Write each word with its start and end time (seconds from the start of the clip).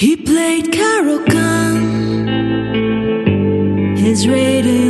He 0.00 0.16
played 0.16 0.72
Carol 0.72 1.18
Khan. 1.26 1.76
His 3.98 4.26
rating 4.26 4.89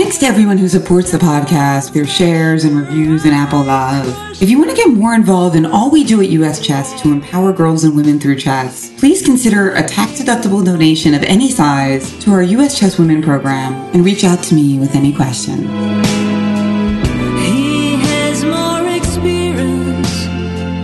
Thanks 0.00 0.18
to 0.18 0.26
everyone 0.26 0.58
who 0.58 0.68
supports 0.68 1.10
the 1.10 1.18
podcast 1.18 1.92
through 1.92 2.04
shares 2.04 2.62
and 2.62 2.76
reviews 2.76 3.24
and 3.24 3.34
Apple 3.34 3.64
Love. 3.64 4.06
If 4.40 4.48
you 4.48 4.56
want 4.56 4.70
to 4.70 4.76
get 4.76 4.90
more 4.90 5.12
involved 5.12 5.56
in 5.56 5.66
all 5.66 5.90
we 5.90 6.04
do 6.04 6.22
at 6.22 6.28
US 6.28 6.64
Chess 6.64 7.02
to 7.02 7.10
empower 7.10 7.52
girls 7.52 7.82
and 7.82 7.96
women 7.96 8.20
through 8.20 8.36
chess, 8.36 8.92
please 8.96 9.24
consider 9.24 9.72
a 9.72 9.82
tax-deductible 9.82 10.64
donation 10.64 11.14
of 11.14 11.24
any 11.24 11.50
size 11.50 12.16
to 12.20 12.30
our 12.30 12.44
US 12.44 12.78
Chess 12.78 12.96
Women 12.96 13.20
program 13.24 13.74
and 13.92 14.04
reach 14.04 14.22
out 14.22 14.40
to 14.44 14.54
me 14.54 14.78
with 14.78 14.94
any 14.94 15.12
questions. 15.12 15.62
He 17.40 17.96
has 17.96 18.44
more 18.44 18.88
experience, 18.96 20.26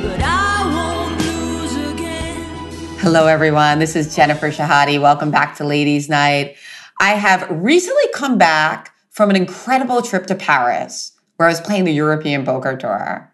but 0.03 0.21
I 0.25 1.07
won't 1.07 1.21
lose 1.21 1.77
again. 1.93 2.99
Hello, 2.99 3.29
everyone. 3.29 3.79
This 3.79 3.95
is 3.95 4.17
Jennifer 4.17 4.51
Shahade. 4.51 5.01
Welcome 5.01 5.31
back 5.31 5.55
to 5.59 5.65
Ladies 5.65 6.09
Knight. 6.09 6.57
I 6.99 7.11
have 7.11 7.49
recently 7.49 8.09
come 8.13 8.39
back 8.39 8.91
from 9.15 9.31
an 9.31 9.37
incredible 9.37 10.03
trip 10.03 10.27
to 10.27 10.35
Paris 10.35 11.13
where 11.37 11.49
I 11.49 11.53
was 11.53 11.61
playing 11.61 11.85
the 11.85 11.93
European 11.93 12.45
Poker 12.45 12.77
Tour. 12.77 13.33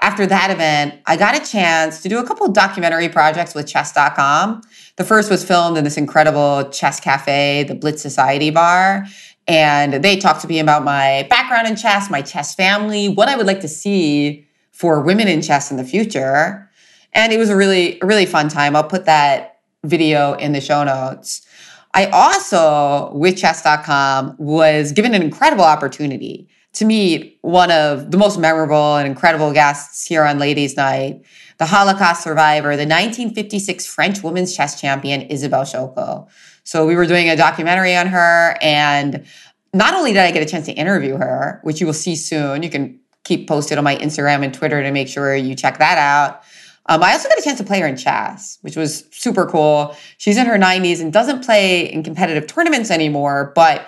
After 0.00 0.26
that 0.26 0.50
event, 0.50 1.00
I 1.06 1.16
got 1.16 1.40
a 1.40 1.48
chance 1.48 2.02
to 2.02 2.08
do 2.08 2.18
a 2.18 2.26
couple 2.26 2.48
documentary 2.48 3.08
projects 3.08 3.54
with 3.54 3.68
chess.com. 3.68 4.62
The 4.96 5.04
first 5.04 5.30
was 5.30 5.44
filmed 5.44 5.78
in 5.78 5.84
this 5.84 5.96
incredible 5.96 6.68
chess 6.70 6.98
cafe, 6.98 7.64
the 7.68 7.76
Blitz 7.76 8.02
Society 8.02 8.50
Bar. 8.50 9.06
And 9.46 9.94
they 9.94 10.16
talked 10.16 10.40
to 10.42 10.48
me 10.48 10.58
about 10.58 10.82
my 10.82 11.24
background 11.30 11.68
in 11.68 11.76
chess, 11.76 12.10
my 12.10 12.22
chess 12.22 12.52
family, 12.52 13.08
what 13.08 13.28
I 13.28 13.36
would 13.36 13.46
like 13.46 13.60
to 13.60 13.68
see 13.68 14.44
for 14.72 15.00
women 15.02 15.28
in 15.28 15.40
chess 15.40 15.70
in 15.70 15.76
the 15.76 15.84
future. 15.84 16.68
And 17.12 17.32
it 17.32 17.38
was 17.38 17.48
a 17.48 17.56
really, 17.56 18.00
really 18.02 18.26
fun 18.26 18.48
time. 18.48 18.74
I'll 18.74 18.82
put 18.82 19.04
that 19.04 19.60
video 19.84 20.32
in 20.34 20.50
the 20.52 20.60
show 20.60 20.82
notes. 20.82 21.46
I 21.94 22.06
also, 22.06 23.12
with 23.14 23.36
chess.com, 23.36 24.36
was 24.38 24.92
given 24.92 25.14
an 25.14 25.22
incredible 25.22 25.64
opportunity 25.64 26.48
to 26.74 26.86
meet 26.86 27.38
one 27.42 27.70
of 27.70 28.10
the 28.10 28.16
most 28.16 28.38
memorable 28.38 28.96
and 28.96 29.06
incredible 29.06 29.52
guests 29.52 30.06
here 30.06 30.24
on 30.24 30.38
Ladies 30.38 30.74
Knight, 30.74 31.22
the 31.58 31.66
Holocaust 31.66 32.22
survivor, 32.22 32.70
the 32.70 32.86
1956 32.86 33.86
French 33.86 34.22
women's 34.22 34.56
chess 34.56 34.80
champion, 34.80 35.22
Isabelle 35.22 35.66
Choko. 35.66 36.28
So 36.64 36.86
we 36.86 36.96
were 36.96 37.06
doing 37.06 37.28
a 37.28 37.36
documentary 37.36 37.94
on 37.94 38.06
her, 38.06 38.56
and 38.62 39.26
not 39.74 39.92
only 39.94 40.12
did 40.12 40.20
I 40.20 40.30
get 40.30 40.42
a 40.42 40.46
chance 40.46 40.64
to 40.66 40.72
interview 40.72 41.16
her, 41.16 41.60
which 41.62 41.78
you 41.78 41.86
will 41.86 41.92
see 41.92 42.16
soon, 42.16 42.62
you 42.62 42.70
can 42.70 42.98
keep 43.24 43.48
posted 43.48 43.76
on 43.76 43.84
my 43.84 43.96
Instagram 43.96 44.42
and 44.42 44.54
Twitter 44.54 44.82
to 44.82 44.90
make 44.90 45.08
sure 45.08 45.36
you 45.36 45.54
check 45.54 45.78
that 45.78 45.98
out. 45.98 46.42
Um, 46.86 47.02
I 47.02 47.12
also 47.12 47.28
got 47.28 47.38
a 47.38 47.42
chance 47.42 47.58
to 47.58 47.64
play 47.64 47.80
her 47.80 47.86
in 47.86 47.96
chess, 47.96 48.58
which 48.62 48.76
was 48.76 49.04
super 49.12 49.46
cool. 49.46 49.96
She's 50.18 50.36
in 50.36 50.46
her 50.46 50.58
90s 50.58 51.00
and 51.00 51.12
doesn't 51.12 51.44
play 51.44 51.90
in 51.92 52.02
competitive 52.02 52.46
tournaments 52.46 52.90
anymore, 52.90 53.52
but 53.54 53.86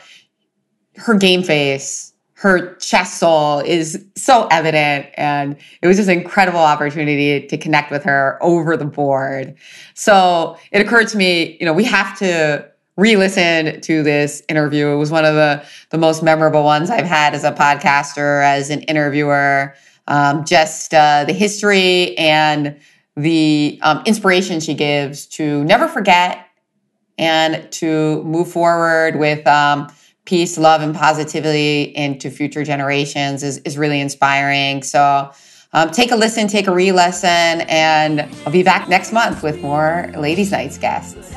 her 0.97 1.15
game 1.15 1.43
face, 1.43 2.13
her 2.35 2.75
chess 2.77 3.19
soul 3.19 3.61
is 3.61 4.05
so 4.17 4.47
evident. 4.51 5.07
And 5.15 5.57
it 5.83 5.89
was 5.89 5.97
just 5.97 6.09
an 6.09 6.19
incredible 6.19 6.61
opportunity 6.61 7.47
to 7.47 7.57
connect 7.57 7.91
with 7.91 8.05
her 8.05 8.39
over 8.41 8.77
the 8.77 8.85
board. 8.85 9.57
So 9.95 10.57
it 10.71 10.81
occurred 10.81 11.09
to 11.09 11.17
me, 11.17 11.57
you 11.59 11.67
know, 11.67 11.73
we 11.73 11.85
have 11.85 12.17
to 12.19 12.71
re-listen 12.97 13.81
to 13.81 14.03
this 14.05 14.43
interview. 14.49 14.89
It 14.89 14.97
was 14.97 15.11
one 15.11 15.25
of 15.25 15.35
the, 15.35 15.65
the 15.91 15.99
most 15.99 16.23
memorable 16.23 16.63
ones 16.63 16.91
I've 16.91 17.07
had 17.07 17.35
as 17.35 17.43
a 17.43 17.51
podcaster, 17.51 18.45
as 18.45 18.71
an 18.71 18.83
interviewer. 18.83 19.75
Um, 20.07 20.45
just 20.45 20.93
uh, 20.93 21.25
the 21.25 21.33
history 21.33 22.17
and 22.19 22.79
the 23.17 23.79
um, 23.83 24.03
inspiration 24.05 24.61
she 24.61 24.75
gives 24.75 25.27
to 25.27 25.65
never 25.65 25.89
forget 25.89 26.47
and 27.17 27.71
to 27.73 28.23
move 28.25 28.51
forward 28.51 29.19
with 29.19 29.47
um, 29.47 29.89
peace, 30.25 30.59
love, 30.59 30.83
and 30.83 30.95
positivity 30.95 31.83
into 31.83 32.31
future 32.31 32.65
generations 32.65 33.43
is, 33.43 33.59
is 33.59 33.79
really 33.79 34.01
inspiring. 34.01 34.83
So 34.83 35.31
um, 35.73 35.91
take 35.91 36.11
a 36.11 36.17
listen, 36.17 36.49
take 36.49 36.67
a 36.67 36.75
re 36.75 36.93
lesson, 36.93 37.63
and 37.69 38.23
I'll 38.47 38.53
be 38.53 38.63
back 38.63 38.89
next 38.89 39.13
month 39.13 39.43
with 39.43 39.61
more 39.61 40.13
Ladies' 40.17 40.51
Nights 40.51 40.79
guests. 40.79 41.35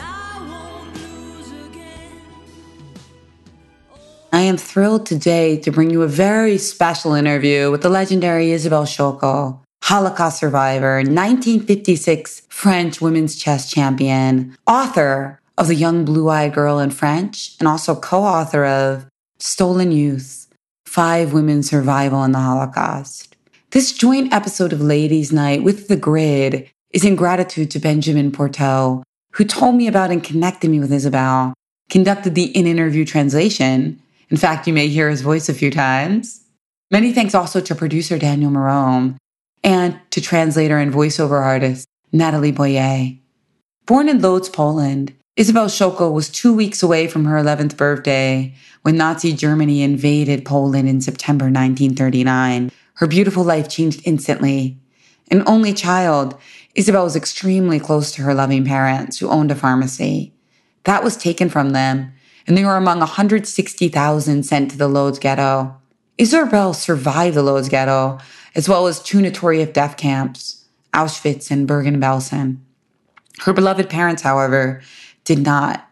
I 4.38 4.42
am 4.42 4.56
thrilled 4.58 5.08
today 5.08 5.58
to 5.62 5.72
bring 5.72 5.90
you 5.90 6.04
a 6.04 6.08
very 6.08 6.60
special 6.60 7.16
interview 7.16 7.72
with 7.72 7.82
the 7.82 7.90
legendary 7.90 8.52
Isabelle 8.52 8.86
Choko, 8.86 9.64
Holocaust 9.82 10.38
survivor, 10.38 10.98
1956 10.98 12.44
French 12.48 13.02
women's 13.02 13.36
chess 13.36 13.68
champion, 13.68 14.56
author 14.68 15.42
of 15.58 15.68
The 15.68 15.74
Young 15.74 16.06
Blue 16.06 16.30
Eyed 16.30 16.54
Girl 16.54 16.78
in 16.78 16.92
French, 16.92 17.56
and 17.58 17.68
also 17.68 17.96
co 17.96 18.22
author 18.22 18.64
of 18.64 19.08
Stolen 19.40 19.92
Youth 19.92 20.46
Five 20.86 21.34
Women's 21.34 21.72
Survival 21.72 22.24
in 22.24 22.32
the 22.32 22.38
Holocaust. 22.38 23.36
This 23.72 23.92
joint 23.92 24.32
episode 24.32 24.72
of 24.72 24.82
Ladies' 24.82 25.34
Knight 25.34 25.64
with 25.64 25.88
The 25.88 25.98
Grid 25.98 26.70
is 26.92 27.04
in 27.04 27.16
gratitude 27.16 27.72
to 27.72 27.80
Benjamin 27.80 28.32
Porteau, 28.32 29.02
who 29.34 29.46
told 29.46 29.74
me 29.74 29.88
about 29.88 30.12
and 30.12 30.24
connected 30.24 30.70
me 30.70 30.80
with 30.80 30.94
Isabel, 30.94 31.56
conducted 31.90 32.36
the 32.36 32.56
in 32.56 32.68
interview 32.68 33.04
translation. 33.04 34.00
In 34.30 34.38
fact, 34.38 34.68
you 34.68 34.74
may 34.74 34.88
hear 34.88 35.10
his 35.10 35.22
voice 35.22 35.50
a 35.50 35.54
few 35.54 35.72
times. 35.72 36.42
Many 36.92 37.14
thanks 37.14 37.36
also 37.36 37.62
to 37.62 37.76
producer 37.76 38.18
Daniel 38.18 38.52
Marome 38.52 39.18
and 39.64 40.00
to 40.12 40.22
translator 40.22 40.78
and 40.78 40.94
voiceover 40.94 41.42
artist 41.42 41.88
Natalie 42.12 42.52
Boyer. 42.52 43.12
Born 43.86 44.10
in 44.10 44.22
Lodz, 44.22 44.50
Poland, 44.50 45.14
Isabelle 45.38 45.70
Choko 45.70 46.10
was 46.10 46.30
two 46.30 46.54
weeks 46.54 46.82
away 46.82 47.08
from 47.08 47.26
her 47.26 47.38
11th 47.38 47.78
birthday 47.78 48.56
when 48.82 48.98
Nazi 48.98 49.34
Germany 49.34 49.84
invaded 49.84 50.46
Poland 50.46 50.90
in 50.90 51.00
September 51.00 51.46
1939. 51.46 52.72
Her 52.96 53.08
beautiful 53.08 53.44
life 53.44 53.70
changed 53.70 54.02
instantly. 54.04 54.78
An 55.30 55.44
only 55.46 55.74
child, 55.74 56.36
Isabelle 56.74 57.04
was 57.04 57.16
extremely 57.16 57.80
close 57.80 58.12
to 58.14 58.24
her 58.24 58.34
loving 58.34 58.66
parents 58.66 59.20
who 59.20 59.30
owned 59.30 59.52
a 59.52 59.56
pharmacy. 59.56 60.34
That 60.86 61.04
was 61.04 61.18
taken 61.18 61.50
from 61.50 61.72
them, 61.72 62.14
and 62.48 62.58
they 62.58 62.66
were 62.66 62.78
among 62.78 63.00
160,000 63.00 64.44
sent 64.44 64.72
to 64.72 64.78
the 64.78 64.88
Lodz 64.88 65.20
ghetto. 65.20 65.76
Isabelle 66.18 66.74
survived 66.74 67.36
the 67.36 67.44
Lodz 67.44 67.70
ghetto, 67.70 68.20
as 68.56 68.68
well 68.68 68.88
as 68.88 69.02
two 69.02 69.22
notorious 69.22 69.70
death 69.70 69.98
camps, 69.98 70.66
Auschwitz 70.94 71.52
and 71.52 71.68
Bergen-Belsen. 71.68 72.58
Her 73.40 73.54
beloved 73.54 73.90
parents, 73.90 74.24
however, 74.24 74.82
did 75.26 75.40
not. 75.40 75.88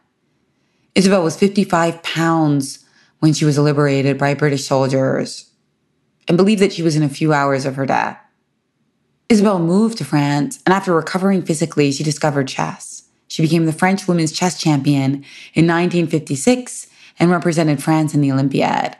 Isabelle 0.96 1.24
was 1.24 1.38
55 1.38 2.02
pounds 2.02 2.86
when 3.20 3.34
she 3.34 3.46
was 3.46 3.58
liberated 3.58 4.18
by 4.18 4.34
British 4.34 4.66
soldiers 4.66 5.52
and 6.28 6.38
believed 6.38 6.62
that 6.62 6.74
she 6.74 6.82
was 6.82 6.96
in 6.96 7.04
a 7.04 7.10
few 7.10 7.34
hours 7.34 7.66
of 7.66 7.76
her 7.76 7.86
death. 7.86 8.18
Isabelle 9.28 9.60
moved 9.60 9.98
to 9.98 10.06
France, 10.06 10.60
and 10.66 10.74
after 10.74 10.94
recovering 10.94 11.42
physically, 11.42 11.92
she 11.92 12.04
discovered 12.04 12.48
chess. 12.48 12.95
She 13.28 13.42
became 13.42 13.66
the 13.66 13.74
French 13.74 14.08
women's 14.08 14.32
chess 14.32 14.60
champion 14.60 15.26
in 15.54 15.68
1956 15.68 16.88
and 17.20 17.32
represented 17.32 17.82
France 17.82 18.14
in 18.14 18.22
the 18.22 18.32
Olympiad. 18.32 18.98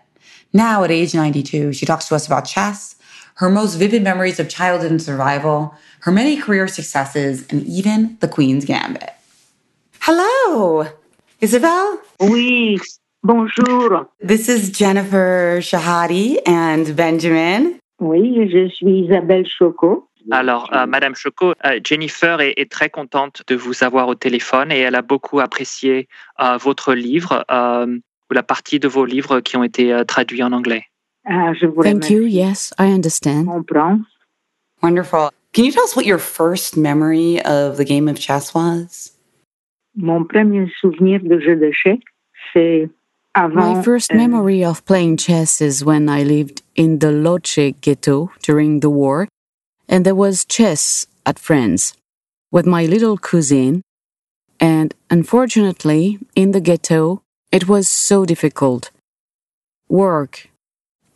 Now, 0.54 0.84
at 0.84 0.92
age 0.92 1.14
92, 1.14 1.74
she 1.74 1.86
talks 1.86 2.08
to 2.08 2.16
us 2.16 2.26
about 2.26 2.46
chess, 2.46 2.96
her 3.36 3.50
most 3.50 3.76
vivid 3.76 4.04
memories 4.04 4.40
of 4.40 4.48
childhood 4.48 4.92
and 4.92 5.02
survival, 5.02 5.76
her 6.02 6.12
many 6.12 6.38
career 6.38 6.68
successes, 6.68 7.46
and 7.50 7.64
even 7.66 8.18
the 8.22 8.28
Queen's 8.28 8.64
Gambit. 8.64 9.12
Hello, 10.00 10.88
Isabelle. 11.42 12.00
Oui, 12.22 12.80
bonjour. 13.24 14.08
This 14.22 14.48
is 14.48 14.70
Jennifer 14.70 15.58
Shahade 15.60 16.40
and 16.46 16.96
Benjamin. 16.96 17.80
Oui, 18.00 18.48
je 18.50 18.70
suis 18.70 19.06
Isabelle 19.06 19.44
Choko. 19.44 20.08
Alors, 20.32 20.70
euh, 20.74 20.86
Madame 20.86 21.16
Choco, 21.16 21.54
euh, 21.66 21.80
Jennifer 21.84 22.42
est, 22.42 22.54
est, 22.58 22.72
très 22.72 22.90
contente 22.90 23.44
de 23.48 23.56
vous 23.56 23.84
avoir 23.84 24.08
au 24.08 24.16
téléphone 24.16 24.72
et 24.72 24.80
elle 24.80 24.96
a 24.96 25.02
beaucoup 25.02 25.40
apprécié 25.40 26.08
euh, 26.40 26.58
votre 26.58 26.94
livre 26.94 27.46
ou 28.30 28.34
la 28.34 28.44
partie 28.44 28.80
de 28.80 28.88
vos 28.88 29.06
livres 29.06 29.40
qui 29.40 29.56
ont 29.56 29.64
été 29.64 30.02
traduits 30.08 30.42
en 30.42 30.52
anglais. 30.52 30.84
Ah, 31.26 31.54
je 31.54 31.68
vous 31.68 31.84
Thank 31.84 32.10
you. 32.10 32.24
Yes, 32.24 32.74
I 32.80 32.92
understand. 32.92 33.46
comprends. 33.46 34.00
Wonderful. 34.82 35.30
Can 35.54 35.64
you 35.64 35.72
tell 35.72 35.84
us 35.84 35.96
what 35.96 36.06
your 36.06 36.20
first 36.20 36.76
memory 36.76 37.40
of 37.46 37.78
the 37.78 37.86
game 37.86 38.08
of 38.08 38.20
chess 38.20 38.54
was? 38.54 39.12
Mon 39.96 40.26
premier 40.26 40.70
souvenir 40.82 41.22
de 41.24 41.40
jeu 41.40 41.56
d'échecs, 41.56 42.04
c'est 42.52 42.90
avant. 43.34 43.76
My 43.76 43.82
first 43.82 44.14
memory 44.14 44.66
of 44.66 44.84
playing 44.86 45.18
chess 45.18 45.62
is 45.62 45.84
when 45.86 46.10
I 46.10 46.24
lived 46.24 46.62
in 46.76 47.00
the 47.00 47.12
Loche 47.12 47.74
ghetto 47.82 48.32
during 48.44 48.82
the 48.82 48.90
war, 48.90 49.28
and 49.88 50.06
there 50.06 50.16
was 50.16 50.46
chess 50.46 51.06
at 51.26 51.40
friends 51.40 51.94
with 52.52 52.66
my 52.66 52.86
little 52.86 53.18
cousin. 53.18 53.82
And 54.60 54.94
unfortunately, 55.10 56.20
in 56.36 56.52
the 56.52 56.62
ghetto, 56.62 57.22
it 57.52 57.68
was 57.68 57.88
so 57.90 58.26
difficult. 58.26 58.92
Work, 59.90 60.50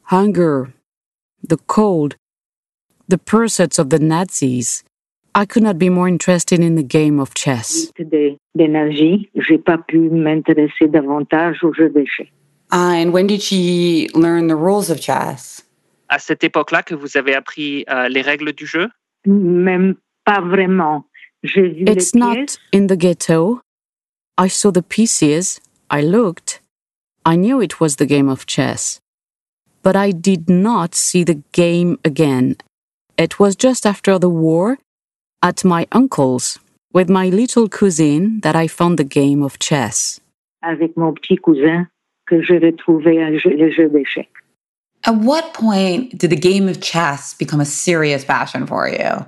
hunger, 0.04 0.74
the 1.42 1.58
cold, 1.58 2.16
the 3.08 3.18
pursuits 3.18 3.80
of 3.80 3.90
the 3.90 4.00
Nazis. 4.00 4.84
I 5.34 5.46
could 5.46 5.64
not 5.64 5.78
be 5.78 5.90
more 5.90 6.08
interested 6.08 6.60
in 6.60 6.76
the 6.76 6.84
game 6.84 7.20
of 7.20 7.34
chess. 7.34 7.92
de- 7.98 8.38
d'énergie, 8.58 9.30
j'ai 9.36 9.58
pas 9.58 9.78
pu 9.78 10.10
m'intéresser 10.10 10.88
davantage 10.92 11.64
au 11.64 11.74
jeu 11.74 11.90
d'échecs. 11.90 12.32
Uh, 12.72 12.94
and 13.02 13.14
when 13.14 13.26
did 13.26 13.42
she 13.42 14.10
learn 14.14 14.48
the 14.48 14.56
rules 14.56 14.90
of 14.90 15.00
chess? 15.00 15.64
À 16.10 16.20
cette 16.20 16.44
époque-là 16.44 16.84
que 16.84 16.96
vous 16.96 17.18
avez 17.18 17.36
appris 17.36 17.86
euh, 17.90 18.10
les 18.10 18.22
règles 18.22 18.54
du 18.54 18.66
jeu? 18.66 18.90
Même 19.26 19.96
pas 20.26 20.42
vraiment. 20.42 21.06
J'ai 21.44 21.68
vu 21.70 21.84
It's 21.88 22.14
les 22.14 22.20
not 22.20 22.34
pièces, 22.36 22.58
in 22.74 22.88
the 22.88 22.98
ghetto. 22.98 23.62
I 24.38 24.48
saw 24.50 24.72
the 24.72 24.82
pieces, 24.82 25.60
I 25.92 26.02
looked, 26.02 26.62
I 27.26 27.36
knew 27.36 27.62
it 27.62 27.80
was 27.80 27.98
the 27.98 28.06
game 28.08 28.30
of 28.30 28.46
chess. 28.48 29.00
But 29.84 29.96
I 29.96 30.12
did 30.12 30.50
not 30.50 30.94
see 30.96 31.24
the 31.24 31.42
game 31.54 31.98
again. 32.04 32.56
It 33.18 33.40
was 33.40 33.56
just 33.56 33.86
after 33.86 34.18
the 34.20 34.30
war, 34.30 34.78
at 35.42 35.64
my 35.64 35.86
uncle's, 35.92 36.58
with 36.94 37.10
my 37.10 37.30
little 37.30 37.68
cousine, 37.70 38.40
that 38.42 38.56
I 38.56 38.68
found 38.68 38.98
the 38.98 39.04
game 39.08 39.44
of 39.44 39.58
chess. 39.60 40.20
avec 40.62 40.98
mon 40.98 41.14
petit 41.14 41.38
cousin 41.38 41.88
que 42.26 42.42
j'ai 42.42 42.58
retrouvé 42.58 43.16
jeu- 43.40 43.56
le 43.56 43.72
jeu 43.72 43.88
d'échecs. 43.90 44.30
At 45.06 45.16
what 45.16 45.54
point 45.54 46.18
did 46.18 46.30
the 46.30 46.36
game 46.36 46.68
of 46.68 46.82
chess 46.82 47.34
become 47.34 47.62
a 47.62 47.66
serious 47.66 48.26
passion 48.26 48.68
for 48.68 48.88
you? 48.90 49.26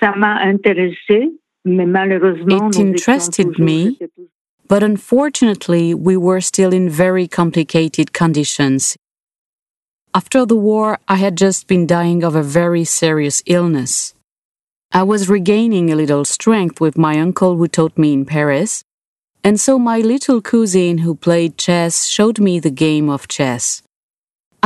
Ça 0.00 0.14
m'a 0.16 0.40
intéressé, 0.42 1.30
mais 1.64 1.86
malheureusement, 1.86 2.50
It 2.50 2.62
nous 2.62 2.70
étions 2.70 2.92
interested 2.92 3.58
me. 3.58 3.98
But 4.68 4.82
unfortunately, 4.82 5.94
we 5.94 6.16
were 6.16 6.40
still 6.40 6.72
in 6.72 6.90
very 6.90 7.28
complicated 7.28 8.12
conditions. 8.12 8.96
After 10.12 10.44
the 10.44 10.56
war, 10.56 10.98
I 11.08 11.16
had 11.16 11.36
just 11.36 11.68
been 11.68 11.86
dying 11.86 12.24
of 12.24 12.34
a 12.34 12.42
very 12.42 12.84
serious 12.84 13.42
illness. 13.46 14.14
I 14.92 15.02
was 15.02 15.28
regaining 15.28 15.90
a 15.90 15.96
little 15.96 16.24
strength 16.24 16.80
with 16.80 16.98
my 16.98 17.18
uncle 17.20 17.56
who 17.56 17.68
taught 17.68 17.96
me 17.96 18.12
in 18.12 18.24
Paris, 18.24 18.82
and 19.44 19.60
so 19.60 19.78
my 19.78 19.98
little 20.00 20.40
cousin 20.40 20.98
who 20.98 21.14
played 21.14 21.58
chess 21.58 22.06
showed 22.06 22.40
me 22.40 22.58
the 22.58 22.70
game 22.70 23.08
of 23.08 23.28
chess. 23.28 23.82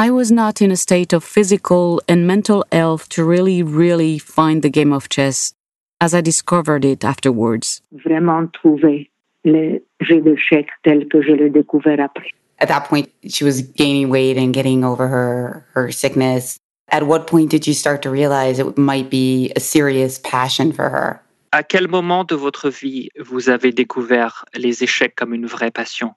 I 0.00 0.08
was 0.10 0.32
not 0.32 0.62
in 0.62 0.70
a 0.70 0.76
state 0.76 1.12
of 1.12 1.22
physical 1.22 2.00
and 2.08 2.26
mental 2.26 2.64
health 2.72 3.10
to 3.10 3.22
really, 3.22 3.62
really 3.62 4.18
find 4.18 4.62
the 4.62 4.70
game 4.70 4.94
of 4.94 5.10
chess 5.10 5.52
as 6.00 6.14
I 6.14 6.22
discovered 6.22 6.86
it 6.86 7.04
afterwards. 7.04 7.82
vraiment 7.92 8.50
trouver 8.50 9.10
le 9.44 9.82
jeu 10.00 10.22
d'échecs 10.22 10.70
tel 10.84 11.06
que 11.06 11.20
je 11.20 11.32
l'ai 11.32 11.50
découvert 11.50 12.00
après. 12.00 12.30
At 12.60 12.68
that 12.68 12.88
point, 12.88 13.10
she 13.28 13.44
was 13.44 13.60
gaining 13.60 14.08
weight 14.08 14.38
and 14.38 14.54
getting 14.54 14.84
over 14.84 15.06
her, 15.06 15.66
her 15.74 15.92
sickness. 15.92 16.58
At 16.90 17.02
what 17.02 17.26
point 17.26 17.50
did 17.50 17.66
you 17.66 17.74
start 17.74 18.00
to 18.00 18.10
realize 18.10 18.58
it 18.58 18.78
might 18.78 19.10
be 19.10 19.52
a 19.54 19.60
serious 19.60 20.18
passion 20.18 20.72
for 20.72 20.88
her? 20.88 21.20
À 21.52 21.62
quel 21.62 21.88
moment 21.88 22.24
de 22.24 22.36
votre 22.36 22.70
vie 22.70 23.10
vous 23.18 23.50
avez 23.50 23.70
découvert 23.70 24.46
les 24.54 24.82
échecs 24.82 25.14
comme 25.14 25.34
une 25.34 25.44
vraie 25.44 25.70
passion 25.70 26.14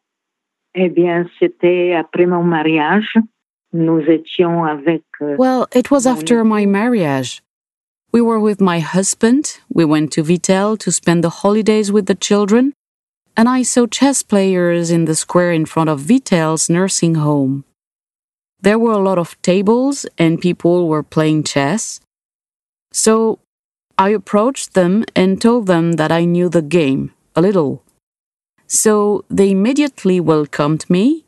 Eh 0.73 0.87
bien, 0.87 1.25
c'était 1.37 1.93
après 1.95 2.25
mon 2.25 2.43
mariage. 2.43 3.17
Nous 3.73 3.99
étions 4.01 4.63
avec 4.63 5.03
euh, 5.21 5.35
Well, 5.37 5.67
it 5.73 5.89
was 5.89 6.05
after 6.05 6.43
my 6.43 6.65
marriage. 6.65 7.41
We 8.11 8.21
were 8.21 8.39
with 8.39 8.61
my 8.61 8.79
husband. 8.79 9.59
We 9.73 9.83
went 9.85 10.11
to 10.13 10.23
Vittel 10.23 10.77
to 10.77 10.91
spend 10.91 11.23
the 11.23 11.41
holidays 11.41 11.91
with 11.91 12.05
the 12.05 12.15
children. 12.15 12.73
And 13.35 13.49
I 13.49 13.63
saw 13.63 13.87
chess 13.87 14.21
players 14.21 14.91
in 14.91 15.05
the 15.05 15.15
square 15.15 15.51
in 15.51 15.65
front 15.65 15.89
of 15.89 16.01
Vittel's 16.01 16.69
nursing 16.69 17.15
home. 17.15 17.63
There 18.61 18.77
were 18.77 18.93
a 18.93 19.03
lot 19.03 19.17
of 19.17 19.41
tables 19.41 20.05
and 20.19 20.39
people 20.39 20.87
were 20.87 21.01
playing 21.01 21.43
chess. 21.43 21.99
So 22.91 23.39
I 23.97 24.09
approached 24.09 24.75
them 24.75 25.03
and 25.15 25.41
told 25.41 25.65
them 25.65 25.93
that 25.93 26.11
I 26.11 26.25
knew 26.25 26.47
the 26.47 26.61
game 26.61 27.11
a 27.35 27.41
little. 27.41 27.83
So 28.67 29.25
they 29.29 29.49
immediately 29.49 30.19
welcomed 30.19 30.87
me. 30.89 31.25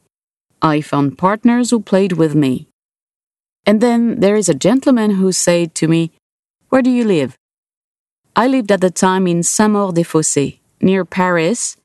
I 0.65 0.81
found 0.81 1.19
partners 1.19 1.69
who 1.69 1.79
played 1.79 2.13
with 2.13 2.33
me. 2.33 2.67
And 3.67 3.81
then 3.81 4.19
there 4.19 4.35
is 4.35 4.49
a 4.49 4.55
gentleman 4.55 5.11
who 5.11 5.31
said 5.31 5.75
to 5.75 5.87
me, 5.87 6.11
Where 6.69 6.81
do 6.81 6.89
you 6.89 7.05
live? 7.05 7.37
I 8.35 8.47
lived 8.47 8.71
at 8.71 8.81
the 8.81 8.89
time 8.89 9.27
in 9.27 9.43
Saint-Maur-des-Fossés, 9.43 10.57
near 10.81 11.05
Paris, 11.05 11.77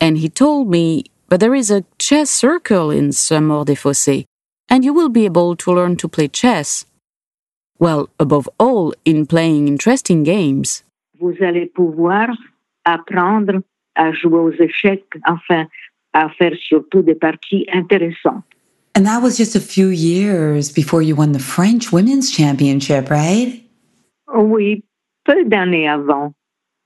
and 0.00 0.18
he 0.18 0.28
told 0.28 0.68
me, 0.68 1.04
But 1.28 1.38
there 1.38 1.54
is 1.54 1.70
a 1.70 1.84
chess 2.00 2.28
circle 2.28 2.90
in 2.90 3.12
Saint-Maur-des-Fossés, 3.12 4.24
and 4.68 4.84
you 4.84 4.92
will 4.92 5.10
be 5.10 5.24
able 5.24 5.54
to 5.54 5.72
learn 5.72 5.94
to 5.98 6.08
play 6.08 6.26
chess. 6.26 6.86
Well, 7.78 8.08
above 8.18 8.50
all, 8.58 8.94
in 9.04 9.26
playing 9.26 9.68
interesting 9.68 10.24
games. 10.24 10.82
vous 11.20 11.34
allez 11.40 11.66
pouvoir 11.66 12.28
apprendre 12.84 13.60
à 13.94 14.12
jouer 14.12 14.40
aux 14.40 14.52
échecs, 14.52 15.06
enfin, 15.24 15.68
à 16.12 16.28
faire 16.38 16.52
surtout 16.68 17.02
des 17.02 17.14
parties 17.14 17.66
intéressantes. 17.72 18.44
And 18.96 19.04
that 19.04 19.20
was 19.22 19.36
just 19.36 19.54
a 19.54 19.60
few 19.60 19.88
years 19.90 20.72
before 20.72 21.02
you 21.02 21.14
won 21.14 21.32
the 21.32 21.38
French 21.38 21.92
Women's 21.92 22.30
Championship, 22.30 23.10
right? 23.10 23.62
Oui, 24.34 24.82
peu 25.24 25.44
d'années 25.44 25.88
avant, 25.88 26.32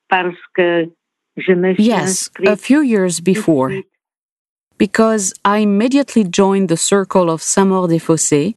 parce 0.08 0.36
que 0.54 0.90
je 1.36 1.52
me 1.54 1.74
suis 1.74 1.84
Yes, 1.86 2.28
a 2.46 2.56
few 2.56 2.82
years 2.82 3.20
before. 3.20 3.68
tout 3.68 3.74
de 3.74 3.80
suite. 3.82 3.88
because 4.78 5.32
I 5.44 5.58
immediately 5.58 6.24
joined 6.24 6.68
the 6.68 6.76
circle 6.76 7.30
of 7.30 7.40
Saint-Maur-des-Fossés. 7.40 8.54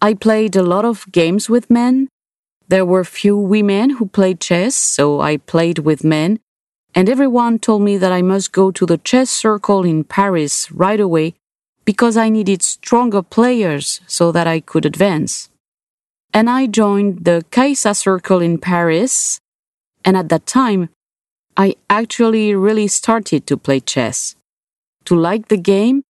I 0.00 0.14
played 0.14 0.56
a 0.56 0.62
lot 0.62 0.84
of 0.86 1.04
games 1.12 1.50
with 1.50 1.68
men. 1.70 2.08
There 2.68 2.84
were 2.86 3.04
few 3.04 3.36
women 3.36 3.90
who 3.98 4.06
played 4.06 4.40
chess, 4.40 4.74
so 4.74 5.20
I 5.20 5.36
played 5.36 5.80
with 5.80 6.02
men. 6.02 6.38
And 6.94 7.08
everyone 7.08 7.58
told 7.58 7.82
me 7.82 7.96
that 7.98 8.12
I 8.12 8.22
must 8.22 8.52
go 8.52 8.70
to 8.70 8.86
the 8.86 8.98
chess 8.98 9.30
circle 9.30 9.84
in 9.84 10.04
Paris 10.04 10.70
right 10.72 11.00
away 11.00 11.34
because 11.84 12.16
I 12.16 12.28
needed 12.28 12.62
stronger 12.62 13.22
players 13.22 14.00
so 14.06 14.32
that 14.32 14.46
I 14.46 14.60
could 14.60 14.84
advance. 14.84 15.48
And 16.34 16.50
I 16.50 16.66
joined 16.66 17.24
the 17.24 17.44
Caïssa 17.50 17.96
circle 17.96 18.40
in 18.40 18.58
Paris. 18.58 19.40
And 20.04 20.16
at 20.16 20.28
that 20.28 20.46
time, 20.46 20.90
I 21.56 21.76
actually 21.88 22.54
really 22.54 22.88
started 22.88 23.46
to 23.46 23.56
play 23.56 23.80
chess 23.80 24.36
to 25.06 25.14
like 25.14 25.48
the 25.48 25.56
game 25.56 26.02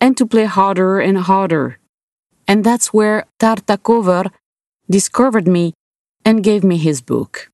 and 0.00 0.16
to 0.16 0.26
play 0.26 0.44
harder 0.44 0.98
and 1.00 1.18
harder. 1.18 1.78
And 2.48 2.64
that's 2.64 2.92
where 2.92 3.26
Tartakower 3.38 4.30
discovered 4.90 5.46
me 5.46 5.74
and 6.24 6.42
gave 6.42 6.64
me 6.64 6.76
his 6.76 7.00
book. 7.00 7.50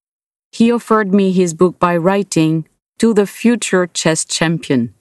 He 0.52 0.72
offered 0.72 1.12
me 1.12 1.32
his 1.32 1.54
book 1.54 1.78
by 1.78 1.96
writing 1.96 2.66
to 2.98 3.12
the 3.12 3.26
future 3.26 3.86
chess 3.86 4.24
champion. 4.24 4.94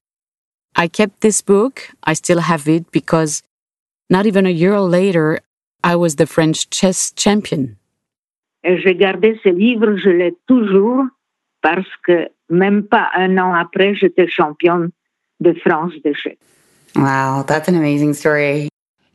I 0.75 0.87
kept 0.87 1.21
this 1.21 1.41
book, 1.41 1.89
I 2.03 2.13
still 2.13 2.39
have 2.39 2.67
it 2.67 2.91
because 2.91 3.41
not 4.09 4.25
even 4.25 4.45
a 4.45 4.49
year 4.49 4.79
later, 4.81 5.39
I 5.83 5.95
was 5.95 6.15
the 6.15 6.25
French 6.25 6.69
chess 6.69 7.11
champion. 7.15 7.77
Et 8.63 8.81
j'ai 8.81 8.95
gardé 8.95 9.39
ce 9.43 9.49
livre, 9.49 9.95
je 9.97 10.09
l'ai 10.09 10.33
toujours, 10.47 11.05
parce 11.61 11.87
que 12.05 12.27
même 12.49 12.83
pas 12.83 13.09
un 13.15 13.37
an 13.37 13.53
après, 13.53 13.95
j'étais 13.95 14.27
championne 14.27 14.89
de 15.39 15.53
France 15.53 15.93
d'échecs. 16.03 16.39
Wow, 16.95 17.43
that's 17.43 17.67
an 17.67 17.75
amazing 17.75 18.13
story. 18.13 18.69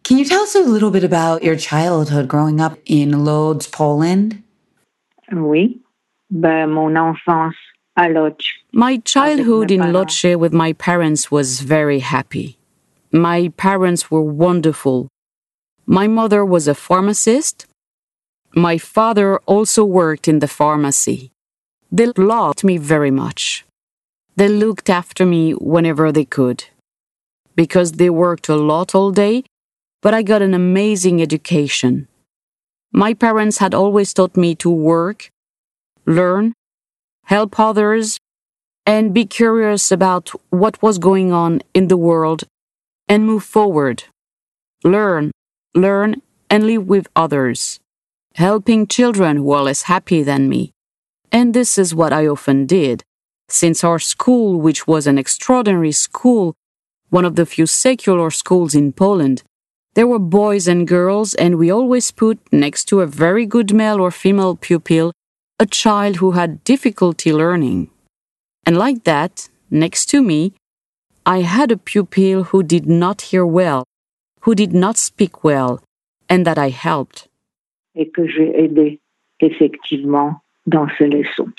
Can 0.05 0.19
you 0.19 0.25
tell 0.25 0.43
us 0.43 0.55
a 0.55 0.61
little 0.61 0.91
bit 0.91 1.05
about 1.05 1.43
your 1.43 1.57
childhood 1.57 2.29
growing 2.29 2.61
up 2.61 2.79
in 2.87 3.25
Lodz, 3.25 3.67
Poland? 3.67 4.43
Oui, 5.33 5.81
ben, 6.31 6.71
mon 6.71 6.97
enfance 6.97 7.57
à 7.97 8.09
Lodz. 8.13 8.45
My 8.73 8.99
childhood 9.05 9.71
in 9.71 9.81
parents. 9.81 10.23
With 10.25 10.53
my 10.53 10.73
parents 10.73 11.31
was 11.31 11.61
very 11.61 12.01
happy. 12.01 12.59
My 13.13 13.49
parents 13.57 14.11
were 14.11 14.23
wonderful. 14.23 15.09
My 15.87 16.07
mother 16.07 16.45
was 16.45 16.69
a 16.69 16.75
pharmacist. 16.75 17.67
My 18.55 18.79
father 18.79 19.39
also 19.47 19.85
worked 19.85 20.29
in 20.29 20.39
the 20.39 20.49
pharmacy. 20.49 21.33
They 21.91 22.07
loved 22.17 22.63
me 22.63 22.77
very 22.79 23.11
much. 23.11 23.65
They 24.37 24.49
looked 24.49 24.89
after 24.89 25.27
me 25.27 25.53
whenever 25.53 26.13
they 26.13 26.25
could. 26.25 26.65
Because 27.57 27.93
they 27.93 28.11
worked 28.11 28.49
a 28.49 28.57
lot 28.57 28.95
all 28.95 29.11
day, 29.11 29.45
but 30.01 30.15
I 30.15 30.23
got 30.23 30.43
an 30.43 30.55
amazing 30.55 31.21
education. 31.21 32.07
My 32.93 33.13
parents 33.13 33.59
had 33.59 33.75
always 33.75 34.15
taught 34.15 34.37
me 34.37 34.55
to 34.57 34.71
work, 34.71 35.30
learn, 36.11 36.53
help 37.25 37.59
others, 37.59 38.19
and 38.85 39.15
be 39.15 39.25
curious 39.25 39.93
about 39.93 40.31
what 40.51 40.83
was 40.83 40.99
going 40.99 41.33
on 41.33 41.61
in 41.73 41.89
the 41.89 41.97
world 41.97 42.45
and 43.09 43.25
move 43.25 43.45
forward. 43.45 44.05
Learn, 44.83 45.31
learn, 45.75 46.23
and 46.49 46.67
live 46.67 46.87
with 46.87 47.07
others, 47.15 47.79
helping 48.35 48.87
children 48.87 49.37
who 49.37 49.53
are 49.53 49.63
less 49.63 49.83
happy 49.83 50.23
than 50.23 50.49
me. 50.49 50.73
And 51.31 51.55
this 51.55 51.79
is 51.79 51.95
what 51.95 52.13
I 52.13 52.27
often 52.27 52.67
did. 52.67 53.05
Since 53.49 53.85
our 53.85 53.99
school, 53.99 54.61
which 54.61 54.87
was 54.87 55.07
an 55.07 55.19
extraordinary 55.19 55.93
school, 55.93 56.55
one 57.11 57.25
of 57.25 57.37
the 57.37 57.47
few 57.47 57.67
secular 57.67 58.31
schools 58.31 58.75
in 58.75 58.93
Poland, 58.93 59.43
there 59.95 60.07
were 60.07 60.21
boys 60.21 60.69
and 60.69 60.87
girls, 60.87 61.35
and 61.35 61.57
we 61.57 61.71
always 61.71 62.11
put 62.11 62.39
next 62.53 62.85
to 62.87 63.01
a 63.01 63.07
very 63.07 63.45
good 63.45 63.75
male 63.75 64.01
or 64.01 64.11
female 64.11 64.57
pupil 64.57 65.13
a 65.61 65.67
child 65.67 66.17
who 66.17 66.33
had 66.33 66.65
difficulty 66.65 67.33
learning. 67.33 67.91
And 68.67 68.77
like 68.77 69.05
that, 69.05 69.49
next 69.71 70.07
to 70.07 70.23
me, 70.23 70.55
I 71.27 71.43
had 71.43 71.71
a 71.71 71.77
pupil 71.77 72.45
who 72.45 72.63
did 72.63 72.87
not 72.87 73.21
hear 73.31 73.45
well, 73.45 73.85
who 74.41 74.55
did 74.55 74.73
not 74.73 74.97
speak 74.97 75.45
well, 75.45 75.85
and 76.29 76.47
that 76.47 76.59
I 76.59 76.71
helped. 76.71 77.29
et 77.97 78.07
que 78.15 78.27
j'ai 78.27 78.53
aidé 78.57 79.01
effectivement 79.41 80.41
dans 80.67 80.89
ces 80.97 81.09
leçons. 81.09 81.53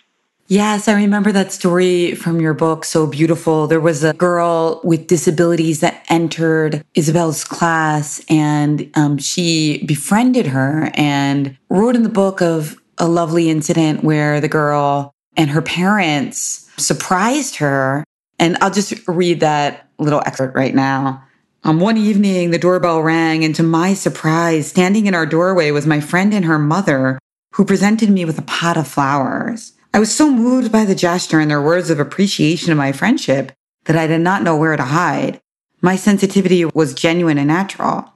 Yes, 0.47 0.89
I 0.89 0.93
remember 0.95 1.31
that 1.31 1.53
story 1.53 2.13
from 2.13 2.41
your 2.41 2.53
book. 2.53 2.83
So 2.83 3.07
beautiful. 3.07 3.67
There 3.67 3.79
was 3.79 4.03
a 4.03 4.13
girl 4.13 4.81
with 4.83 5.07
disabilities 5.07 5.79
that 5.79 6.03
entered 6.09 6.83
Isabel's 6.93 7.45
class 7.45 8.21
and 8.27 8.89
um, 8.95 9.17
she 9.17 9.85
befriended 9.85 10.47
her 10.47 10.91
and 10.95 11.57
wrote 11.69 11.95
in 11.95 12.03
the 12.03 12.09
book 12.09 12.41
of 12.41 12.80
a 13.01 13.07
lovely 13.07 13.49
incident 13.49 14.03
where 14.03 14.39
the 14.39 14.47
girl 14.47 15.11
and 15.35 15.49
her 15.49 15.61
parents 15.61 16.69
surprised 16.77 17.55
her. 17.55 18.03
And 18.37 18.57
I'll 18.61 18.71
just 18.71 18.93
read 19.07 19.39
that 19.39 19.89
little 19.97 20.21
excerpt 20.25 20.55
right 20.55 20.73
now. 20.73 21.23
Um, 21.63 21.79
one 21.79 21.97
evening, 21.97 22.51
the 22.51 22.59
doorbell 22.59 23.01
rang, 23.01 23.43
and 23.43 23.55
to 23.55 23.63
my 23.63 23.95
surprise, 23.95 24.67
standing 24.67 25.07
in 25.07 25.15
our 25.15 25.25
doorway 25.25 25.71
was 25.71 25.85
my 25.85 25.99
friend 25.99 26.33
and 26.33 26.45
her 26.45 26.59
mother, 26.59 27.19
who 27.53 27.65
presented 27.65 28.09
me 28.09 28.23
with 28.23 28.37
a 28.37 28.43
pot 28.43 28.77
of 28.77 28.87
flowers. 28.87 29.73
I 29.93 29.99
was 29.99 30.15
so 30.15 30.31
moved 30.31 30.71
by 30.71 30.85
the 30.85 30.95
gesture 30.95 31.39
and 31.39 31.51
their 31.51 31.61
words 31.61 31.89
of 31.89 31.99
appreciation 31.99 32.71
of 32.71 32.77
my 32.77 32.91
friendship 32.91 33.51
that 33.85 33.95
I 33.95 34.07
did 34.07 34.21
not 34.21 34.43
know 34.43 34.55
where 34.55 34.75
to 34.75 34.83
hide. 34.83 35.41
My 35.81 35.95
sensitivity 35.95 36.65
was 36.65 36.93
genuine 36.93 37.39
and 37.39 37.47
natural. 37.47 38.13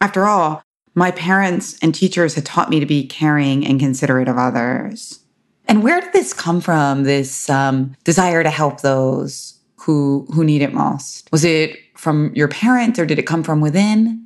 After 0.00 0.26
all, 0.26 0.62
my 0.94 1.10
parents 1.10 1.78
and 1.82 1.94
teachers 1.94 2.34
had 2.34 2.44
taught 2.44 2.70
me 2.70 2.80
to 2.80 2.86
be 2.86 3.06
caring 3.06 3.66
and 3.66 3.78
considerate 3.78 4.28
of 4.28 4.38
others. 4.38 5.20
And 5.66 5.82
where 5.82 6.00
did 6.00 6.12
this 6.12 6.32
come 6.32 6.60
from? 6.60 7.04
This 7.04 7.50
um, 7.50 7.94
desire 8.04 8.42
to 8.42 8.50
help 8.50 8.80
those 8.80 9.58
who 9.88 10.26
who 10.34 10.44
need 10.44 10.62
it 10.62 10.74
most? 10.74 11.28
Was 11.32 11.44
it 11.44 11.78
from 11.96 12.32
your 12.34 12.48
parents, 12.48 12.98
or 12.98 13.06
did 13.06 13.18
it 13.18 13.26
come 13.26 13.42
from 13.42 13.60
within? 13.60 14.24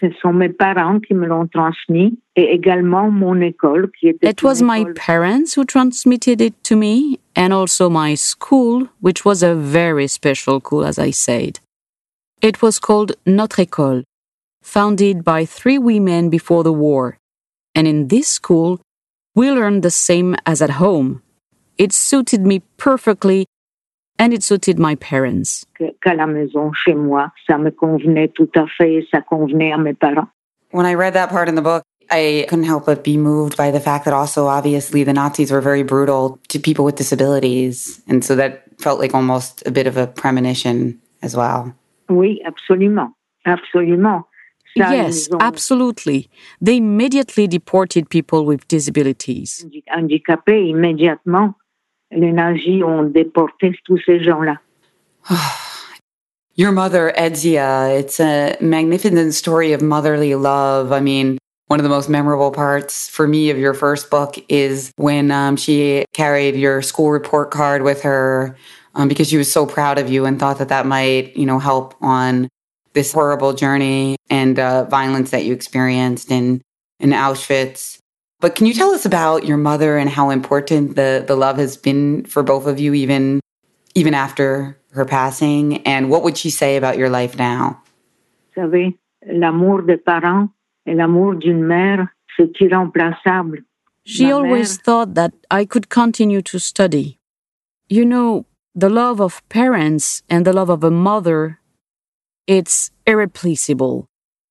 Ce 0.00 0.08
sont 0.22 0.34
mes 0.34 0.48
parents 0.48 1.00
qui 1.06 1.14
me 1.14 1.26
l'ont 1.26 1.50
transmis 1.52 2.16
et 2.34 2.54
également 2.54 3.10
mon 3.10 3.40
école 3.40 3.90
qui 3.98 4.08
était 4.08 4.28
It 4.28 4.42
was 4.42 4.62
my 4.62 4.86
parents 4.94 5.54
who 5.54 5.64
transmitted 5.64 6.40
it 6.40 6.54
to 6.64 6.76
me, 6.76 7.18
and 7.36 7.52
also 7.52 7.90
my 7.90 8.14
school, 8.14 8.88
which 9.00 9.24
was 9.24 9.42
a 9.42 9.54
very 9.54 10.06
special 10.06 10.60
school, 10.60 10.84
as 10.84 10.98
I 10.98 11.10
said. 11.10 11.60
It 12.40 12.62
was 12.62 12.78
called 12.78 13.12
Notre 13.26 13.64
École, 13.66 14.04
founded 14.70 15.24
by 15.24 15.44
three 15.44 15.78
women 15.78 16.30
before 16.30 16.62
the 16.62 16.72
war. 16.72 17.18
And 17.74 17.88
in 17.88 18.06
this 18.06 18.28
school, 18.28 18.80
we 19.34 19.50
learned 19.50 19.82
the 19.82 19.90
same 19.90 20.36
as 20.46 20.62
at 20.62 20.78
home. 20.78 21.22
It 21.76 21.92
suited 21.92 22.46
me 22.46 22.62
perfectly, 22.76 23.46
and 24.18 24.32
it 24.32 24.42
suited 24.42 24.78
my 24.78 24.94
parents. 24.96 25.64
qu'à 25.78 26.14
la 26.14 26.26
maison 26.26 26.72
chez 26.72 26.94
moi. 26.94 27.32
Ça 27.48 27.58
me 27.58 27.70
convenait 27.70 28.28
tout 28.28 28.50
à 28.54 28.66
fait 28.68 29.06
ça 29.10 29.20
convenait 29.22 29.72
à 29.72 29.78
mes 29.78 29.94
parents. 29.94 30.28
When 30.72 30.86
I 30.86 30.94
read 30.94 31.14
that 31.14 31.30
part 31.30 31.48
in 31.48 31.56
the 31.56 31.62
book, 31.62 31.82
I 32.10 32.46
couldn't 32.48 32.64
help 32.64 32.86
but 32.86 33.02
be 33.02 33.16
moved 33.16 33.56
by 33.56 33.70
the 33.72 33.80
fact 33.80 34.04
that 34.04 34.14
also, 34.14 34.46
obviously, 34.46 35.04
the 35.04 35.12
Nazis 35.12 35.50
were 35.50 35.60
very 35.60 35.82
brutal 35.82 36.38
to 36.48 36.58
people 36.58 36.84
with 36.84 36.96
disabilities. 36.96 38.00
And 38.08 38.24
so 38.24 38.36
that 38.36 38.62
felt 38.78 39.00
like 39.00 39.14
almost 39.14 39.66
a 39.66 39.70
bit 39.70 39.86
of 39.86 39.96
a 39.96 40.06
premonition 40.06 41.00
as 41.22 41.34
well. 41.36 41.72
Oui, 42.08 42.40
absolument. 42.44 43.14
Absolument. 43.46 44.24
Ça, 44.76 44.92
yes, 44.92 45.28
absolutely. 45.40 46.28
They 46.60 46.76
immediately 46.76 47.48
deported 47.48 48.08
people 48.08 48.44
with 48.44 48.66
disabilities. 48.68 49.66
handicapés 49.88 50.68
immédiatement. 50.68 51.54
Les 52.12 52.32
nazis 52.32 52.82
ont 52.82 53.04
déporté 53.04 53.74
tous 53.84 54.00
ces 54.04 54.22
gens-là. 54.22 54.58
Your 56.56 56.72
mother, 56.72 57.12
Edzia, 57.16 57.98
it's 57.98 58.20
a 58.20 58.56
magnificent 58.60 59.32
story 59.34 59.72
of 59.72 59.80
motherly 59.80 60.34
love. 60.34 60.92
I 60.92 61.00
mean, 61.00 61.38
one 61.68 61.78
of 61.78 61.84
the 61.84 61.88
most 61.88 62.08
memorable 62.08 62.50
parts 62.50 63.08
for 63.08 63.28
me 63.28 63.50
of 63.50 63.56
your 63.56 63.74
first 63.74 64.10
book 64.10 64.36
is 64.48 64.92
when 64.96 65.30
um, 65.30 65.56
she 65.56 66.04
carried 66.12 66.56
your 66.56 66.82
school 66.82 67.10
report 67.10 67.52
card 67.52 67.82
with 67.82 68.02
her 68.02 68.56
um, 68.94 69.06
because 69.06 69.28
she 69.28 69.36
was 69.36 69.50
so 69.50 69.66
proud 69.66 69.98
of 69.98 70.10
you 70.10 70.26
and 70.26 70.38
thought 70.40 70.58
that 70.58 70.68
that 70.68 70.84
might, 70.84 71.36
you 71.36 71.46
know, 71.46 71.60
help 71.60 71.94
on 72.00 72.48
this 72.92 73.12
horrible 73.12 73.52
journey 73.52 74.16
and 74.28 74.58
uh, 74.58 74.84
violence 74.84 75.30
that 75.30 75.44
you 75.44 75.52
experienced 75.52 76.30
in, 76.30 76.60
in 76.98 77.10
Auschwitz. 77.10 77.98
But 78.40 78.54
can 78.54 78.66
you 78.66 78.72
tell 78.72 78.90
us 78.90 79.04
about 79.04 79.44
your 79.44 79.58
mother 79.58 79.98
and 79.98 80.08
how 80.08 80.30
important 80.30 80.96
the, 80.96 81.22
the 81.26 81.36
love 81.36 81.58
has 81.58 81.76
been 81.76 82.24
for 82.24 82.42
both 82.42 82.66
of 82.66 82.80
you, 82.80 82.94
even 82.94 83.40
even 83.94 84.14
after 84.14 84.78
her 84.92 85.04
passing? 85.04 85.86
And 85.86 86.10
what 86.10 86.22
would 86.22 86.38
she 86.38 86.50
say 86.50 86.76
about 86.76 86.96
your 86.96 87.10
life 87.10 87.36
now? 87.36 87.82
Vous 88.54 88.62
savez, 88.62 88.98
l'amour 89.26 89.82
des 89.82 89.98
parents 89.98 90.48
et 90.86 90.94
l'amour 90.94 91.34
d'une 91.34 91.62
mère, 91.62 92.08
c'est 92.36 92.52
irremplaçable. 92.60 93.64
She 94.04 94.32
always 94.32 94.78
thought 94.78 95.14
that 95.14 95.32
I 95.50 95.64
could 95.66 95.88
continue 95.88 96.42
to 96.42 96.58
study. 96.58 97.18
You 97.88 98.04
know, 98.04 98.46
the 98.74 98.88
love 98.88 99.20
of 99.20 99.46
parents 99.48 100.22
and 100.28 100.44
the 100.46 100.52
love 100.52 100.70
of 100.70 100.82
a 100.82 100.90
mother, 100.90 101.59
it's 102.50 102.90
irreplaceable. 103.06 104.08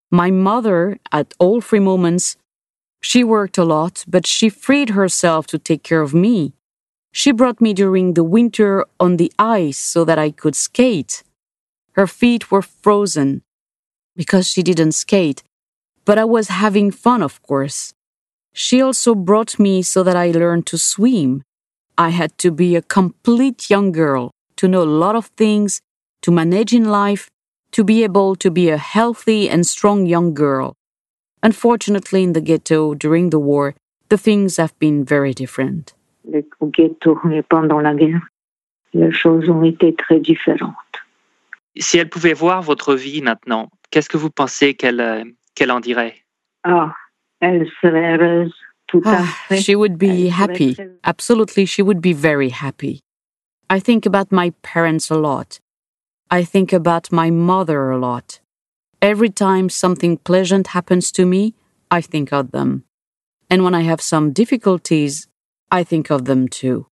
My 0.09 0.31
mother, 0.31 0.99
at 1.11 1.33
all 1.37 1.59
three 1.59 1.81
moments, 1.81 2.37
she 3.01 3.25
worked 3.25 3.57
a 3.57 3.65
lot, 3.65 4.05
but 4.07 4.25
she 4.25 4.47
freed 4.47 4.91
herself 4.91 5.47
to 5.47 5.59
take 5.59 5.83
care 5.83 5.99
of 6.01 6.13
me. 6.13 6.53
She 7.11 7.33
brought 7.33 7.59
me 7.59 7.73
during 7.73 8.13
the 8.13 8.23
winter 8.23 8.85
on 9.01 9.17
the 9.17 9.33
ice 9.37 9.77
so 9.77 10.05
that 10.05 10.17
I 10.17 10.31
could 10.31 10.55
skate. 10.55 11.23
Her 11.91 12.07
feet 12.07 12.49
were 12.49 12.61
frozen 12.61 13.41
because 14.15 14.47
she 14.47 14.63
didn't 14.63 14.93
skate, 14.93 15.43
but 16.05 16.17
I 16.17 16.23
was 16.23 16.47
having 16.47 16.91
fun, 16.91 17.21
of 17.21 17.41
course. 17.41 17.93
She 18.53 18.81
also 18.81 19.13
brought 19.13 19.59
me 19.59 19.81
so 19.81 20.03
that 20.03 20.15
I 20.15 20.31
learned 20.31 20.67
to 20.67 20.77
swim. 20.77 21.43
I 21.97 22.09
had 22.09 22.37
to 22.37 22.49
be 22.49 22.77
a 22.77 22.81
complete 22.81 23.69
young 23.69 23.91
girl 23.91 24.31
to 24.55 24.69
know 24.69 24.83
a 24.83 24.95
lot 25.03 25.17
of 25.17 25.25
things, 25.35 25.81
to 26.21 26.31
manage 26.31 26.73
in 26.73 26.85
life, 26.85 27.29
to 27.71 27.83
be 27.83 28.03
able 28.03 28.35
to 28.35 28.49
be 28.51 28.69
a 28.69 28.77
healthy 28.77 29.49
and 29.49 29.63
strong 29.65 30.05
young 30.05 30.33
girl. 30.33 30.73
Unfortunately, 31.43 32.23
in 32.23 32.33
the 32.33 32.41
ghetto 32.41 32.93
during 32.95 33.29
the 33.29 33.39
war, 33.39 33.73
the 34.09 34.17
things 34.17 34.57
have 34.57 34.73
been 34.79 35.03
very 35.05 35.33
different. 35.33 35.93
Les- 36.25 36.45
Au 36.59 36.67
ghetto 36.67 37.17
et 37.31 37.43
pendant 37.43 37.79
la 37.81 37.93
guerre, 37.95 38.21
les 38.93 39.11
choses 39.11 39.47
ont 39.49 39.63
été 39.63 39.93
très 39.95 40.19
différentes. 40.19 40.75
Si 41.77 41.97
elle 41.97 42.09
pouvait 42.09 42.33
voir 42.33 42.61
votre 42.61 42.95
vie 42.95 43.21
maintenant, 43.21 43.69
qu'est-ce 43.91 44.09
que 44.09 44.17
vous 44.17 44.29
pensez 44.31 44.73
qu'elle 44.73 44.99
euh, 44.99 45.23
qu'elle 45.55 45.71
en 45.71 45.79
dirait 45.79 46.15
Ah, 46.63 46.93
elle 47.39 47.67
serait 47.81 48.17
heureuse, 48.17 48.53
tout 48.87 49.01
à 49.05 49.19
Ah, 49.19 49.23
fait. 49.47 49.61
she 49.61 49.75
would 49.75 49.97
be 49.97 50.03
Elle 50.09 50.31
serait 50.31 50.41
happy. 50.43 50.73
très- 50.75 50.89
Absolutely, 51.03 51.65
she 51.65 51.81
would 51.81 52.01
be 52.01 52.13
very 52.13 52.49
happy. 52.49 53.01
I 53.69 53.79
think 53.79 54.05
about 54.05 54.31
my 54.31 54.51
parents 54.63 55.09
a 55.11 55.15
lot. 55.17 55.59
I 56.31 56.43
think 56.43 56.71
about 56.73 57.11
my 57.11 57.29
mother 57.29 57.89
a 57.89 57.97
lot. 57.97 58.39
Every 59.01 59.29
time 59.29 59.69
something 59.69 60.17
pleasant 60.17 60.67
happens 60.67 61.11
to 61.13 61.25
me, 61.25 61.55
I 61.89 62.01
think 62.01 62.31
of 62.31 62.51
them. 62.51 62.83
And 63.49 63.63
when 63.63 63.73
I 63.73 63.81
have 63.81 64.01
some 64.01 64.31
difficulties, 64.31 65.27
I 65.71 65.83
think 65.83 66.11
of 66.11 66.25
them 66.25 66.47
too. 66.47 66.87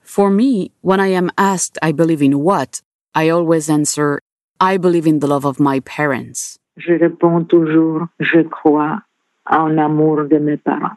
For 0.00 0.30
me, 0.30 0.72
when 0.80 1.00
I 1.00 1.08
am 1.08 1.30
asked 1.36 1.78
I 1.82 1.92
believe 1.92 2.22
in 2.22 2.40
what, 2.40 2.80
I 3.14 3.28
always 3.28 3.68
answer, 3.68 4.20
I 4.60 4.76
believe 4.76 5.06
in 5.06 5.18
the 5.20 5.26
love 5.26 5.44
of 5.44 5.60
my 5.60 5.80
parents. 5.80 6.58
je 6.80 6.94
réponds 6.94 7.44
toujours, 7.44 8.06
je 8.18 8.42
crois 8.42 9.02
en 9.44 9.78
amour 9.78 10.28
de 10.28 10.38
mes 10.38 10.56
parents. 10.56 10.96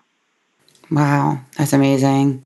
Wow, 0.92 1.40
that's 1.58 1.74
amazing. 1.74 2.44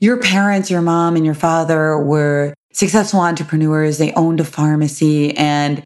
Your 0.00 0.16
parents, 0.16 0.70
your 0.70 0.82
mom 0.82 1.16
and 1.16 1.24
your 1.24 1.34
father 1.34 1.98
were 1.98 2.54
successful 2.72 3.20
entrepreneurs. 3.20 3.98
They 3.98 4.12
owned 4.12 4.40
a 4.40 4.44
pharmacy 4.44 5.36
and 5.36 5.82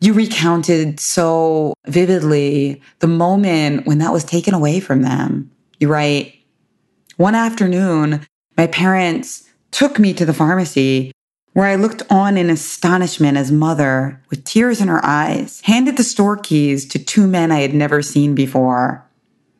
you 0.00 0.12
recounted 0.12 1.00
so 1.00 1.74
vividly 1.86 2.82
the 2.98 3.06
moment 3.06 3.86
when 3.86 3.98
that 3.98 4.12
was 4.12 4.24
taken 4.24 4.54
away 4.54 4.80
from 4.80 5.02
them. 5.02 5.50
You 5.80 5.88
write, 5.88 6.34
one 7.16 7.34
afternoon, 7.34 8.26
my 8.56 8.66
parents 8.66 9.48
took 9.70 9.98
me 9.98 10.12
to 10.14 10.26
the 10.26 10.34
pharmacy 10.34 11.12
where 11.54 11.66
I 11.66 11.76
looked 11.76 12.02
on 12.10 12.36
in 12.36 12.50
astonishment 12.50 13.38
as 13.38 13.50
mother, 13.50 14.22
with 14.28 14.44
tears 14.44 14.82
in 14.82 14.88
her 14.88 15.02
eyes, 15.02 15.62
handed 15.62 15.96
the 15.96 16.04
store 16.04 16.36
keys 16.36 16.86
to 16.88 16.98
two 16.98 17.26
men 17.26 17.50
I 17.50 17.60
had 17.60 17.72
never 17.72 18.02
seen 18.02 18.34
before. 18.34 19.02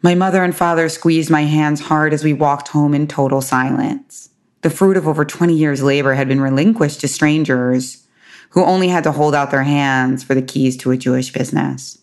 My 0.03 0.15
mother 0.15 0.45
and 0.45 0.55
father 0.55 0.91
squeezed 0.91 1.31
my 1.31 1.45
hands 1.45 1.81
hard 1.81 2.13
as 2.13 2.23
we 2.23 2.35
walked 2.35 2.69
home 2.69 2.93
in 2.93 3.09
total 3.09 3.41
silence. 3.41 4.29
The 4.63 4.71
fruit 4.71 4.97
of 4.97 5.07
over 5.07 5.25
20 5.25 5.55
years' 5.55 5.83
labor 5.83 6.15
had 6.15 6.29
been 6.29 6.41
relinquished 6.41 7.01
to 7.01 7.09
strangers 7.09 8.07
who 8.51 8.65
only 8.65 8.89
had 8.89 9.05
to 9.05 9.13
hold 9.13 9.35
out 9.35 9.51
their 9.51 9.63
hands 9.63 10.25
for 10.25 10.35
the 10.35 10.43
keys 10.43 10.77
to 10.79 10.91
a 10.91 10.97
Jewish 10.97 11.33
business. 11.33 11.99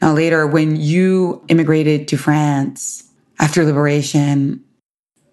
Now, 0.00 0.12
later, 0.12 0.46
when 0.46 0.76
you 0.76 1.42
immigrated 1.48 2.08
to 2.08 2.16
France 2.16 3.04
after 3.38 3.64
liberation, 3.64 4.64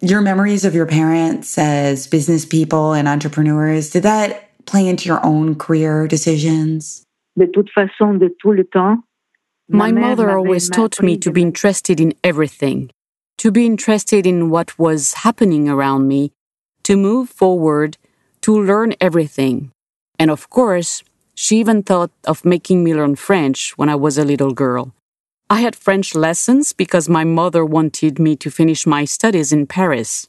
your 0.02 0.22
memories 0.22 0.66
of 0.66 0.76
your 0.76 0.86
parents 0.86 1.58
as 1.58 2.08
business 2.08 2.46
people 2.46 2.94
and 2.94 3.08
entrepreneurs, 3.08 3.90
did 3.90 4.04
that 4.04 4.50
play 4.66 4.88
into 4.88 5.08
your 5.08 5.24
own 5.26 5.56
career 5.56 6.08
decisions? 6.08 7.04
De 7.38 7.48
toute 7.48 7.70
façon, 7.76 8.20
de 8.20 8.30
tout 8.42 8.56
le 8.56 8.64
temps, 8.64 9.04
My 9.68 9.92
mother 9.92 10.30
always 10.30 10.70
taught 10.70 11.02
me 11.02 11.18
to 11.18 11.32
be 11.32 11.42
interested 11.42 12.00
in 12.00 12.14
everything, 12.24 12.92
to 13.38 13.52
be 13.52 13.66
interested 13.66 14.26
in 14.26 14.50
what 14.50 14.78
was 14.80 15.14
happening 15.26 15.70
around 15.70 16.08
me, 16.08 16.32
to 16.84 16.96
move 16.96 17.30
forward, 17.30 17.98
to 18.42 18.52
learn 18.54 18.94
everything. 19.02 19.72
And 20.18 20.32
of 20.32 20.50
course, 20.50 21.04
she 21.34 21.60
even 21.60 21.84
thought 21.84 22.12
of 22.26 22.46
making 22.46 22.84
me 22.84 22.96
learn 22.96 23.16
French 23.16 23.78
when 23.78 23.90
I 23.90 23.96
was 23.96 24.18
a 24.18 24.26
little 24.26 24.54
girl. 24.54 24.94
I 25.50 25.62
had 25.62 25.76
French 25.76 26.16
lessons 26.16 26.74
because 26.74 27.08
my 27.10 27.24
mother 27.24 27.64
wanted 27.66 28.18
me 28.18 28.36
to 28.38 28.50
finish 28.50 28.88
my 28.88 29.06
studies 29.06 29.52
in 29.52 29.68
Paris. 29.68 30.28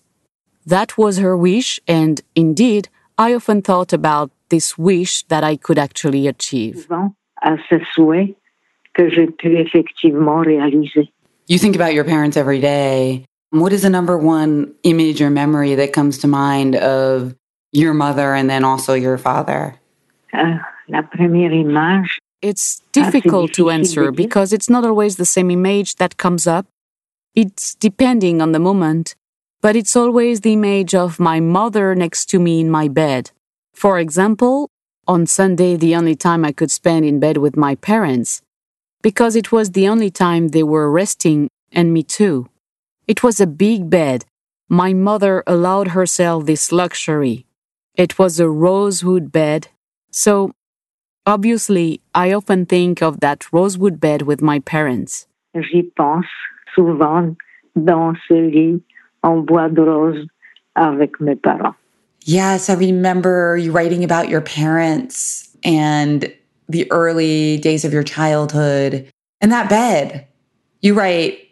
That 0.67 0.99
was 0.99 1.19
her 1.19 1.37
wish, 1.37 1.81
and 1.87 2.21
indeed, 2.35 2.89
I 3.17 3.35
often 3.35 3.63
thought 3.63 3.93
about 3.93 4.31
this 4.51 4.77
wish 4.77 5.23
that 5.29 5.45
I 5.45 5.57
could 5.57 5.79
actually 5.79 6.27
achieve. 6.27 6.87
à 7.43 7.57
ce 7.69 7.79
souhait 7.95 8.35
que 8.95 9.27
pu 9.39 9.57
effectivement 9.59 10.41
réaliser. 10.41 11.13
You 11.49 11.59
think 11.59 11.76
about 11.76 11.95
your 11.95 12.05
parents 12.05 12.37
every 12.37 12.61
day. 12.61 13.25
What 13.50 13.73
is 13.73 13.83
the 13.83 13.91
number 13.91 14.19
one 14.19 14.75
image 14.83 15.23
or 15.23 15.31
memory 15.31 15.76
that 15.76 15.93
comes 15.93 16.19
to 16.19 16.26
mind 16.26 16.75
of 16.75 17.35
your 17.73 17.95
mother 17.95 18.35
and 18.35 18.50
then 18.50 18.65
also 18.65 18.95
your 18.95 19.17
father? 19.19 19.79
Euh, 20.35 20.59
la 20.88 21.03
première 21.03 21.53
image, 21.53 22.19
It's 22.43 22.81
Ah, 22.83 22.91
difficult 22.93 23.53
to 23.55 23.71
answer 23.71 24.11
because 24.12 24.53
it's 24.53 24.69
not 24.69 24.85
always 24.85 25.17
the 25.17 25.25
same 25.25 25.50
image 25.50 25.97
that 25.97 26.17
comes 26.17 26.47
up. 26.47 26.67
It's 27.35 27.75
depending 27.75 28.43
on 28.43 28.53
the 28.53 28.59
moment, 28.59 29.15
but 29.62 29.75
it's 29.76 29.97
always 29.97 30.41
the 30.41 30.53
image 30.53 30.95
of 30.95 31.19
my 31.21 31.41
mother 31.41 31.95
next 31.95 32.26
to 32.31 32.38
me 32.38 32.61
in 32.61 32.71
my 32.71 32.88
bed. 32.88 33.31
For 33.73 33.99
example, 33.99 34.69
on 35.07 35.26
Sunday, 35.26 35.76
the 35.76 35.95
only 35.95 36.17
time 36.17 36.45
I 36.45 36.53
could 36.53 36.71
spend 36.71 37.05
in 37.05 37.21
bed 37.21 37.37
with 37.38 37.57
my 37.57 37.75
parents, 37.76 38.43
because 39.03 39.37
it 39.37 39.53
was 39.53 39.71
the 39.71 39.88
only 39.88 40.11
time 40.11 40.49
they 40.49 40.62
were 40.62 40.91
resting 40.91 41.49
and 41.73 41.93
me 41.93 42.03
too. 42.03 42.49
It 43.07 43.23
was 43.23 43.41
a 43.41 43.47
big 43.47 43.88
bed. 43.91 44.25
My 44.69 44.93
mother 44.93 45.43
allowed 45.47 45.88
herself 45.88 46.47
this 46.47 46.73
luxury. 46.73 47.47
It 47.95 48.19
was 48.19 48.41
a 48.41 48.49
rosewood 48.49 49.32
bed, 49.32 49.69
so 50.11 50.52
Obviously, 51.26 52.00
I 52.15 52.32
often 52.32 52.67
think 52.67 53.02
of 53.02 53.19
that 53.19 53.52
rosewood 53.52 53.99
bed 53.99 54.23
with 54.23 54.41
my 54.41 54.61
parents. 54.61 55.26
j'y 55.56 55.82
pense 55.97 56.26
souvent 56.75 57.37
dans 57.75 58.15
ce 58.28 58.35
lit 58.35 58.80
en 59.25 59.45
bois 59.45 59.69
de 59.69 59.82
rose 59.82 60.26
avec 60.76 61.21
mes 61.21 61.35
parents. 61.35 61.75
Yes, 62.25 62.69
I 62.69 62.75
remember 62.75 63.56
you 63.56 63.73
writing 63.73 64.04
about 64.04 64.28
your 64.28 64.41
parents 64.41 65.49
and 65.65 66.32
the 66.69 66.91
early 66.91 67.59
days 67.59 67.85
of 67.85 67.93
your 67.93 68.02
childhood 68.02 69.09
and 69.41 69.52
that 69.52 69.69
bed. 69.69 70.26
You 70.81 70.95
write, 70.95 71.50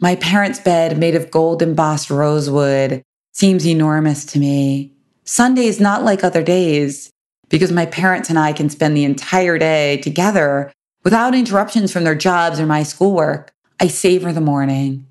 My 0.00 0.16
parents' 0.16 0.60
bed, 0.60 0.98
made 0.98 1.14
of 1.14 1.30
gold 1.30 1.62
embossed 1.62 2.10
rosewood, 2.10 3.02
seems 3.32 3.66
enormous 3.66 4.24
to 4.26 4.38
me. 4.38 4.92
Sunday 5.24 5.66
is 5.66 5.80
not 5.80 6.04
like 6.04 6.24
other 6.24 6.42
days 6.42 7.10
because 7.48 7.72
my 7.72 7.86
parents 7.86 8.30
and 8.30 8.38
I 8.38 8.52
can 8.52 8.70
spend 8.70 8.96
the 8.96 9.04
entire 9.04 9.58
day 9.58 9.98
together 9.98 10.72
without 11.04 11.34
interruptions 11.34 11.92
from 11.92 12.04
their 12.04 12.14
jobs 12.14 12.60
or 12.60 12.66
my 12.66 12.82
schoolwork. 12.82 13.52
I 13.80 13.88
savor 13.88 14.32
the 14.32 14.40
morning. 14.40 15.06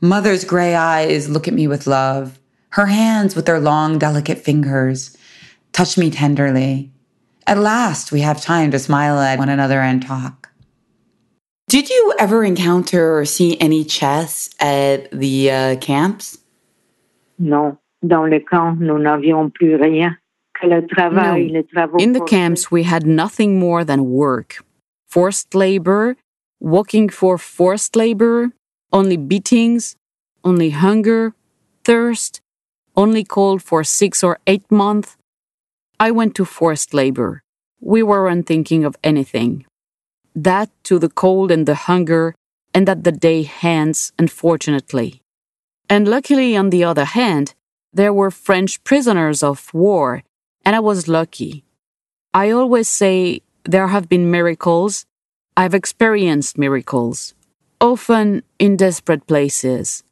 Mother's 0.00 0.44
gray 0.44 0.74
eyes 0.74 1.28
look 1.28 1.48
at 1.48 1.54
me 1.54 1.66
with 1.66 1.86
love. 1.86 2.38
Her 2.70 2.86
hands, 2.86 3.34
with 3.34 3.46
their 3.46 3.60
long, 3.60 3.98
delicate 3.98 4.38
fingers, 4.38 5.16
touch 5.72 5.98
me 5.98 6.10
tenderly. 6.10 6.92
At 7.46 7.58
last, 7.58 8.12
we 8.12 8.20
have 8.20 8.40
time 8.40 8.70
to 8.70 8.78
smile 8.78 9.18
at 9.18 9.38
one 9.38 9.48
another 9.48 9.80
and 9.80 10.02
talk. 10.02 10.50
Did 11.68 11.88
you 11.88 12.14
ever 12.18 12.44
encounter 12.44 13.16
or 13.18 13.24
see 13.24 13.56
any 13.60 13.84
chess 13.84 14.50
at 14.58 15.10
the 15.12 15.50
uh, 15.50 15.76
camps? 15.76 16.38
Non, 17.38 17.78
dans 18.02 18.28
le 18.28 18.40
camp, 18.40 18.80
nous 18.80 18.98
n'avions 18.98 19.50
plus 19.54 19.76
rien 19.76 20.18
que 20.60 20.66
le 20.68 20.86
travail, 20.86 21.46
No. 21.46 21.60
les. 21.60 22.02
In 22.02 22.12
the 22.12 22.20
camps, 22.20 22.70
we 22.70 22.82
had 22.82 23.06
nothing 23.06 23.58
more 23.58 23.84
than 23.84 24.10
work. 24.10 24.62
Forced 25.08 25.54
labor, 25.54 26.16
working 26.60 27.08
for 27.08 27.38
forced 27.38 27.96
labor, 27.96 28.50
only 28.92 29.16
beatings, 29.16 29.96
only 30.44 30.70
hunger, 30.70 31.34
thirst, 31.84 32.40
only 32.96 33.24
cold 33.24 33.62
for 33.62 33.84
six 33.84 34.22
or 34.22 34.38
eight 34.46 34.70
months. 34.70 35.16
I 36.00 36.10
went 36.10 36.34
to 36.36 36.46
forced 36.46 36.94
labor. 36.94 37.42
We 37.78 38.02
weren't 38.02 38.46
thinking 38.46 38.84
of 38.84 38.96
anything. 39.04 39.66
That 40.34 40.70
to 40.84 40.98
the 40.98 41.10
cold 41.10 41.50
and 41.50 41.66
the 41.66 41.74
hunger, 41.74 42.34
and 42.72 42.88
that 42.88 43.04
the 43.04 43.12
day 43.12 43.50
ends, 43.62 44.10
unfortunately. 44.18 45.20
And 45.90 46.08
luckily, 46.08 46.56
on 46.56 46.70
the 46.70 46.84
other 46.84 47.04
hand, 47.04 47.54
there 47.92 48.14
were 48.14 48.30
French 48.30 48.82
prisoners 48.82 49.42
of 49.42 49.74
war, 49.74 50.22
and 50.64 50.74
I 50.74 50.80
was 50.80 51.06
lucky. 51.06 51.64
I 52.32 52.50
always 52.50 52.88
say 52.88 53.42
there 53.64 53.88
have 53.88 54.08
been 54.08 54.30
miracles. 54.30 55.04
I've 55.54 55.74
experienced 55.74 56.56
miracles, 56.56 57.34
often 57.78 58.42
in 58.58 58.78
desperate 58.78 59.26
places. 59.26 60.02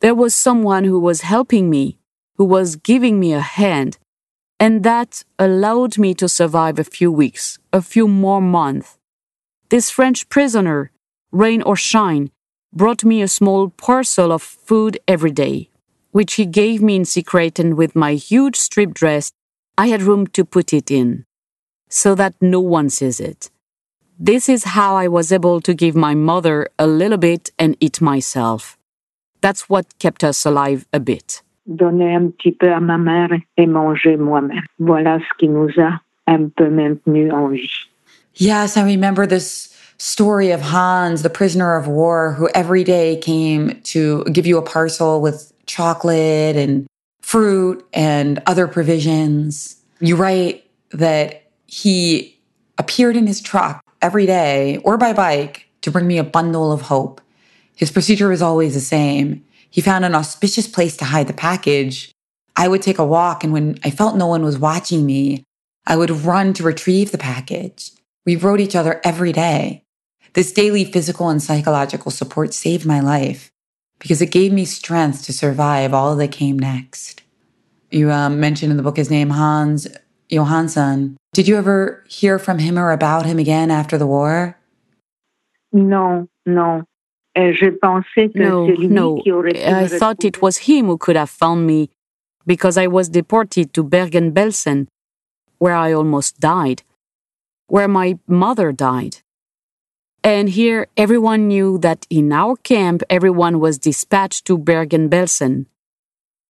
There 0.00 0.14
was 0.14 0.34
someone 0.34 0.84
who 0.84 0.98
was 0.98 1.20
helping 1.20 1.68
me, 1.68 1.98
who 2.36 2.46
was 2.46 2.76
giving 2.76 3.20
me 3.20 3.34
a 3.34 3.40
hand, 3.40 3.98
and 4.62 4.84
that 4.84 5.24
allowed 5.40 5.98
me 5.98 6.14
to 6.14 6.28
survive 6.28 6.78
a 6.78 6.84
few 6.84 7.10
weeks, 7.10 7.58
a 7.72 7.82
few 7.82 8.06
more 8.06 8.40
months. 8.40 8.96
This 9.70 9.90
French 9.90 10.28
prisoner, 10.28 10.92
rain 11.32 11.62
or 11.62 11.74
shine, 11.74 12.30
brought 12.72 13.02
me 13.04 13.22
a 13.22 13.26
small 13.26 13.70
parcel 13.70 14.30
of 14.30 14.40
food 14.40 15.00
every 15.08 15.32
day, 15.32 15.68
which 16.12 16.34
he 16.34 16.46
gave 16.46 16.80
me 16.80 16.94
in 16.94 17.04
secret, 17.04 17.58
and 17.58 17.76
with 17.76 17.96
my 17.96 18.14
huge 18.14 18.54
strip 18.54 18.94
dress, 18.94 19.32
I 19.76 19.88
had 19.88 20.02
room 20.02 20.28
to 20.28 20.44
put 20.44 20.72
it 20.72 20.92
in, 20.92 21.24
so 21.88 22.14
that 22.14 22.36
no 22.40 22.60
one 22.60 22.88
sees 22.88 23.18
it. 23.18 23.50
This 24.16 24.48
is 24.48 24.62
how 24.78 24.94
I 24.94 25.08
was 25.08 25.32
able 25.32 25.60
to 25.62 25.74
give 25.74 25.96
my 25.96 26.14
mother 26.14 26.68
a 26.78 26.86
little 26.86 27.18
bit 27.18 27.50
and 27.58 27.76
eat 27.80 28.00
myself. 28.00 28.78
That's 29.40 29.68
what 29.68 29.98
kept 29.98 30.22
us 30.22 30.46
alive 30.46 30.86
a 30.92 31.00
bit. 31.00 31.42
Donner 31.66 32.14
un 32.14 32.28
petit 32.28 32.52
peu 32.52 32.72
à 32.72 32.80
ma 32.80 32.98
mère 32.98 33.30
et 33.56 33.66
manger 33.66 34.16
moi-même. 34.16 34.64
Voilà 34.78 35.18
ce 35.18 35.38
qui 35.38 35.48
nous 35.48 35.68
a 35.78 36.00
un 36.26 36.48
peu 36.48 36.70
en 37.32 37.48
vie. 37.48 37.70
Yes, 38.34 38.76
I 38.76 38.82
remember 38.82 39.26
this 39.26 39.72
story 39.98 40.50
of 40.50 40.60
Hans, 40.60 41.22
the 41.22 41.30
prisoner 41.30 41.76
of 41.76 41.86
war, 41.86 42.32
who 42.32 42.48
every 42.54 42.82
day 42.82 43.16
came 43.16 43.80
to 43.84 44.24
give 44.32 44.46
you 44.46 44.58
a 44.58 44.62
parcel 44.62 45.20
with 45.20 45.52
chocolate 45.66 46.56
and 46.56 46.86
fruit 47.20 47.84
and 47.92 48.42
other 48.46 48.66
provisions. 48.66 49.76
You 50.00 50.16
write 50.16 50.64
that 50.90 51.44
he 51.66 52.38
appeared 52.78 53.16
in 53.16 53.26
his 53.26 53.40
truck 53.40 53.84
every 54.00 54.26
day 54.26 54.78
or 54.78 54.96
by 54.96 55.12
bike 55.12 55.68
to 55.82 55.90
bring 55.90 56.06
me 56.06 56.18
a 56.18 56.24
bundle 56.24 56.72
of 56.72 56.82
hope. 56.82 57.20
His 57.76 57.90
procedure 57.90 58.28
was 58.28 58.42
always 58.42 58.74
the 58.74 58.80
same. 58.80 59.44
He 59.72 59.80
found 59.80 60.04
an 60.04 60.14
auspicious 60.14 60.68
place 60.68 60.98
to 60.98 61.06
hide 61.06 61.26
the 61.26 61.32
package. 61.32 62.12
I 62.54 62.68
would 62.68 62.82
take 62.82 62.98
a 62.98 63.06
walk, 63.06 63.42
and 63.42 63.54
when 63.54 63.78
I 63.82 63.90
felt 63.90 64.16
no 64.16 64.26
one 64.26 64.44
was 64.44 64.58
watching 64.58 65.06
me, 65.06 65.44
I 65.86 65.96
would 65.96 66.10
run 66.10 66.52
to 66.54 66.62
retrieve 66.62 67.10
the 67.10 67.18
package. 67.18 67.90
We 68.26 68.36
wrote 68.36 68.60
each 68.60 68.76
other 68.76 69.00
every 69.02 69.32
day. 69.32 69.82
This 70.34 70.52
daily 70.52 70.84
physical 70.84 71.30
and 71.30 71.42
psychological 71.42 72.10
support 72.10 72.52
saved 72.52 72.84
my 72.84 73.00
life 73.00 73.50
because 73.98 74.20
it 74.20 74.30
gave 74.30 74.52
me 74.52 74.66
strength 74.66 75.24
to 75.24 75.32
survive 75.32 75.94
all 75.94 76.16
that 76.16 76.32
came 76.32 76.58
next. 76.58 77.22
You 77.90 78.10
um, 78.10 78.40
mentioned 78.40 78.70
in 78.70 78.76
the 78.76 78.82
book 78.82 78.98
his 78.98 79.10
name, 79.10 79.30
Hans 79.30 79.88
Johansson. 80.28 81.16
Did 81.32 81.48
you 81.48 81.56
ever 81.56 82.04
hear 82.08 82.38
from 82.38 82.58
him 82.58 82.78
or 82.78 82.90
about 82.90 83.24
him 83.24 83.38
again 83.38 83.70
after 83.70 83.96
the 83.96 84.06
war? 84.06 84.58
No, 85.72 86.28
non. 86.44 86.86
Je 87.34 87.70
pensais 87.70 88.28
que 88.30 88.38
No, 88.38 88.66
no. 88.66 89.16
qui 89.22 89.32
aurait 89.32 89.54
pu 89.54 89.58
I 89.58 89.88
thought 89.88 90.24
it 90.24 90.42
was 90.42 90.68
him 90.68 90.86
who 90.86 90.98
could 90.98 91.16
have 91.16 91.30
found 91.30 91.66
me 91.66 91.88
because 92.46 92.76
I 92.76 92.86
was 92.86 93.08
deported 93.08 93.72
to 93.72 93.82
Bergen-Belsen, 93.82 94.88
where 95.58 95.74
I 95.74 95.92
almost 95.92 96.40
died, 96.40 96.82
where 97.68 97.88
my 97.88 98.18
mother 98.26 98.72
died. 98.72 99.22
And 100.22 100.50
here 100.50 100.86
everyone 100.96 101.48
knew 101.48 101.78
that 101.78 102.06
in 102.10 102.32
our 102.32 102.56
camp 102.56 103.02
everyone 103.08 103.58
was 103.58 103.78
dispatched 103.78 104.44
to 104.46 104.58
Bergen-Belsen. 104.58 105.66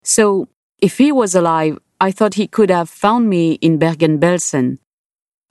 So 0.02 0.48
if 0.80 0.98
he 0.98 1.12
was 1.12 1.34
alive, 1.34 1.78
I 2.00 2.10
thought 2.10 2.34
he 2.34 2.48
could 2.48 2.70
have 2.70 2.90
found 2.90 3.30
me 3.30 3.52
in 3.62 3.78
Bergen-Belsen. 3.78 4.78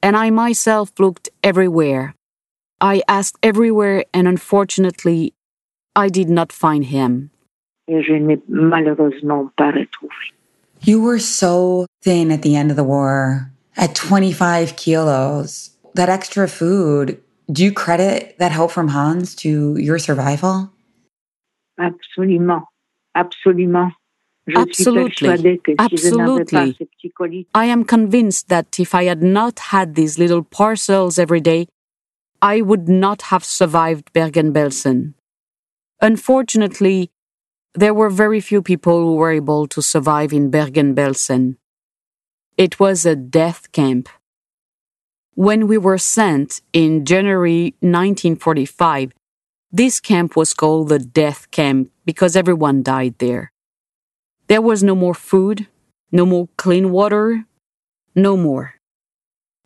And 0.03 0.17
I 0.17 0.29
myself 0.29 0.91
looked 0.99 1.29
everywhere. 1.41 2.15
I 2.81 3.03
asked 3.07 3.37
everywhere, 3.43 4.05
and 4.11 4.27
unfortunately, 4.27 5.33
I 5.95 6.09
did 6.09 6.29
not 6.29 6.51
find 6.51 6.85
him. 6.85 7.29
Et 7.87 8.01
je 8.01 8.13
n'ai 8.13 8.41
malheureusement 8.49 9.51
pas 9.55 9.71
retrouvé. 9.71 10.33
You 10.81 10.99
were 11.01 11.19
so 11.19 11.85
thin 12.01 12.31
at 12.31 12.41
the 12.41 12.55
end 12.55 12.71
of 12.71 12.77
the 12.77 12.83
war, 12.83 13.51
at 13.77 13.93
25 13.93 14.75
kilos. 14.75 15.69
That 15.93 16.09
extra 16.09 16.47
food, 16.47 17.21
do 17.51 17.63
you 17.63 17.71
credit 17.71 18.37
that 18.39 18.51
help 18.51 18.71
from 18.71 18.87
Hans 18.87 19.35
to 19.43 19.77
your 19.77 19.99
survival? 19.99 20.71
Absolument. 21.77 22.63
Absolument. 23.13 23.93
Absolutely. 24.47 25.13
suis 25.13 25.27
persuadée 25.27 25.57
que 25.59 25.71
si 25.71 25.97
je 25.97 26.15
n'avais 26.15 26.45
pas 26.45 26.61
Absolutely. 26.63 26.75
ce 26.79 26.83
petit 26.83 27.11
colis, 27.11 27.47
I 27.53 27.65
am 27.65 27.83
convinced 27.83 28.49
that 28.49 28.79
if 28.79 28.95
I 28.95 29.03
had 29.03 29.21
not 29.21 29.59
had 29.71 29.93
these 29.93 30.17
little 30.17 30.41
parcels 30.41 31.19
every 31.19 31.41
day, 31.41 31.67
I 32.41 32.61
would 32.61 32.89
not 32.89 33.23
have 33.23 33.43
survived 33.43 34.11
Bergen-Belsen. 34.13 35.13
Unfortunately, 36.01 37.11
there 37.75 37.93
were 37.93 38.09
very 38.09 38.41
few 38.41 38.63
people 38.63 38.99
who 38.99 39.15
were 39.15 39.31
able 39.31 39.67
to 39.67 39.81
survive 39.81 40.33
in 40.33 40.49
Bergen-Belsen. 40.49 41.57
It 42.57 42.79
was 42.79 43.05
a 43.05 43.15
death 43.15 43.71
camp. 43.71 44.09
When 45.35 45.67
we 45.67 45.77
were 45.77 45.99
sent 45.99 46.61
in 46.73 47.05
January 47.05 47.75
1945, 47.79 49.13
this 49.71 49.99
camp 49.99 50.35
was 50.35 50.53
called 50.53 50.89
the 50.89 50.99
death 50.99 51.49
camp 51.51 51.91
because 52.05 52.35
everyone 52.35 52.81
died 52.81 53.19
there. 53.19 53.51
There 54.47 54.61
was 54.61 54.83
no 54.83 54.95
more 54.95 55.13
food, 55.13 55.67
no 56.11 56.25
more 56.25 56.49
clean 56.57 56.91
water, 56.91 57.45
no 58.15 58.35
more. 58.35 58.75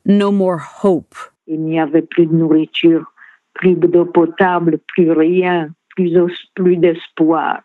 No 0.03 0.31
more 0.31 0.59
hope. 0.59 1.15
Il 1.47 1.62
n'y 1.62 1.79
avait 1.79 2.01
plus 2.01 2.25
de 2.25 2.34
nourriture, 2.34 3.05
plus 3.53 3.75
d'eau 3.75 4.05
potable, 4.05 4.79
plus 4.88 5.12
rien, 5.12 5.69
plus, 5.95 6.13
plus 6.55 6.77
d'espoir. 6.77 7.62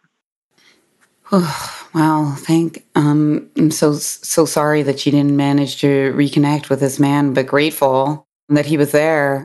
Wow, 1.94 2.34
thank 2.36 2.84
um 2.96 3.48
I'm 3.56 3.70
so 3.70 3.94
so 3.94 4.44
sorry 4.44 4.82
that 4.82 4.98
she 4.98 5.12
didn't 5.12 5.36
manage 5.36 5.80
to 5.80 6.12
reconnect 6.16 6.68
with 6.68 6.80
this 6.80 6.98
man, 6.98 7.34
but 7.34 7.46
grateful 7.46 8.26
that 8.48 8.66
he 8.66 8.76
was 8.76 8.90
there 8.90 9.44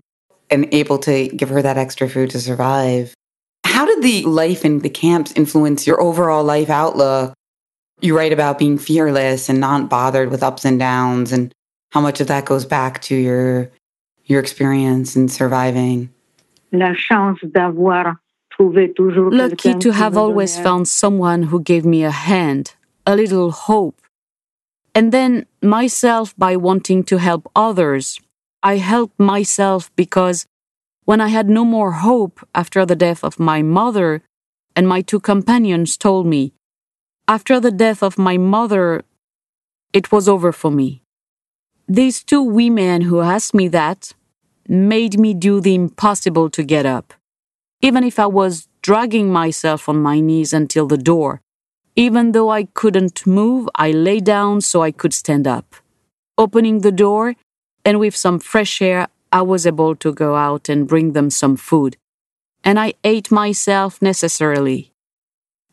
and 0.50 0.68
able 0.74 0.98
to 1.00 1.28
give 1.28 1.50
her 1.50 1.62
that 1.62 1.78
extra 1.78 2.10
food 2.10 2.32
to 2.32 2.40
survive. 2.40 3.14
How 3.66 3.86
did 3.86 4.02
the 4.02 4.24
life 4.24 4.66
in 4.66 4.80
the 4.80 4.90
camps 4.90 5.32
influence 5.34 5.86
your 5.86 6.02
overall 6.02 6.44
life 6.44 6.70
outlook? 6.70 7.34
You 8.02 8.18
write 8.18 8.34
about 8.34 8.58
being 8.58 8.78
fearless 8.78 9.48
and 9.48 9.60
not 9.60 9.90
bothered 9.90 10.30
with 10.32 10.44
ups 10.44 10.66
and 10.66 10.80
downs 10.80 11.32
and 11.32 11.54
how 11.92 12.02
much 12.02 12.20
of 12.20 12.28
that 12.28 12.46
goes 12.46 12.66
back 12.66 13.02
to 13.04 13.16
your 13.16 13.72
your 14.26 14.40
experience 14.40 15.16
in 15.16 15.28
surviving. 15.28 16.10
La 16.72 16.94
chance 16.94 17.40
d'avoir 17.44 18.18
trouvé 18.50 18.94
toujours 18.94 19.32
Lucky 19.32 19.76
to 19.76 19.92
have 19.92 20.18
always 20.18 20.58
found 20.58 20.88
someone 20.88 21.44
who 21.44 21.60
gave 21.60 21.86
me 21.86 22.04
a 22.04 22.12
hand, 22.12 22.76
a 23.06 23.16
little 23.16 23.52
hope. 23.52 24.02
And 24.94 25.12
then 25.12 25.46
myself 25.62 26.34
by 26.38 26.56
wanting 26.56 27.04
to 27.06 27.18
help 27.18 27.50
others. 27.56 28.20
I 28.64 28.78
helped 28.78 29.20
myself 29.20 29.92
because 29.96 30.48
when 31.04 31.22
I 31.22 31.28
had 31.28 31.50
no 31.50 31.64
more 31.64 31.92
hope 31.92 32.40
after 32.56 32.86
the 32.86 32.96
death 32.96 33.24
of 33.24 33.40
my 33.40 33.62
mother, 33.62 34.24
and 34.76 34.88
my 34.88 35.02
two 35.02 35.20
companions 35.20 35.98
told 35.98 36.26
me, 36.26 36.54
after 37.28 37.60
the 37.60 37.72
death 37.72 38.02
of 38.02 38.18
my 38.18 38.38
mother, 38.38 39.04
it 39.94 40.12
was 40.12 40.28
over 40.28 40.52
for 40.52 40.72
me. 40.72 41.05
These 41.88 42.24
two 42.24 42.42
women 42.42 43.02
who 43.02 43.22
asked 43.22 43.54
me 43.54 43.68
that 43.70 44.14
made 44.68 45.20
me 45.20 45.34
do 45.34 45.62
the 45.62 45.76
impossible 45.76 46.50
to 46.50 46.64
get 46.64 46.86
up 46.86 47.14
even 47.86 48.04
if 48.04 48.18
I 48.18 48.26
was 48.26 48.68
dragging 48.82 49.32
myself 49.32 49.88
on 49.88 49.98
my 50.02 50.20
knees 50.20 50.54
until 50.54 50.88
the 50.88 50.98
door. 50.98 51.42
Even 51.96 52.32
though 52.32 52.50
I 52.50 52.64
couldn't 52.74 53.28
move, 53.28 53.70
I 53.76 53.92
lay 53.92 54.20
down 54.20 54.62
so 54.62 54.82
I 54.82 54.92
could 54.92 55.14
stand 55.14 55.46
up. 55.48 55.76
Opening 56.36 56.82
the 56.82 56.92
door, 56.92 57.36
and 57.86 58.00
with 58.00 58.16
some 58.16 58.40
fresh 58.40 58.82
air, 58.82 59.08
I 59.32 59.44
was 59.44 59.68
able 59.68 59.96
to 59.98 60.12
go 60.12 60.36
out 60.36 60.68
and 60.68 60.88
bring 60.88 61.14
them 61.14 61.30
some 61.30 61.56
food. 61.56 61.96
And 62.64 62.80
I 62.80 62.94
ate 63.04 63.30
myself 63.32 64.02
necessarily. 64.02 64.92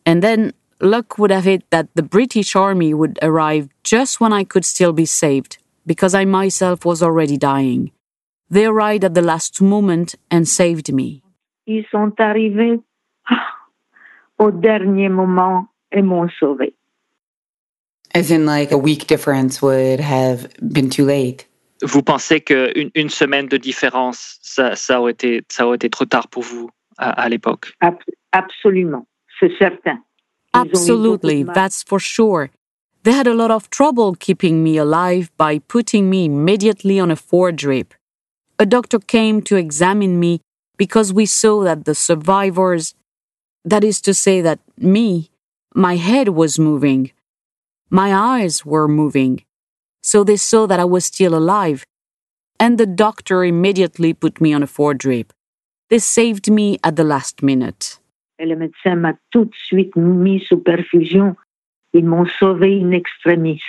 And 0.04 0.22
then 0.22 0.52
luck 0.80 1.18
would 1.18 1.30
have 1.30 1.46
it 1.46 1.64
that 1.70 1.88
the 1.94 2.02
British 2.02 2.54
Army 2.54 2.92
would 2.92 3.18
arrive 3.22 3.70
just 3.82 4.20
when 4.20 4.34
I 4.34 4.44
could 4.44 4.66
still 4.66 4.92
be 4.92 5.06
saved, 5.06 5.56
because 5.86 6.14
I 6.14 6.24
myself 6.24 6.84
was 6.84 7.02
already 7.02 7.36
dying. 7.36 7.92
They 8.50 8.66
arrived 8.66 9.04
at 9.04 9.14
the 9.14 9.22
last 9.22 9.60
moment 9.60 10.14
and 10.30 10.46
saved 10.46 10.92
me. 10.92 11.22
Ils 11.66 11.84
sont 11.90 12.12
arrivés 12.18 12.80
au 14.38 14.50
dernier 14.50 15.08
moment 15.08 15.68
et 15.90 16.02
m'ont 16.02 16.28
sauvé. 16.38 16.74
As 18.14 18.30
in 18.30 18.44
like 18.44 18.72
a 18.72 18.78
week 18.78 19.06
difference 19.06 19.62
would 19.62 20.00
have 20.00 20.48
been 20.60 20.90
too 20.90 21.06
late. 21.06 21.46
Vous 21.82 22.02
pensez 22.02 22.40
qu'une 22.40 22.90
une 22.94 23.08
semaine 23.08 23.48
de 23.48 23.56
différence, 23.56 24.38
ça, 24.42 24.76
ça, 24.76 25.00
aurait 25.00 25.12
été, 25.12 25.42
ça 25.48 25.66
aurait 25.66 25.76
été 25.76 25.88
trop 25.88 26.04
tard 26.04 26.28
pour 26.28 26.42
vous 26.42 26.70
à, 26.98 27.10
à 27.10 27.28
l'époque 27.28 27.72
absolument, 28.32 29.06
c'est 29.38 29.52
certain. 29.58 29.98
Ils 30.54 30.58
ont 30.58 30.64
eu 30.64 30.68
beaucoup 30.68 30.72
de 30.72 30.76
Absolutely, 30.76 31.44
that's 31.44 31.84
for 31.84 32.00
sure. 32.00 32.48
They 33.04 33.12
had 33.12 33.26
a 33.26 33.34
lot 33.34 33.50
of 33.50 33.68
trouble 33.68 34.14
keeping 34.14 34.62
me 34.62 34.76
alive 34.76 35.30
by 35.36 35.58
putting 35.58 36.08
me 36.08 36.26
immediately 36.26 37.00
on 37.00 37.10
a 37.10 37.16
four 37.16 37.50
drip. 37.50 37.94
A 38.60 38.66
doctor 38.66 39.00
came 39.00 39.42
to 39.42 39.56
examine 39.56 40.20
me 40.20 40.40
because 40.76 41.12
we 41.12 41.26
saw 41.26 41.64
that 41.64 41.84
the 41.84 41.96
survivors, 41.96 42.94
that 43.64 43.82
is 43.82 44.00
to 44.02 44.14
say, 44.14 44.40
that 44.40 44.60
me, 44.78 45.30
my 45.74 45.96
head 45.96 46.28
was 46.28 46.60
moving, 46.60 47.10
my 47.90 48.14
eyes 48.14 48.64
were 48.64 48.86
moving. 48.86 49.44
So 50.02 50.22
they 50.22 50.36
saw 50.36 50.66
that 50.66 50.78
I 50.78 50.84
was 50.84 51.04
still 51.06 51.34
alive. 51.34 51.84
And 52.60 52.78
the 52.78 52.86
doctor 52.86 53.42
immediately 53.44 54.14
put 54.14 54.40
me 54.40 54.52
on 54.52 54.62
a 54.62 54.68
four 54.68 54.94
drip. 54.94 55.32
They 55.90 55.98
saved 55.98 56.50
me 56.50 56.78
at 56.84 56.94
the 56.94 57.04
last 57.04 57.42
minute. 57.42 57.98
Et 58.38 58.46
le 58.46 58.56
médecin 58.56 58.96
m'a 58.96 59.14
tout 59.32 59.44
de 59.44 59.54
suite 59.54 59.96
mis 59.96 60.40
sous 60.46 60.62
perfusion. 60.62 61.36
Ils 61.94 62.04
m'ont 62.04 62.26
sauvé 62.38 62.80
in 62.80 62.92
extremis. 62.92 63.60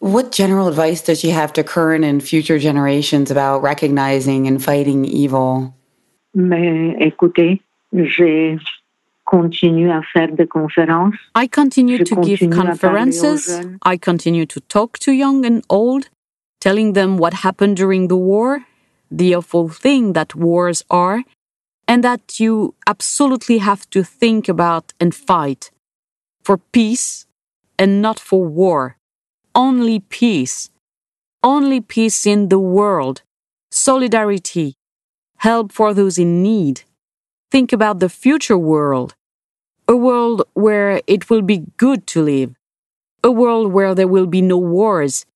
What 0.00 0.32
general 0.32 0.66
advice 0.66 1.00
does 1.00 1.20
she 1.20 1.30
have 1.30 1.52
to 1.52 1.62
current 1.62 2.04
and 2.04 2.20
future 2.20 2.58
generations 2.58 3.30
about 3.30 3.62
recognizing 3.62 4.48
and 4.48 4.58
fighting 4.60 5.04
evil? 5.04 5.72
Mais 6.34 6.96
écoutez, 6.98 7.60
j'ai 7.92 8.58
continué 9.24 9.90
à 9.90 10.02
faire 10.12 10.34
des 10.34 10.48
conférences. 10.48 11.14
I 11.36 11.46
continue 11.46 11.98
Je 11.98 12.04
to 12.04 12.22
give 12.22 12.40
continue 12.40 12.52
à 12.52 12.66
conferences. 12.66 13.60
I 13.84 13.96
continue 13.96 14.44
to 14.46 14.60
talk 14.60 14.98
to 15.00 15.12
young 15.12 15.46
and 15.46 15.62
old, 15.70 16.08
telling 16.60 16.94
them 16.94 17.16
what 17.16 17.44
happened 17.44 17.76
during 17.76 18.08
the 18.08 18.16
war, 18.16 18.64
the 19.10 19.34
awful 19.36 19.68
thing 19.68 20.14
that 20.14 20.34
wars 20.34 20.82
are, 20.90 21.22
and 21.86 22.02
that 22.02 22.40
you 22.40 22.74
absolutely 22.88 23.58
have 23.58 23.88
to 23.90 24.02
think 24.02 24.48
about 24.48 24.92
and 24.98 25.14
fight 25.14 25.70
for 26.42 26.58
peace 26.58 27.26
and 27.78 28.02
not 28.02 28.18
for 28.18 28.44
war. 28.44 28.96
Only 29.54 30.00
peace. 30.00 30.70
Only 31.42 31.80
peace 31.80 32.26
in 32.26 32.48
the 32.48 32.58
world. 32.58 33.22
Solidarity. 33.70 34.74
Help 35.38 35.72
for 35.72 35.92
those 35.92 36.18
in 36.18 36.42
need. 36.42 36.82
Think 37.50 37.72
about 37.72 38.00
the 38.00 38.08
future 38.08 38.58
world 38.58 39.14
a 39.88 39.96
world 39.96 40.42
where 40.54 41.00
it 41.06 41.28
will 41.28 41.42
be 41.42 41.64
good 41.76 42.06
to 42.06 42.22
live, 42.22 42.54
a 43.22 43.30
world 43.30 43.72
where 43.72 43.94
there 43.94 44.08
will 44.08 44.26
be 44.26 44.40
no 44.40 44.56
wars, 44.56 45.26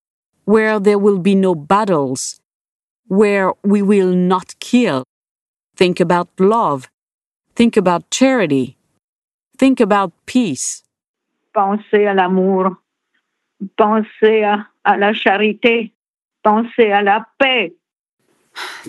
where 0.45 0.79
there 0.79 0.99
will 0.99 1.19
be 1.19 1.35
no 1.35 1.55
battles, 1.55 2.41
where 3.09 3.53
we 3.63 3.83
will 3.83 4.13
not 4.13 4.55
kill. 4.61 5.05
Think 5.77 6.01
about 6.01 6.29
love. 6.39 6.89
Think 7.55 7.77
about 7.77 8.09
charity. 8.11 8.77
Think 9.59 9.81
about 9.81 10.13
peace. 10.27 10.83
Pensez 11.57 12.05
à 12.07 12.13
l'amour. 12.13 12.77
Pensez 13.79 14.43
à, 14.43 14.67
à 14.85 14.99
la 14.99 15.15
charité. 15.15 15.95
Pensez 16.43 16.93
à 16.93 17.01
la 17.03 17.27
paix. 17.39 17.73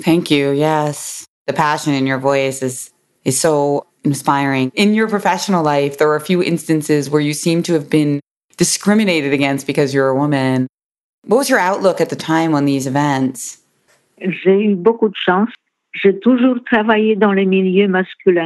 Thank 0.03 0.29
you. 0.29 0.51
Yes. 0.51 1.25
The 1.45 1.53
passion 1.53 1.93
in 1.93 2.05
your 2.05 2.19
voice 2.19 2.61
is 2.61 2.91
is 3.23 3.39
so 3.39 3.85
inspiring. 4.03 4.71
In 4.75 4.93
your 4.93 5.07
professional 5.07 5.63
life, 5.63 5.97
there 5.97 6.09
were 6.09 6.17
a 6.17 6.21
few 6.21 6.43
instances 6.43 7.09
where 7.09 7.21
you 7.21 7.33
seem 7.33 7.63
to 7.63 7.73
have 7.73 7.89
been 7.89 8.19
discriminated 8.57 9.31
against 9.31 9.65
because 9.65 9.93
you're 9.93 10.09
a 10.09 10.15
woman. 10.15 10.67
What 11.25 11.37
was 11.37 11.49
your 11.49 11.59
outlook 11.59 12.01
at 12.01 12.09
the 12.09 12.17
time 12.17 12.53
on 12.53 12.65
these 12.65 12.85
events? 12.85 13.61
J'ai 14.19 14.65
eu 14.65 14.75
beaucoup 14.75 15.07
de 15.07 15.15
chance. 15.15 15.49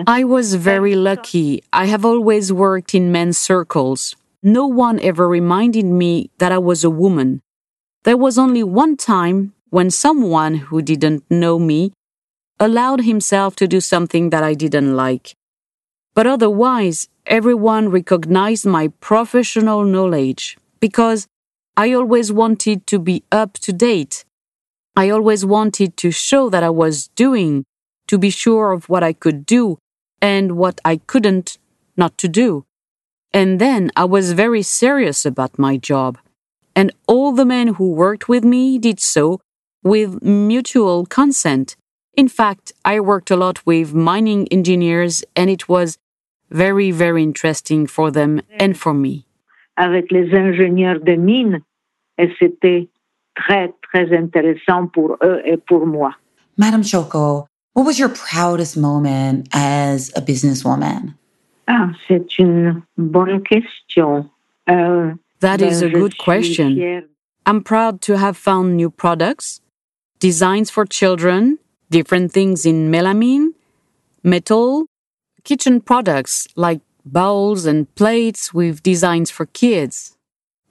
I 0.08 0.24
was 0.24 0.56
very 0.56 0.96
lucky. 0.96 1.64
I 1.74 1.86
have 1.86 2.06
always 2.06 2.54
worked 2.54 2.96
in 2.96 3.12
men's 3.12 3.38
circles. 3.38 4.16
No 4.44 4.68
one 4.68 5.00
ever 5.00 5.28
reminded 5.28 5.86
me 5.86 6.30
that 6.40 6.52
I 6.52 6.58
was 6.58 6.84
a 6.84 6.90
woman. 6.90 7.42
There 8.04 8.18
was 8.18 8.38
only 8.38 8.64
one 8.64 8.98
time 8.98 9.54
when 9.70 9.92
someone 9.92 10.56
who 10.56 10.82
didn't 10.82 11.24
know 11.30 11.60
me 11.60 11.94
allowed 12.60 13.02
himself 13.02 13.56
to 13.58 13.68
do 13.68 13.82
something 13.82 14.30
that 14.30 14.44
I 14.44 14.54
didn't 14.54 14.96
like. 14.96 15.36
But 16.14 16.28
otherwise, 16.28 17.08
everyone 17.26 17.90
recognized 17.90 18.66
my 18.66 18.90
professional 19.00 19.84
knowledge 19.84 20.58
because 20.80 21.28
I 21.78 21.94
always 21.94 22.32
wanted 22.32 22.86
to 22.88 23.00
be 23.00 23.24
up 23.32 23.54
to 23.60 23.72
date. 23.72 24.26
I 24.96 25.10
always 25.10 25.46
wanted 25.46 25.98
to 25.98 26.12
show 26.12 26.50
that 26.50 26.64
I 26.64 26.70
was 26.70 27.08
doing, 27.16 27.66
to 28.08 28.18
be 28.18 28.30
sure 28.30 28.72
of 28.72 28.90
what 28.90 29.04
I 29.04 29.14
could 29.14 29.46
do 29.46 29.78
and 30.22 30.58
what 30.58 30.80
I 30.84 30.98
couldn't 30.98 31.58
not 31.96 32.18
to 32.20 32.28
do. 32.28 32.66
And 33.34 33.60
then 33.60 33.92
I 33.96 34.06
was 34.06 34.34
very 34.34 34.62
serious 34.62 35.26
about 35.26 35.58
my 35.58 35.78
job. 35.78 36.18
And 36.76 36.92
all 37.08 37.32
the 37.32 37.46
men 37.46 37.68
who 37.76 37.92
worked 37.92 38.28
with 38.28 38.44
me 38.44 38.78
did 38.78 39.00
so 39.00 39.40
with 39.84 40.22
mutual 40.22 41.06
consent. 41.06 41.76
In 42.14 42.28
fact, 42.28 42.74
I 42.84 43.00
worked 43.00 43.32
a 43.32 43.38
lot 43.38 43.66
with 43.66 43.94
mining 43.94 44.48
engineers 44.52 45.24
and 45.36 45.50
it 45.50 45.70
was 45.70 45.98
very, 46.50 46.92
very 46.92 47.24
interesting 47.24 47.88
for 47.88 48.12
them 48.12 48.42
and 48.60 48.78
for 48.78 48.94
me. 48.94 49.26
avec 49.78 50.12
les 50.12 50.34
ingénieurs 50.34 51.00
de 51.04 51.16
mine 51.16 51.62
et 52.18 52.30
c'était 52.38 52.90
très, 53.36 53.74
très 53.82 54.16
intéressant 54.16 54.88
pour 54.88 55.18
eux 55.24 55.42
et 55.46 55.58
pour 55.58 55.86
moi. 55.86 56.12
Madam 56.58 56.84
Choko, 56.84 57.48
what 57.74 57.86
was 57.86 57.98
your 58.00 58.10
proudest 58.10 58.78
moment 58.78 59.48
as 59.54 60.12
a 60.16 60.22
businesswoman? 60.22 61.14
Ah, 61.68 61.90
c'est 62.08 62.38
une 62.40 62.82
bonne 62.98 63.42
question. 63.44 64.30
Euh, 64.70 65.14
That 65.40 65.62
is 65.62 65.82
a 65.82 65.90
good 65.90 66.18
question. 66.18 67.08
I'm 67.46 67.64
proud 67.64 68.02
to 68.02 68.18
have 68.18 68.38
found 68.38 68.76
new 68.78 68.92
products, 68.92 69.62
designs 70.20 70.70
for 70.70 70.86
children, 70.86 71.58
different 71.90 72.32
things 72.32 72.66
in 72.66 72.92
melamine, 72.92 73.54
metal, 74.24 74.86
kitchen 75.44 75.82
products 75.82 76.48
like 76.56 76.82
bowls 77.06 77.66
and 77.66 77.88
plates 77.96 78.54
with 78.54 78.84
designs 78.84 79.32
for 79.32 79.48
kids. 79.48 80.16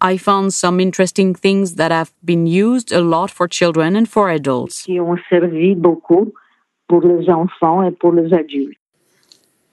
I 0.01 0.17
found 0.17 0.55
some 0.55 0.81
interesting 0.81 1.35
things 1.35 1.75
that 1.75 1.91
have 1.91 2.13
been 2.25 2.47
used 2.47 2.91
a 2.93 3.01
lot 3.01 3.31
for 3.31 3.47
children 3.47 3.97
and 3.97 4.09
for 4.09 4.31
adults. 4.31 4.85
qui 4.85 4.99
ont 4.99 5.19
servi 5.29 5.75
beaucoup 5.75 6.33
pour 6.89 7.03
les 7.03 7.29
enfants 7.29 7.83
et 7.83 7.93
pour 7.99 8.15
les 8.15 8.33
adultes. 8.33 8.77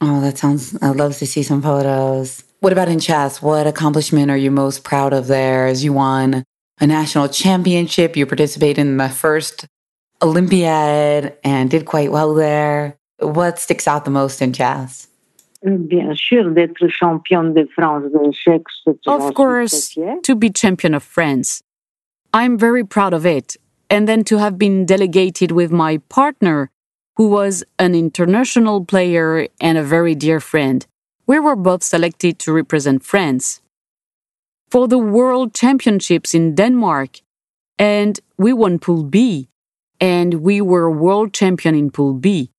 Oh, 0.01 0.21
that 0.21 0.37
sounds, 0.37 0.77
I'd 0.81 0.95
love 0.95 1.17
to 1.17 1.25
see 1.25 1.41
some 1.43 1.61
photos. 1.61 2.43
What 2.59 2.73
about 2.73 2.87
in 2.87 2.99
chess? 2.99 3.41
What 3.41 3.65
accomplishment 3.67 4.29
are 4.29 4.37
you 4.37 4.51
most 4.51 4.83
proud 4.83 5.13
of 5.13 5.27
there 5.27 5.65
as 5.65 5.83
you 5.83 5.93
won 5.93 6.43
a 6.79 6.87
national 6.87 7.29
championship? 7.29 8.15
You 8.15 8.25
participated 8.25 8.79
in 8.79 8.97
the 8.97 9.09
first 9.09 9.65
Olympiad 10.21 11.37
and 11.43 11.69
did 11.69 11.85
quite 11.85 12.11
well 12.11 12.33
there. 12.35 12.97
What 13.19 13.59
sticks 13.59 13.87
out 13.87 14.05
the 14.05 14.11
most 14.11 14.41
in 14.41 14.53
chess? 14.53 15.07
Bien 15.67 16.15
sûr, 16.15 16.53
d'être 16.53 16.87
championne 16.87 17.53
de 17.53 17.65
France 17.65 18.03
j'en 18.13 18.31
suis 18.31 18.61
Of 19.05 19.33
course, 19.33 19.93
to 20.23 20.35
be 20.35 20.49
champion 20.49 20.93
of 20.93 21.03
France. 21.03 21.61
I'm 22.33 22.57
very 22.57 22.83
proud 22.83 23.13
of 23.13 23.25
it. 23.25 23.57
And 23.89 24.07
then 24.07 24.23
to 24.25 24.37
have 24.37 24.57
been 24.57 24.85
delegated 24.85 25.51
with 25.51 25.71
my 25.71 25.99
partner, 26.09 26.69
who 27.17 27.27
was 27.29 27.63
an 27.79 27.95
international 27.95 28.85
player 28.85 29.47
and 29.59 29.77
a 29.77 29.83
very 29.83 30.13
dear 30.13 30.39
friend. 30.39 30.85
We 31.25 31.39
were 31.39 31.55
both 31.55 31.83
selected 31.83 32.39
to 32.39 32.53
represent 32.53 33.03
France 33.03 33.61
for 34.69 34.87
the 34.87 34.97
World 34.97 35.53
Championships 35.53 36.33
in 36.33 36.55
Denmark. 36.55 37.21
And 37.79 38.19
we 38.37 38.53
won 38.53 38.79
Pool 38.79 39.03
B. 39.03 39.49
And 39.99 40.35
we 40.35 40.61
were 40.61 40.91
world 40.91 41.33
champion 41.33 41.75
in 41.75 41.89
Pool 41.89 42.13
B. 42.13 42.51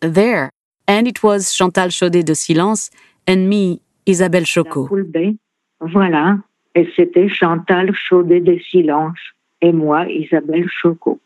There. 0.00 0.50
And 0.88 1.08
it 1.08 1.22
was 1.22 1.52
Chantal 1.52 1.88
Chaudé 1.88 2.24
de 2.24 2.34
Silans 2.34 2.90
and 3.26 3.48
me, 3.48 3.80
Isabelle 4.06 4.42
La 4.42 4.46
Choko. 4.46 4.86
poule 4.86 5.04
B. 5.04 5.36
Voilà. 5.80 6.38
Et 6.74 6.88
c'était 6.94 7.28
Chantal 7.28 7.92
Chaudé 7.94 8.40
de 8.40 8.58
Silans 8.70 9.14
et 9.60 9.72
moi, 9.72 10.06
Isabelle 10.08 10.68
Choko. 10.68 11.18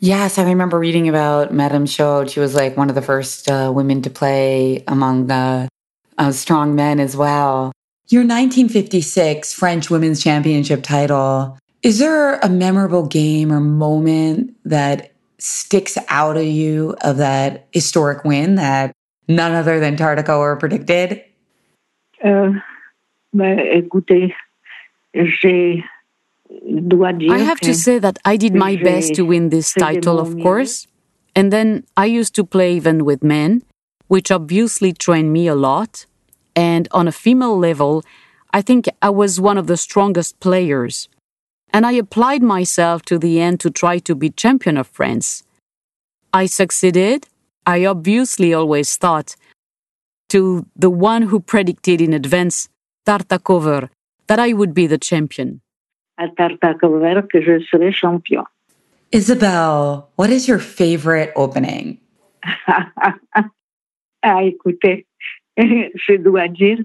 Yes, 0.00 0.36
I 0.36 0.44
remember 0.44 0.78
reading 0.78 1.08
about 1.08 1.52
Madame 1.52 1.86
Chaudé. 1.86 2.28
She 2.30 2.40
was 2.40 2.54
like 2.54 2.76
one 2.76 2.88
of 2.88 2.96
the 2.96 3.02
first 3.02 3.48
uh, 3.48 3.72
women 3.74 4.02
to 4.02 4.10
play 4.10 4.82
among 4.88 5.28
the 5.28 5.68
uh, 6.18 6.32
strong 6.32 6.74
men 6.74 6.98
as 6.98 7.16
well. 7.16 7.72
Your 8.08 8.22
1956 8.22 9.52
French 9.54 9.90
Women's 9.90 10.22
Championship 10.22 10.82
title. 10.82 11.56
Is 11.82 11.98
there 11.98 12.38
a 12.40 12.48
memorable 12.48 13.06
game 13.06 13.52
or 13.52 13.60
moment 13.60 14.56
that 14.64 15.11
sticks 15.42 15.98
out 16.08 16.36
of 16.36 16.44
you 16.44 16.94
of 17.02 17.16
that 17.16 17.66
historic 17.72 18.24
win 18.24 18.54
that 18.54 18.92
none 19.28 19.52
other 19.52 19.80
than 19.80 19.96
Tartakower 19.96 20.58
predicted? 20.58 21.22
Euh, 22.24 22.52
ben, 23.34 23.58
écoutez, 23.58 24.32
j'ai 25.14 25.84
I 27.30 27.38
have 27.38 27.60
to 27.60 27.74
say 27.74 27.98
that 27.98 28.18
I 28.24 28.36
did 28.36 28.54
my 28.54 28.76
best 28.76 29.14
to 29.14 29.22
win 29.22 29.48
this 29.48 29.72
title, 29.72 30.20
of 30.20 30.38
course. 30.40 30.86
And 31.34 31.50
then 31.50 31.84
I 31.96 32.04
used 32.04 32.34
to 32.34 32.44
play 32.44 32.76
even 32.76 33.04
with 33.06 33.24
men, 33.24 33.62
which 34.08 34.30
obviously 34.30 34.92
trained 34.92 35.32
me 35.32 35.46
a 35.46 35.54
lot. 35.54 36.04
And 36.54 36.88
on 36.92 37.08
a 37.08 37.12
female 37.12 37.58
level, 37.58 38.04
I 38.52 38.60
think 38.60 38.86
I 39.00 39.08
was 39.08 39.40
one 39.40 39.56
of 39.56 39.66
the 39.66 39.78
strongest 39.78 40.40
players. 40.40 41.08
And 41.72 41.86
I 41.86 41.92
applied 41.92 42.42
myself 42.42 43.02
to 43.02 43.18
the 43.18 43.40
end 43.40 43.60
to 43.60 43.70
try 43.70 43.98
to 44.00 44.14
be 44.14 44.30
champion 44.30 44.76
of 44.76 44.88
France. 44.88 45.42
I 46.32 46.46
succeeded. 46.46 47.26
I 47.66 47.84
obviously 47.84 48.52
always 48.52 48.96
thought 48.96 49.36
to 50.30 50.66
the 50.74 50.90
one 50.90 51.22
who 51.22 51.40
predicted 51.40 52.00
in 52.00 52.12
advance, 52.12 52.68
Tartakower, 53.06 53.90
that 54.26 54.38
I 54.38 54.52
would 54.52 54.74
be 54.74 54.86
the 54.86 54.98
champion. 54.98 55.60
à 56.18 56.28
Tartakower 56.28 57.26
que 57.28 57.40
je 57.40 57.60
serai 57.70 57.92
champion. 57.92 58.44
Isabel, 59.12 60.08
what 60.16 60.30
is 60.30 60.48
your 60.48 60.58
favorite 60.58 61.32
opening? 61.36 61.98
ah, 64.22 64.42
écoutez, 64.42 65.06
je 65.58 66.16
dois 66.16 66.48
dire 66.48 66.78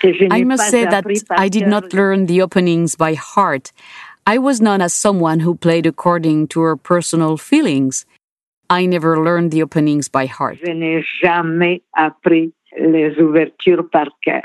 que 0.00 0.12
je 0.12 0.28
I 0.30 0.44
must 0.44 0.70
say 0.70 0.84
that 0.84 1.04
I 1.30 1.48
did 1.48 1.66
not 1.66 1.92
learn 1.92 2.26
the 2.26 2.42
openings 2.42 2.94
by 2.94 3.14
heart. 3.14 3.72
I 4.28 4.36
was 4.36 4.60
known 4.60 4.82
as 4.82 4.92
someone 4.92 5.40
who 5.40 5.54
played 5.54 5.86
according 5.86 6.48
to 6.48 6.60
her 6.60 6.76
personal 6.76 7.38
feelings. 7.38 8.04
I 8.68 8.84
never 8.84 9.24
learned 9.24 9.52
the 9.52 9.62
openings 9.62 10.10
by 10.10 10.26
heart. 10.26 10.58
Je 10.62 10.74
n'ai 10.74 11.02
jamais 11.22 11.80
appris 11.96 12.52
les 12.78 13.16
ouvertures 13.18 13.88
par 13.90 14.08
cœur. 14.22 14.42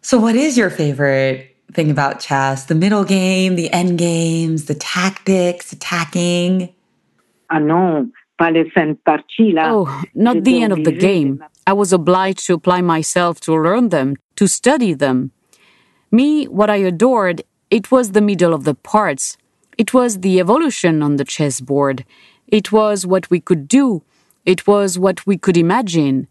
So, 0.00 0.18
what 0.18 0.34
is 0.34 0.58
your 0.58 0.70
favorite 0.70 1.54
thing 1.72 1.88
about 1.88 2.18
chess? 2.18 2.64
The 2.64 2.74
middle 2.74 3.04
game, 3.04 3.54
the 3.54 3.70
end 3.72 3.96
games, 3.96 4.64
the 4.64 4.74
tactics, 4.74 5.72
attacking? 5.72 6.74
Ah 7.48 7.60
non, 7.60 8.10
pas 8.36 8.50
les 8.50 8.68
fins 8.70 8.88
de 8.88 8.98
partie, 9.06 9.52
là. 9.52 9.70
Oh, 9.70 10.02
not 10.16 10.42
the 10.42 10.64
end 10.64 10.72
of 10.72 10.82
the 10.82 10.90
game. 10.90 11.44
I 11.64 11.74
was 11.74 11.92
obliged 11.92 12.44
to 12.48 12.54
apply 12.54 12.80
myself 12.80 13.38
to 13.42 13.54
learn 13.54 13.90
them, 13.90 14.16
to 14.34 14.48
study 14.48 14.94
them. 14.94 15.30
Me, 16.10 16.46
what 16.46 16.70
I 16.70 16.78
adored, 16.78 17.44
it 17.78 17.90
was 17.90 18.12
the 18.12 18.20
middle 18.20 18.52
of 18.52 18.64
the 18.64 18.74
parts. 18.74 19.24
It 19.78 19.94
was 19.94 20.20
the 20.20 20.38
evolution 20.38 21.02
on 21.02 21.16
the 21.16 21.24
chessboard. 21.24 22.04
It 22.46 22.70
was 22.70 23.06
what 23.06 23.30
we 23.30 23.40
could 23.40 23.66
do. 23.66 24.02
It 24.44 24.66
was 24.66 24.98
what 24.98 25.26
we 25.26 25.38
could 25.38 25.56
imagine. 25.56 26.28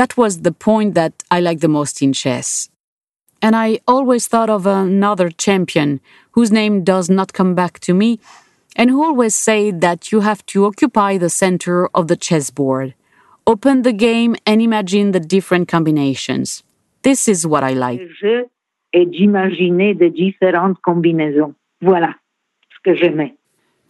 That 0.00 0.16
was 0.16 0.40
the 0.40 0.52
point 0.52 0.94
that 0.94 1.12
I 1.30 1.40
liked 1.40 1.60
the 1.60 1.68
most 1.68 2.00
in 2.00 2.14
chess. 2.14 2.70
And 3.42 3.54
I 3.54 3.80
always 3.86 4.26
thought 4.26 4.48
of 4.48 4.66
another 4.66 5.28
champion 5.28 6.00
whose 6.32 6.50
name 6.50 6.82
does 6.82 7.10
not 7.10 7.34
come 7.38 7.54
back 7.54 7.78
to 7.80 7.92
me. 7.94 8.18
and 8.76 8.90
who 8.90 9.04
always 9.04 9.34
said 9.36 9.80
that 9.82 10.10
you 10.10 10.18
have 10.20 10.44
to 10.46 10.64
occupy 10.64 11.16
the 11.16 11.30
center 11.30 11.86
of 11.98 12.08
the 12.08 12.16
chessboard. 12.16 12.94
Open 13.46 13.82
the 13.82 13.92
game 13.92 14.34
and 14.46 14.60
imagine 14.60 15.12
the 15.12 15.20
different 15.20 15.68
combinations. 15.68 16.64
This 17.02 17.28
is 17.28 17.46
what 17.46 17.62
I 17.62 17.72
like. 17.86 18.00
Est 18.94 19.06
d'imaginer 19.06 19.94
de 19.94 20.08
différentes 20.08 20.78
combinaisons. 20.82 21.54
Voilà 21.82 22.14
ce 22.70 22.78
que 22.90 22.96
j'aimais. 22.96 23.34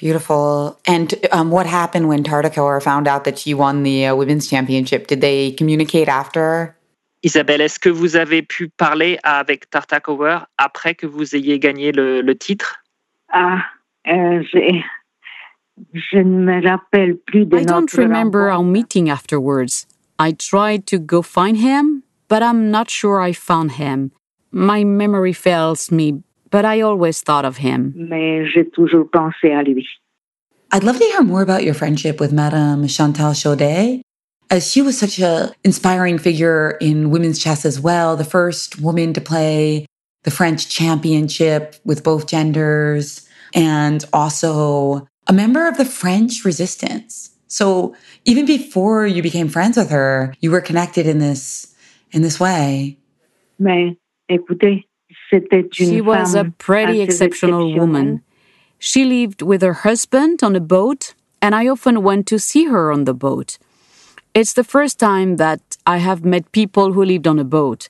Beautiful. 0.03 0.77
And 0.89 1.07
um, 1.33 1.51
what 1.53 1.67
happened 1.67 2.09
when 2.09 2.25
Tartakower 2.25 2.81
found 2.83 3.07
out 3.07 3.23
that 3.25 3.39
she 3.39 3.55
won 3.55 3.85
the 3.85 4.07
uh, 4.09 4.17
women's 4.17 4.49
championship? 4.49 5.07
Did 5.07 5.21
they 5.21 5.53
communicate 5.53 6.09
after? 6.09 6.75
Isabelle, 7.23 7.61
est-ce 7.61 7.79
que 7.79 7.89
vous 7.89 8.17
avez 8.17 8.43
pu 8.43 8.69
parler 8.69 9.19
avec 9.23 9.71
Tartakower 9.71 10.41
après 10.59 10.95
que 10.95 11.07
vous 11.07 11.35
ayez 11.37 11.59
gagné 11.61 11.93
le, 11.93 12.21
le 12.23 12.35
titre? 12.35 12.83
Ah, 13.33 13.63
euh, 14.09 14.43
j'ai- 14.53 14.85
je 15.93 16.19
ne 16.19 16.45
me 16.45 16.69
rappelle 16.69 17.17
plus 17.27 17.47
de 17.47 17.57
I 17.59 17.65
don't 17.65 17.81
notre 17.83 17.97
remember 17.99 18.41
our 18.51 18.59
rencontre. 18.59 18.73
meeting 18.73 19.11
afterwards. 19.11 19.87
I 20.19 20.33
tried 20.33 20.87
to 20.87 20.99
go 20.99 21.23
find 21.23 21.57
him, 21.57 22.03
but 22.29 22.43
I'm 22.43 22.71
not 22.71 22.91
sure 22.91 23.21
I 23.21 23.33
found 23.33 23.73
him. 23.79 24.11
My 24.55 24.85
memory 24.85 25.33
fails 25.33 25.91
me, 25.91 26.23
but 26.51 26.65
I 26.65 26.81
always 26.81 27.21
thought 27.21 27.45
of 27.45 27.57
him. 27.57 27.93
mais 27.97 28.47
j'ai 28.55 28.65
toujours 28.71 29.11
pensé 29.11 29.53
à 29.53 29.65
lui. 29.65 29.85
I'd 30.71 30.85
love 30.85 30.99
to 30.99 31.05
hear 31.05 31.23
more 31.23 31.43
about 31.43 31.65
your 31.65 31.75
friendship 31.75 32.21
with 32.21 32.33
Madame 32.33 32.87
Chantal 32.87 33.33
Chaudé, 33.33 34.01
as 34.51 34.71
she 34.71 34.81
was 34.81 34.97
such 34.97 35.19
an 35.19 35.51
inspiring 35.65 36.19
figure 36.19 36.77
in 36.81 37.11
women's 37.11 37.41
chess 37.41 37.65
as 37.65 37.81
well, 37.81 38.17
the 38.17 38.25
first 38.25 38.81
woman 38.81 39.13
to 39.13 39.21
play 39.21 39.87
the 40.23 40.31
French 40.31 40.69
championship 40.69 41.77
with 41.85 42.05
both 42.05 42.29
genders, 42.29 43.29
and 43.55 44.05
also 44.13 45.07
a 45.27 45.33
member 45.33 45.67
of 45.67 45.77
the 45.77 45.85
French 45.85 46.45
resistance. 46.45 47.31
So 47.49 47.95
even 48.25 48.47
before 48.47 49.05
you 49.07 49.21
became 49.23 49.49
friends 49.49 49.77
with 49.77 49.91
her, 49.91 50.33
you 50.41 50.53
were 50.53 50.61
connected 50.61 51.07
in 51.07 51.19
this 51.19 51.75
in 52.13 52.23
this 52.23 52.39
way. 52.39 52.99
Mais 53.59 53.65
écoutez, 53.67 53.67
c'était 53.67 53.87
une 53.87 54.04
She 54.31 56.01
was 56.01 56.35
a 56.35 56.45
pretty 56.59 57.01
exceptional 57.01 57.75
woman. 57.75 58.23
She 58.79 59.05
lived 59.05 59.43
with 59.43 59.63
her 59.63 59.73
husband 59.73 60.43
on 60.43 60.57
a 60.57 60.61
boat, 60.61 61.15
and 61.41 61.55
I 61.55 61.69
often 61.69 62.03
went 62.03 62.27
to 62.29 62.39
see 62.39 62.65
her 62.67 62.91
on 62.91 63.05
the 63.05 63.15
boat. 63.15 63.59
It's 64.35 64.53
the 64.53 64.65
first 64.65 64.99
time 64.99 65.37
that 65.37 65.77
I 65.87 65.99
have 65.99 66.25
met 66.25 66.53
people 66.53 66.93
who 66.93 67.05
lived 67.05 67.27
on 67.27 67.39
a 67.39 67.45
boat, 67.45 67.89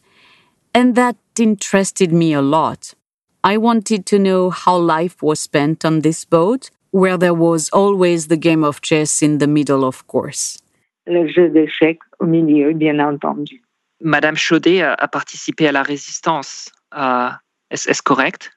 and 0.74 0.94
that 0.94 1.16
interested 1.38 2.12
me 2.12 2.32
a 2.32 2.42
lot. 2.42 2.94
I 3.42 3.56
wanted 3.56 4.06
to 4.06 4.18
know 4.18 4.50
how 4.50 4.76
life 4.76 5.22
was 5.22 5.40
spent 5.40 5.84
on 5.84 6.00
this 6.00 6.24
boat, 6.24 6.70
where 6.90 7.16
there 7.16 7.34
was 7.34 7.70
always 7.70 8.28
the 8.28 8.36
game 8.36 8.62
of 8.62 8.80
chess 8.80 9.22
in 9.22 9.38
the 9.38 9.46
middle, 9.46 9.84
of 9.84 10.06
course. 10.06 10.60
Le 11.06 11.26
jeu 11.28 11.48
d'échecs 11.48 12.04
au 12.20 12.26
milieu, 12.26 12.72
bien 12.72 13.00
entendu. 13.00 13.63
Madame 14.04 14.36
Chaudé 14.36 14.82
a, 14.82 14.92
a 14.94 15.08
participé 15.08 15.66
à 15.66 15.72
la 15.72 15.82
résistance. 15.82 16.70
Euh, 16.96 17.30
Est-ce 17.70 17.88
est-ce 17.90 18.02
correct 18.02 18.52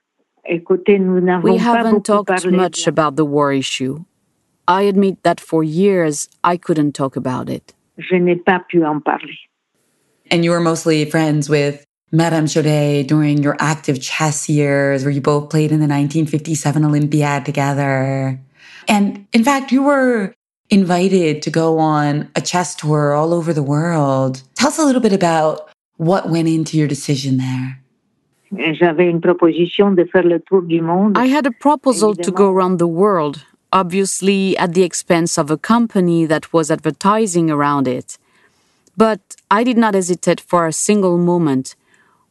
Écoutez, 0.46 1.00
nous 1.00 1.20
n'avons 1.22 1.44
We 1.52 1.64
pas 1.64 1.80
haven't 1.80 2.02
talked 2.04 2.28
parlé 2.28 2.52
de 2.52 2.56
much 2.58 2.86
la- 2.86 2.92
about 2.92 3.16
the 3.16 3.26
war 3.26 3.52
issue. 3.52 3.96
I 4.68 4.84
admit 4.88 5.24
that 5.24 5.40
for 5.40 5.64
years 5.64 6.28
I 6.44 6.58
couldn't 6.58 6.92
talk 6.94 7.16
about 7.18 7.50
it. 7.50 7.74
Je 7.98 8.16
n'ai 8.16 8.36
pas 8.36 8.60
pu 8.70 8.84
en 8.86 9.00
parler. 9.02 9.38
And 10.30 10.44
you 10.44 10.52
were 10.52 10.60
mostly 10.60 11.06
friends 11.10 11.50
with 11.50 11.84
Madame 12.12 12.46
Chaudé 12.46 13.06
during 13.08 13.42
your 13.42 13.56
active 13.60 14.00
chess 14.02 14.50
years, 14.50 15.04
where 15.04 15.12
you 15.12 15.22
both 15.22 15.50
played 15.50 15.72
in 15.72 15.80
the 15.80 15.88
1957 15.88 16.84
Olympiad 16.84 17.46
together. 17.46 18.38
And 18.90 19.26
in 19.34 19.44
fact, 19.44 19.72
you 19.72 19.84
were 19.84 20.34
invited 20.70 21.42
to 21.42 21.50
go 21.50 21.80
on 21.80 22.30
a 22.36 22.42
chess 22.42 22.76
tour 22.76 23.14
all 23.14 23.34
over 23.34 23.54
the 23.54 23.64
world. 23.64 24.42
Tell 24.56 24.68
us 24.68 24.80
a 24.80 24.86
little 24.86 25.02
bit 25.02 25.14
about 25.14 25.70
what 25.98 26.30
went 26.30 26.48
into 26.48 26.78
your 26.78 26.88
decision 26.88 27.38
there. 27.38 27.80
Et 28.58 28.74
J'avais 28.74 29.10
une 29.10 29.20
proposition 29.20 29.94
de 29.94 30.06
faire 30.06 30.24
le 30.24 30.40
tour 30.40 30.62
du 30.62 30.82
monde. 30.82 31.18
I 31.18 31.28
had 31.28 31.46
a 31.46 31.52
proposal 31.52 32.16
to 32.16 32.32
go 32.32 32.50
around 32.50 32.78
the 32.78 32.88
world, 32.88 33.46
obviously 33.74 34.58
at 34.58 34.74
the 34.74 34.84
expense 34.84 35.38
of 35.38 35.52
a 35.52 35.58
company 35.58 36.26
that 36.26 36.54
was 36.54 36.72
advertising 36.72 37.52
around 37.52 37.88
it. 37.88 38.18
But 38.96 39.20
I 39.52 39.64
did 39.64 39.78
not 39.78 39.96
hesitate 39.96 40.40
for 40.40 40.66
a 40.66 40.74
single 40.74 41.18
moment. 41.18 41.76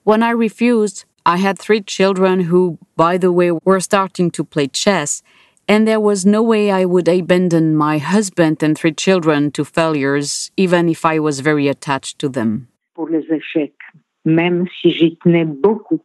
When 0.04 0.22
I 0.22 0.30
refused, 0.30 1.04
I 1.26 1.36
had 1.36 1.58
three 1.58 1.82
children 1.82 2.40
who, 2.40 2.78
by 2.96 3.18
the 3.18 3.32
way, 3.32 3.50
were 3.50 3.80
starting 3.80 4.30
to 4.30 4.44
play 4.44 4.68
chess, 4.68 5.22
and 5.68 5.86
there 5.86 6.00
was 6.00 6.24
no 6.24 6.42
way 6.42 6.70
I 6.70 6.84
would 6.84 7.08
abandon 7.08 7.76
my 7.76 7.98
husband 7.98 8.62
and 8.62 8.76
three 8.76 8.92
children 8.92 9.50
to 9.52 9.64
failures, 9.64 10.50
even 10.56 10.88
if 10.88 11.04
I 11.04 11.18
was 11.18 11.40
very 11.40 11.68
attached 11.68 12.18
to 12.20 12.28
them. 12.28 12.68
pour 12.96 13.10
les 13.10 13.24
échecs, 13.30 13.76
même 14.24 14.66
si 14.80 14.90
j'y 14.90 15.16
tenais 15.22 15.44
beaucoup. 15.44 16.00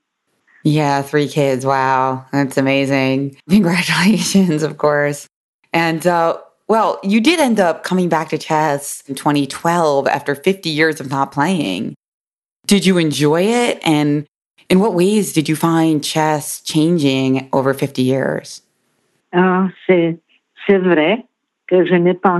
Yeah, 0.63 1.01
three 1.01 1.27
kids. 1.27 1.65
Wow. 1.65 2.25
That's 2.31 2.57
amazing. 2.57 3.37
Congratulations, 3.49 4.61
of 4.61 4.77
course. 4.77 5.27
And, 5.73 6.05
uh, 6.05 6.37
well, 6.67 6.99
you 7.01 7.19
did 7.19 7.39
end 7.39 7.59
up 7.59 7.83
coming 7.83 8.09
back 8.09 8.29
to 8.29 8.37
chess 8.37 9.01
in 9.07 9.15
2012 9.15 10.07
after 10.07 10.35
50 10.35 10.69
years 10.69 10.99
of 10.99 11.09
not 11.09 11.31
playing. 11.31 11.95
Did 12.67 12.85
you 12.85 12.99
enjoy 12.99 13.43
it? 13.43 13.79
And 13.83 14.27
in 14.69 14.79
what 14.79 14.93
ways 14.93 15.33
did 15.33 15.49
you 15.49 15.55
find 15.55 16.03
chess 16.03 16.61
changing 16.61 17.49
over 17.51 17.73
50 17.73 18.03
years? 18.03 18.61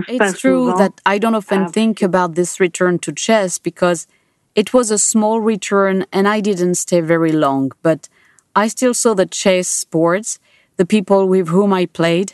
It's 0.07 0.39
true 0.39 0.73
that 0.77 0.99
I 1.05 1.17
don't 1.17 1.35
often 1.35 1.69
think 1.69 2.01
about 2.01 2.35
this 2.35 2.59
return 2.59 2.99
to 2.99 3.13
chess 3.13 3.57
because 3.57 4.07
it 4.55 4.73
was 4.73 4.91
a 4.91 4.97
small 4.97 5.39
return 5.39 6.05
and 6.11 6.27
I 6.27 6.41
didn't 6.41 6.75
stay 6.75 6.99
very 6.99 7.31
long, 7.31 7.71
but 7.81 8.09
I 8.55 8.67
still 8.67 8.93
saw 8.93 9.13
the 9.13 9.25
chess 9.25 9.69
sports, 9.69 10.39
the 10.75 10.85
people 10.85 11.27
with 11.27 11.47
whom 11.47 11.71
I 11.71 11.85
played, 11.85 12.33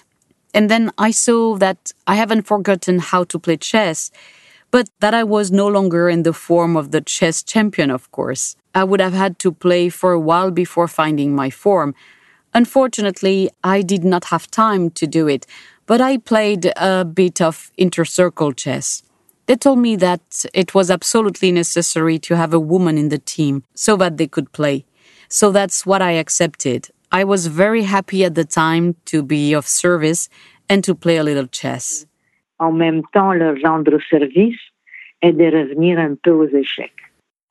and 0.54 0.70
then 0.70 0.92
I 0.98 1.12
saw 1.12 1.56
that 1.58 1.92
I 2.08 2.16
haven't 2.16 2.48
forgotten 2.48 2.98
how 3.00 3.26
to 3.26 3.38
play 3.38 3.58
chess, 3.58 4.10
but 4.72 4.90
that 5.00 5.14
I 5.14 5.24
was 5.24 5.52
no 5.52 5.68
longer 5.68 6.10
in 6.10 6.24
the 6.24 6.34
form 6.34 6.76
of 6.76 6.90
the 6.90 7.02
chess 7.02 7.44
champion, 7.44 7.92
of 7.92 8.10
course. 8.12 8.56
I 8.74 8.84
would 8.84 9.00
have 9.00 9.14
had 9.14 9.38
to 9.40 9.52
play 9.52 9.90
for 9.90 10.12
a 10.14 10.20
while 10.20 10.50
before 10.50 10.88
finding 10.88 11.36
my 11.36 11.52
form. 11.52 11.94
Unfortunately, 12.54 13.50
I 13.64 13.82
did 13.82 14.04
not 14.04 14.26
have 14.26 14.50
time 14.50 14.90
to 14.92 15.08
do 15.08 15.28
it, 15.28 15.46
but 15.86 16.02
I 16.02 16.18
played 16.18 16.72
a 16.76 17.06
bit 17.06 17.42
of 17.42 17.72
intercircle 17.78 18.56
chess. 18.56 19.04
They 19.46 19.56
told 19.56 19.80
me 19.80 19.96
that 19.98 20.46
it 20.54 20.74
was 20.74 20.92
absolutely 20.92 21.52
necessary 21.52 22.20
to 22.20 22.36
have 22.36 22.54
a 22.54 22.60
woman 22.60 22.98
in 22.98 23.10
the 23.10 23.20
team 23.20 23.64
so 23.76 23.96
that 23.98 24.18
they 24.18 24.28
could 24.28 24.52
play. 24.52 24.86
So 25.30 25.52
that's 25.52 25.86
what 25.86 26.02
I 26.02 26.12
accepted. 26.12 26.90
I 27.12 27.24
was 27.24 27.48
very 27.48 27.84
happy 27.84 28.26
at 28.26 28.36
the 28.36 28.44
time 28.44 28.96
to 29.06 29.24
be 29.24 29.54
of 29.54 29.68
service 29.68 30.28
and 30.68 30.84
to 30.84 30.94
play 30.94 31.18
a 31.18 31.24
little 31.24 31.48
chess. 31.48 32.06
en 32.60 32.72
même 32.72 33.04
temps 33.14 33.34
leur 33.34 33.56
rendre 33.64 34.00
service 34.10 34.60
et 35.22 35.32
de 35.32 35.46
revenir 35.46 36.00
un 36.00 36.16
peu 36.16 36.32
aux 36.32 36.48
échecs. 36.48 36.97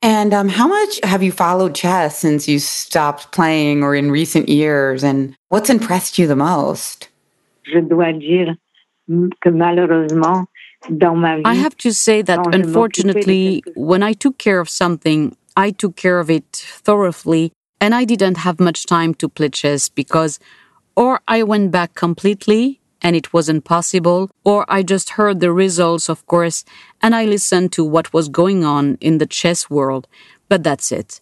And 0.01 0.33
um, 0.33 0.49
how 0.49 0.67
much 0.67 0.99
have 1.03 1.23
you 1.23 1.31
followed 1.31 1.73
chess 1.73 2.19
since 2.19 2.47
you 2.47 2.59
stopped 2.59 3.31
playing 3.31 3.83
or 3.83 3.95
in 3.95 4.11
recent 4.11 4.47
years? 4.47 5.03
And 5.03 5.35
what's 5.49 5.69
impressed 5.69 6.19
you 6.19 6.27
the 6.27 6.35
most? 6.35 7.09
Je 7.63 7.81
dois 7.81 8.13
dire 8.13 8.55
que 9.07 9.51
malheureusement, 9.51 10.47
dans 10.97 11.15
ma 11.15 11.37
vie, 11.37 11.43
I 11.45 11.55
have 11.55 11.75
to 11.77 11.91
say 11.91 12.21
that 12.21 12.37
quand 12.37 12.53
je 12.53 12.59
m'occupais 12.59 12.61
de 12.61 12.67
unfortunately, 12.67 13.63
when 13.75 14.03
I 14.03 14.13
took 14.13 14.37
care 14.37 14.59
of 14.59 14.69
something, 14.69 15.35
I 15.55 15.71
took 15.71 15.95
care 15.95 16.19
of 16.19 16.29
it 16.29 16.45
thoroughly, 16.53 17.51
and 17.81 17.95
I 17.95 18.05
didn't 18.05 18.37
have 18.37 18.59
much 18.59 18.85
time 18.85 19.13
to 19.15 19.27
play 19.27 19.49
chess 19.49 19.89
because 19.89 20.39
or 20.95 21.21
I 21.27 21.43
went 21.43 21.71
back 21.71 21.95
completely 21.95 22.79
and 23.01 23.15
it 23.15 23.33
wasn't 23.33 23.65
possible, 23.65 24.29
or 24.43 24.65
I 24.67 24.83
just 24.83 25.11
heard 25.11 25.39
the 25.39 25.51
results, 25.51 26.09
of 26.09 26.25
course, 26.27 26.63
and 27.01 27.15
I 27.15 27.25
listened 27.25 27.71
to 27.73 27.83
what 27.83 28.13
was 28.13 28.29
going 28.29 28.63
on 28.63 28.97
in 29.01 29.17
the 29.17 29.25
chess 29.25 29.69
world, 29.69 30.07
but 30.49 30.63
that's 30.63 30.91
it. 30.91 31.21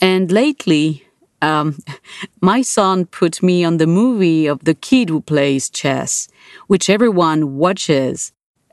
And 0.00 0.30
lately, 0.32 1.06
um, 1.42 1.78
my 2.40 2.62
son 2.62 3.06
put 3.06 3.42
me 3.42 3.64
on 3.64 3.76
the 3.76 3.86
movie 3.86 4.46
of 4.46 4.64
the 4.64 4.74
kid 4.74 5.08
who 5.08 5.20
plays 5.20 5.70
chess, 5.70 6.28
which 6.66 6.90
everyone 6.90 7.56
watches. 7.56 8.32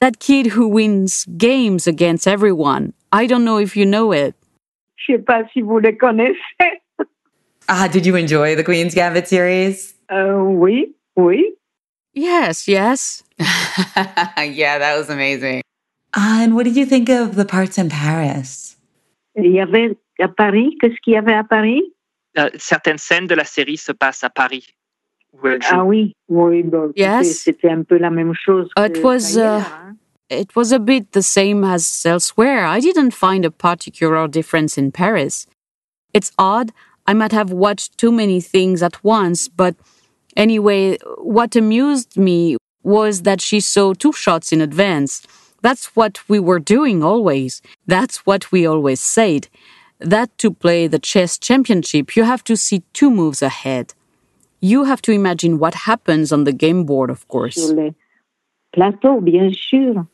that 0.00 0.18
kid 0.18 0.46
who 0.46 0.66
wins 0.66 1.26
games 1.36 1.86
against 1.86 2.26
everyone. 2.26 2.94
I 3.12 3.26
don't 3.26 3.44
know 3.44 3.58
if 3.58 3.76
you 3.76 3.84
know 3.84 4.12
it. 4.12 4.34
je 5.06 5.12
sais 5.12 5.18
pas 5.18 5.44
si 5.52 5.60
vous 5.62 5.78
le 5.78 5.92
connaissez. 5.92 6.82
Ah, 7.68 7.88
did 7.88 8.04
you 8.04 8.14
enjoy 8.16 8.54
the 8.54 8.62
Queen's 8.62 8.94
Gambit 8.94 9.26
series? 9.26 9.94
Euh, 10.10 10.38
oui, 10.38 10.94
oui. 11.16 11.54
Yes, 12.14 12.68
yes. 12.68 13.24
yeah, 13.38 14.78
that 14.78 14.96
was 14.96 15.10
amazing. 15.10 15.62
and 16.14 16.54
what 16.54 16.64
did 16.64 16.76
you 16.76 16.86
think 16.86 17.08
of 17.08 17.34
the 17.34 17.44
parts 17.44 17.76
in 17.78 17.88
Paris? 17.88 18.76
Il 19.36 19.50
y 19.52 19.60
avait 19.60 19.96
à 20.20 20.28
Paris, 20.28 20.76
qu'est-ce 20.80 20.94
qu'il 21.02 21.14
y 21.14 21.16
avait 21.16 21.34
à 21.34 21.42
Paris? 21.44 21.82
Euh, 22.38 22.50
Certaines 22.56 22.98
scènes 22.98 23.26
de 23.26 23.34
la 23.34 23.44
série 23.44 23.76
se 23.76 23.92
passent 23.92 24.22
à 24.24 24.30
Paris. 24.30 24.66
où 25.32 25.48
elle 25.48 25.60
joue. 25.60 25.68
Ah 25.72 25.84
oui, 25.84 26.14
oui, 26.28 26.62
bon, 26.62 26.92
Yes. 26.94 27.40
c'était 27.42 27.70
un 27.70 27.82
peu 27.82 27.98
la 27.98 28.10
même 28.10 28.32
chose. 28.34 28.68
Uh, 28.78 28.88
que 28.88 28.98
it 28.98 29.02
was, 29.04 29.36
ailleurs, 29.36 29.60
uh, 29.60 29.64
hein. 29.64 29.96
It 30.30 30.54
was 30.56 30.72
a 30.72 30.78
bit 30.78 31.12
the 31.12 31.22
same 31.22 31.64
as 31.64 32.06
elsewhere. 32.06 32.64
I 32.64 32.78
didn't 32.80 33.12
find 33.12 33.44
a 33.44 33.50
particular 33.50 34.28
difference 34.28 34.78
in 34.78 34.90
Paris. 34.92 35.46
It's 36.12 36.30
odd. 36.38 36.70
I 37.06 37.12
might 37.14 37.32
have 37.32 37.50
watched 37.52 37.98
too 37.98 38.10
many 38.12 38.40
things 38.40 38.82
at 38.82 39.02
once, 39.04 39.48
but 39.48 39.74
anyway, 40.36 40.98
what 41.18 41.56
amused 41.56 42.16
me 42.16 42.56
was 42.82 43.22
that 43.22 43.40
she 43.40 43.60
saw 43.60 43.94
two 43.94 44.12
shots 44.12 44.52
in 44.52 44.60
advance. 44.60 45.22
That's 45.62 45.96
what 45.96 46.20
we 46.28 46.38
were 46.38 46.58
doing 46.58 47.02
always. 47.02 47.62
That's 47.86 48.26
what 48.26 48.52
we 48.52 48.66
always 48.66 49.00
said. 49.00 49.48
That 49.98 50.36
to 50.38 50.50
play 50.50 50.86
the 50.86 50.98
chess 50.98 51.38
championship, 51.38 52.14
you 52.16 52.24
have 52.24 52.44
to 52.44 52.56
see 52.56 52.82
two 52.92 53.10
moves 53.10 53.40
ahead. 53.42 53.94
You 54.60 54.84
have 54.84 55.00
to 55.02 55.12
imagine 55.12 55.58
what 55.58 55.74
happens 55.74 56.32
on 56.32 56.44
the 56.44 56.52
game 56.52 56.84
board, 56.84 57.10
of 57.10 57.26
course. 57.28 57.54
sur 57.56 57.74
les 57.74 57.94
bien 59.22 59.50
sûr. 59.52 60.06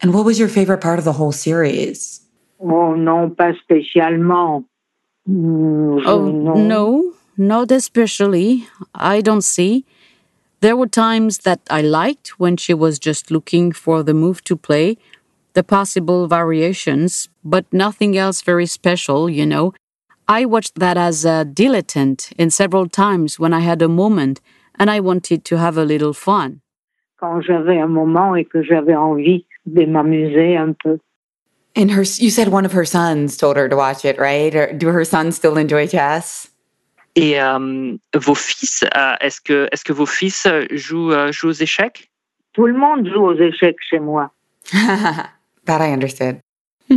And 0.00 0.12
what 0.14 0.24
was 0.24 0.38
your 0.38 0.48
favorite 0.48 0.80
part 0.80 0.98
of 0.98 1.04
the 1.04 1.12
whole 1.12 1.32
series? 1.32 2.20
Oh 2.60 2.94
non, 2.94 3.30
pas 3.36 3.54
spécialement. 3.62 4.64
Mm, 5.28 5.92
oh, 5.94 6.00
je- 6.00 6.06
Oh, 6.08 6.54
no, 6.56 7.14
not 7.48 7.70
especially. 7.70 8.66
I 8.94 9.20
don't 9.20 9.42
see. 9.42 9.84
There 10.60 10.76
were 10.76 10.86
times 10.86 11.38
that 11.38 11.60
I 11.68 11.82
liked 11.82 12.38
when 12.38 12.56
she 12.56 12.72
was 12.72 12.98
just 12.98 13.30
looking 13.30 13.72
for 13.72 14.02
the 14.02 14.14
move 14.14 14.44
to 14.44 14.56
play, 14.56 14.96
the 15.54 15.64
possible 15.64 16.28
variations, 16.28 17.28
but 17.44 17.64
nothing 17.72 18.16
else 18.16 18.42
very 18.42 18.66
special, 18.66 19.28
you 19.28 19.44
know. 19.44 19.74
I 20.28 20.44
watched 20.44 20.78
that 20.78 20.96
as 20.96 21.24
a 21.24 21.44
dilettante 21.44 22.32
in 22.38 22.50
several 22.50 22.88
times 22.88 23.38
when 23.40 23.52
I 23.52 23.60
had 23.60 23.82
a 23.82 23.88
moment 23.88 24.40
and 24.78 24.88
I 24.88 25.00
wanted 25.00 25.44
to 25.46 25.58
have 25.58 25.76
a 25.76 25.84
little 25.84 26.12
fun. 26.12 26.60
Quand 27.18 27.42
j'avais 27.42 27.80
un 27.80 27.90
moment 27.90 28.36
et 28.36 28.44
que 28.44 28.62
j'avais 28.62 28.96
envie 28.96 29.46
de 29.66 29.84
m'amuser 29.86 30.56
un 30.56 30.74
peu. 30.74 30.98
And 31.74 31.90
her, 31.90 32.02
you 32.02 32.30
said 32.30 32.48
one 32.48 32.66
of 32.66 32.72
her 32.72 32.84
sons 32.84 33.36
told 33.36 33.56
her 33.56 33.68
to 33.68 33.76
watch 33.76 34.04
it, 34.04 34.18
right? 34.18 34.54
Or 34.54 34.72
do 34.72 34.88
her 34.88 35.04
sons 35.04 35.36
still 35.36 35.56
enjoy 35.56 35.86
chess? 35.86 36.51
Et 37.14 37.40
euh, 37.40 37.96
vos 38.14 38.34
fils, 38.34 38.84
euh, 38.96 39.14
est-ce 39.20 39.40
que, 39.40 39.68
est 39.70 39.84
que 39.84 39.92
vos 39.92 40.06
fils 40.06 40.46
jouent, 40.70 41.12
euh, 41.12 41.30
jouent 41.30 41.48
aux 41.48 41.52
échecs 41.52 42.10
Tout 42.54 42.66
le 42.66 42.74
monde 42.74 43.06
joue 43.06 43.22
aux 43.22 43.38
échecs 43.38 43.76
chez 43.88 43.98
moi. 43.98 44.30
that 44.72 45.80
I 45.80 45.92
understood. 45.92 46.40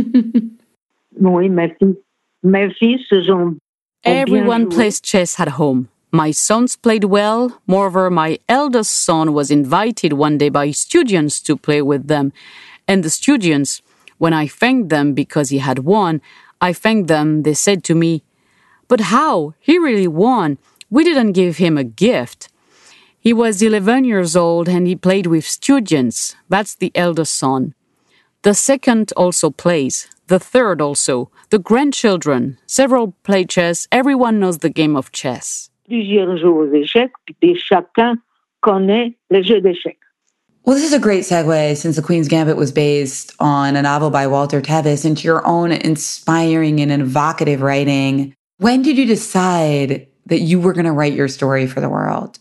Oui, 1.18 1.48
mes 1.48 1.74
fils. 1.78 1.96
Mes 2.42 2.70
fils 2.74 3.00
ont. 3.12 3.32
ont 3.32 3.56
bien 4.04 4.22
Everyone 4.22 4.68
plays 4.68 5.00
chess 5.02 5.40
at 5.40 5.58
home. 5.58 5.88
My 6.12 6.30
sons 6.30 6.76
played 6.76 7.04
well. 7.04 7.60
Moreover, 7.66 8.10
my 8.10 8.38
eldest 8.48 9.04
son 9.04 9.32
was 9.32 9.50
invited 9.50 10.12
one 10.12 10.38
day 10.38 10.50
by 10.50 10.70
students 10.72 11.40
to 11.42 11.56
play 11.56 11.82
with 11.82 12.06
them. 12.06 12.32
And 12.86 13.02
the 13.02 13.10
students, 13.10 13.82
when 14.18 14.32
I 14.32 14.46
thanked 14.46 14.90
them 14.90 15.14
because 15.14 15.50
he 15.50 15.58
had 15.58 15.80
won, 15.80 16.20
I 16.60 16.72
thanked 16.72 17.08
them, 17.08 17.42
they 17.42 17.54
said 17.54 17.82
to 17.84 17.94
me, 17.94 18.22
But 18.88 19.00
how? 19.12 19.54
He 19.58 19.78
really 19.78 20.08
won. 20.08 20.58
We 20.90 21.04
didn't 21.04 21.32
give 21.32 21.56
him 21.56 21.76
a 21.76 21.84
gift. 21.84 22.48
He 23.18 23.32
was 23.32 23.60
11 23.60 24.04
years 24.04 24.36
old 24.36 24.68
and 24.68 24.86
he 24.86 24.94
played 24.94 25.26
with 25.26 25.44
students. 25.44 26.36
That's 26.48 26.76
the 26.76 26.92
eldest 26.94 27.34
son. 27.34 27.74
The 28.42 28.54
second 28.54 29.12
also 29.16 29.50
plays. 29.50 30.06
The 30.28 30.38
third 30.38 30.80
also. 30.80 31.30
The 31.50 31.58
grandchildren. 31.58 32.58
Several 32.66 33.14
play 33.24 33.44
chess. 33.44 33.88
Everyone 33.90 34.38
knows 34.38 34.58
the 34.58 34.70
game 34.70 34.94
of 34.94 35.10
chess. 35.10 35.70
Plusieurs 35.88 36.38
jouent 36.38 36.62
aux 36.62 36.72
échecs, 36.72 37.12
puis 37.40 37.56
chacun 37.56 38.18
connaît 38.60 39.16
le 39.30 39.42
jeu 39.42 39.60
d'échecs. 39.60 39.98
Well, 40.64 40.76
this 40.76 40.84
is 40.84 40.92
a 40.92 41.00
great 41.00 41.24
segue 41.24 41.76
since 41.76 41.96
The 41.96 42.02
Queen's 42.02 42.28
Gambit 42.28 42.56
was 42.56 42.70
based 42.70 43.32
on 43.40 43.74
a 43.74 43.82
novel 43.82 44.10
by 44.10 44.28
Walter 44.28 44.60
Tevis 44.60 45.04
into 45.04 45.22
your 45.22 45.44
own 45.46 45.72
inspiring 45.72 46.80
and 46.80 46.92
evocative 46.92 47.62
writing. 47.62 48.35
When 48.58 48.80
did 48.80 48.96
you 48.96 49.04
decide 49.04 50.06
that 50.24 50.40
you 50.40 50.58
were 50.58 50.72
going 50.72 50.86
to 50.86 50.92
write 50.92 51.12
your 51.12 51.28
story 51.28 51.66
for 51.66 51.82
the 51.82 51.90
world? 51.90 52.38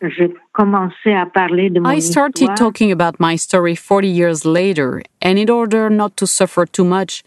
J'ai 0.00 0.32
commencé 0.54 1.12
à 1.12 1.26
parler 1.26 1.68
de 1.68 1.80
mon 1.80 1.90
I 1.90 1.98
started 1.98 2.56
talking 2.56 2.92
about 2.92 3.18
my 3.18 3.34
story 3.34 3.74
40 3.74 4.06
years 4.06 4.44
later, 4.44 5.02
and 5.20 5.36
in 5.36 5.50
order 5.50 5.90
not 5.90 6.16
to 6.18 6.26
suffer 6.28 6.64
too 6.64 6.84
much, 6.84 7.24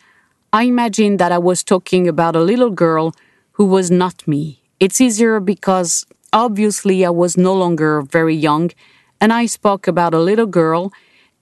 I 0.53 0.63
imagined 0.63 1.19
that 1.19 1.33
I 1.33 1.37
was 1.37 1.61
talking 1.61 2.07
about 2.07 2.37
a 2.37 2.39
little 2.39 2.69
girl 2.69 3.13
who 3.53 3.65
was 3.65 3.91
not 3.91 4.25
me. 4.25 4.61
It's 4.79 5.01
easier 5.01 5.41
because 5.41 6.05
obviously 6.31 7.05
I 7.05 7.09
was 7.09 7.35
no 7.35 7.53
longer 7.53 8.01
very 8.01 8.35
young, 8.35 8.71
and 9.19 9.33
I 9.33 9.47
spoke 9.47 9.87
about 9.87 10.13
a 10.13 10.19
little 10.19 10.47
girl, 10.47 10.93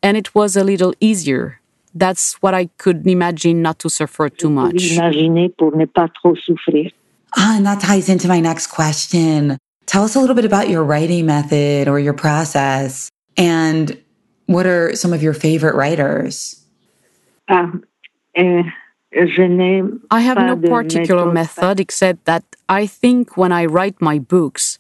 and 0.02 0.18
it 0.18 0.34
was 0.34 0.56
a 0.56 0.64
little 0.64 0.96
easier. 1.00 1.59
That's 1.94 2.34
what 2.42 2.54
I 2.54 2.68
could 2.78 3.08
imagine 3.08 3.62
not 3.62 3.80
to 3.80 3.90
suffer 3.90 4.30
too 4.30 4.50
much. 4.50 4.92
Imaginer 4.98 5.50
pour 5.50 5.72
ne 5.76 5.86
pas 5.86 6.10
trop 6.22 6.36
souffrir. 6.38 6.92
Ah, 7.38 7.58
and 7.58 7.66
that 7.66 7.80
ties 7.80 8.10
into 8.10 8.28
my 8.28 8.40
next 8.40 8.68
question. 8.68 9.58
Tell 9.86 10.04
us 10.04 10.16
a 10.16 10.20
little 10.20 10.36
bit 10.36 10.46
about 10.46 10.70
your 10.70 10.84
writing 10.84 11.26
method 11.26 11.88
or 11.88 12.00
your 12.00 12.14
process, 12.14 13.10
and 13.38 13.98
what 14.46 14.66
are 14.66 14.96
some 14.96 15.14
of 15.14 15.24
your 15.24 15.34
favorite 15.34 15.76
writers? 15.76 16.64
Ah, 17.48 17.72
je 18.36 19.48
n'ai 19.48 19.82
I 20.12 20.22
have 20.22 20.38
no 20.38 20.56
particular 20.58 21.26
méthode. 21.26 21.34
method 21.34 21.80
except 21.80 22.26
that 22.26 22.44
I 22.68 22.86
think 22.86 23.38
when 23.38 23.52
I 23.52 23.66
write 23.66 24.02
my 24.02 24.20
books, 24.20 24.80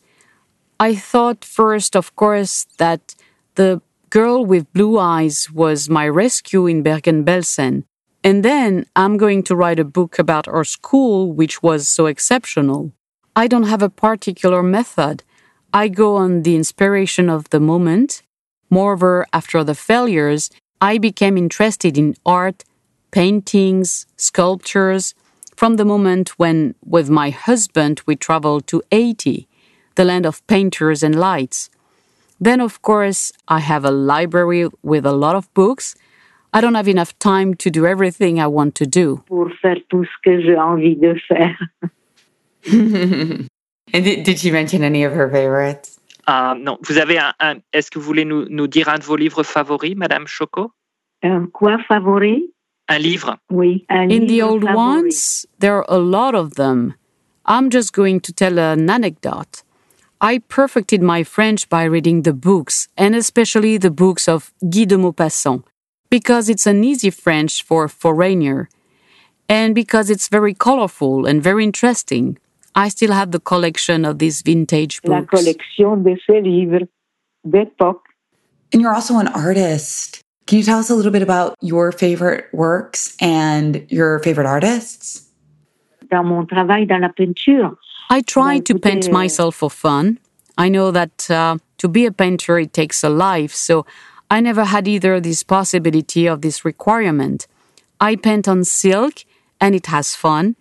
I 0.80 0.95
thought 0.95 1.43
first, 1.43 1.95
of 1.95 2.16
course, 2.16 2.66
that 2.78 3.16
the 3.55 3.82
girl 4.10 4.45
with 4.45 4.72
blue 4.74 4.97
eyes 4.97 5.49
was 5.51 5.89
my 5.89 6.07
rescue 6.07 6.68
in 6.68 6.84
Bergen-Belsen. 6.84 7.84
And 8.24 8.43
then 8.43 8.86
I'm 8.95 9.18
going 9.18 9.43
to 9.43 9.55
write 9.55 9.80
a 9.80 9.86
book 9.86 10.20
about 10.20 10.47
our 10.47 10.64
school, 10.64 11.32
which 11.32 11.64
was 11.64 11.88
so 11.88 12.05
exceptional. 12.05 12.91
I 13.36 13.47
don't 13.47 13.72
have 13.74 13.82
a 13.82 13.89
particular 13.89 14.62
method. 14.62 15.24
I 15.74 15.88
go 15.88 16.16
on 16.16 16.43
the 16.43 16.55
inspiration 16.55 17.30
of 17.30 17.49
the 17.49 17.60
moment. 17.60 18.22
Moreover, 18.70 19.26
after 19.32 19.64
the 19.64 19.76
failures, 19.76 20.49
I 20.82 20.97
became 20.97 21.38
interested 21.38 21.97
in 21.97 22.16
art, 22.26 22.64
paintings, 23.12 24.05
sculptures, 24.18 25.14
from 25.55 25.76
the 25.76 25.86
moment 25.86 26.39
when, 26.39 26.76
with 26.86 27.10
my 27.10 27.32
husband, 27.32 28.01
we 28.05 28.16
traveled 28.16 28.66
to 28.68 28.82
Haiti, 28.91 29.47
the 29.95 30.05
land 30.05 30.26
of 30.26 30.45
painters 30.47 31.03
and 31.03 31.16
lights. 31.16 31.70
Then, 32.42 32.62
of 32.62 32.82
course, 32.82 33.32
I 33.48 33.60
have 33.60 33.84
a 33.86 33.92
library 33.92 34.68
with 34.84 35.06
a 35.06 35.12
lot 35.12 35.36
of 35.36 35.54
books. 35.54 35.96
I 36.54 36.62
don't 36.62 36.76
have 36.76 36.88
enough 36.88 37.14
time 37.20 37.54
to 37.56 37.70
do 37.70 37.86
everything 37.86 38.40
I 38.40 38.48
want 38.48 38.74
to 38.76 38.86
do. 38.86 39.22
pour 39.28 39.50
faire 39.62 39.78
tout 39.90 40.06
ce 40.06 40.18
que 40.24 40.42
j'ai 40.42 40.58
envie 40.58 40.96
de 40.96 41.16
faire. 41.28 41.58
And 43.92 44.04
did, 44.06 44.24
did 44.24 44.40
she 44.40 44.52
mention 44.52 44.84
any 44.84 45.04
of 45.04 45.14
her 45.14 45.30
favorites? 45.30 46.00
Ah, 46.28 46.54
Non, 46.58 46.78
vous 46.88 46.98
avez 46.98 47.18
un. 47.18 47.34
un- 47.40 47.62
Est-ce 47.74 47.90
que 47.90 48.00
vous 48.00 48.06
voulez 48.06 48.26
nous, 48.26 48.46
nous 48.50 48.68
dire 48.68 48.88
un 48.88 48.98
de 49.00 49.04
vos 49.04 49.16
livres 49.16 49.44
favoris, 49.44 49.96
Madame 49.96 50.26
Choko 50.28 50.72
Un 51.24 51.48
quoi 51.52 51.78
favori? 51.88 52.54
Un 52.88 53.00
livre 53.00 53.38
Oui. 53.52 53.86
Un 53.90 54.10
In 54.12 54.28
the 54.28 54.42
old 54.42 54.64
favori. 54.64 54.76
ones, 54.76 55.46
there 55.60 55.74
are 55.78 55.86
a 55.90 55.98
lot 55.98 56.36
of 56.36 56.56
them. 56.56 56.94
I'm 57.46 57.70
just 57.72 57.94
going 57.94 58.20
to 58.22 58.32
tell 58.32 58.60
an 58.60 58.90
anecdote. 58.90 59.64
I 60.22 60.40
perfected 60.40 61.02
my 61.02 61.24
French 61.24 61.70
by 61.70 61.86
reading 61.86 62.24
the 62.24 62.34
books, 62.34 62.90
and 62.98 63.16
especially 63.16 63.78
the 63.78 63.90
books 63.90 64.28
of 64.28 64.52
Guy 64.62 64.84
de 64.84 64.98
Maupassant, 64.98 65.64
because 66.10 66.50
it's 66.50 66.68
an 66.68 66.84
easy 66.84 67.10
French 67.10 67.64
for 67.64 67.86
a 67.86 67.90
foreigner, 67.90 68.68
and 69.48 69.74
because 69.74 70.10
it's 70.10 70.28
very 70.28 70.54
colorful 70.54 71.26
and 71.26 71.42
very 71.42 71.64
interesting. 71.64 72.38
I 72.76 72.90
still 72.90 73.14
have 73.14 73.32
the 73.32 73.40
collection 73.40 74.04
of 74.04 74.20
these 74.20 74.42
vintage 74.42 75.02
books. 75.04 75.32
La 75.32 75.40
collection 75.40 76.04
de 76.04 76.18
ces 76.28 76.42
livres 76.42 76.88
d'époque. 77.48 78.04
And 78.74 78.82
you're 78.82 78.94
also 78.94 79.20
an 79.20 79.30
artist. 79.30 80.22
Can 80.48 80.58
you 80.58 80.66
tell 80.66 80.80
us 80.80 80.90
a 80.90 80.96
little 80.96 81.12
bit 81.12 81.22
about 81.22 81.56
your 81.62 81.94
favorite 81.94 82.50
works 82.54 83.16
and 83.22 83.86
your 83.90 84.20
favorite 84.20 84.48
artists? 84.48 85.30
Dans 86.12 86.26
mon 86.26 86.46
travail 86.46 86.86
dans 86.86 87.00
la 87.02 87.10
peinture, 87.10 87.78
I 88.12 88.22
try 88.22 88.57
to 88.57 88.80
paint 88.80 89.12
myself 89.12 89.57
for 89.57 89.70
fun. 89.70 90.18
I 90.57 90.68
know 90.68 90.89
that 90.89 91.30
uh, 91.30 91.57
to 91.78 91.88
be 91.88 92.07
a 92.07 92.12
painter, 92.12 92.57
it 92.57 92.74
takes 92.74 93.03
a 93.03 93.10
life, 93.10 93.53
so 93.53 93.86
I 94.32 94.41
never 94.41 94.66
had 94.66 94.88
either 94.88 95.20
this 95.20 95.43
possibility 95.43 96.28
or 96.28 96.36
this 96.36 96.66
requirement. 96.66 97.45
I 97.99 98.16
paint 98.16 98.47
on 98.47 98.64
silk 98.64 99.26
and 99.62 99.76
it 99.76 99.86
has 99.88 100.16
fun, 100.16 100.55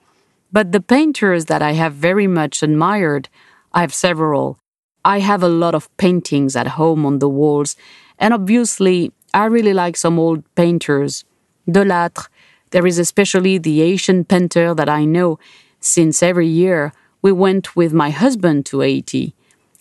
but 0.53 0.73
the 0.73 0.83
painters 0.83 1.47
that 1.47 1.63
I 1.63 1.73
have 1.73 1.95
very 1.95 2.27
much 2.27 2.63
admired, 2.63 3.31
I 3.73 3.81
have 3.81 3.95
several. 3.95 4.59
I 5.03 5.21
have 5.21 5.43
a 5.43 5.49
lot 5.49 5.75
of 5.75 5.89
paintings 5.97 6.55
at 6.55 6.77
home 6.77 7.07
on 7.07 7.19
the 7.19 7.31
walls, 7.31 7.77
and 8.19 8.35
obviously, 8.35 9.11
I 9.33 9.47
really 9.47 9.73
like 9.73 9.97
some 9.97 10.19
old 10.19 10.45
painters. 10.55 11.25
Delattre, 11.67 12.29
there 12.73 12.87
is 12.87 12.99
especially 12.99 13.57
the 13.57 13.79
Haitian 13.79 14.27
painter 14.27 14.75
that 14.75 14.91
I 14.91 15.07
know, 15.07 15.39
since 15.81 16.23
every 16.23 16.47
year 16.49 16.93
we 17.23 17.33
went 17.33 17.77
with 17.77 17.93
my 17.93 18.11
husband 18.11 18.67
to 18.67 18.81
Haiti. 18.81 19.35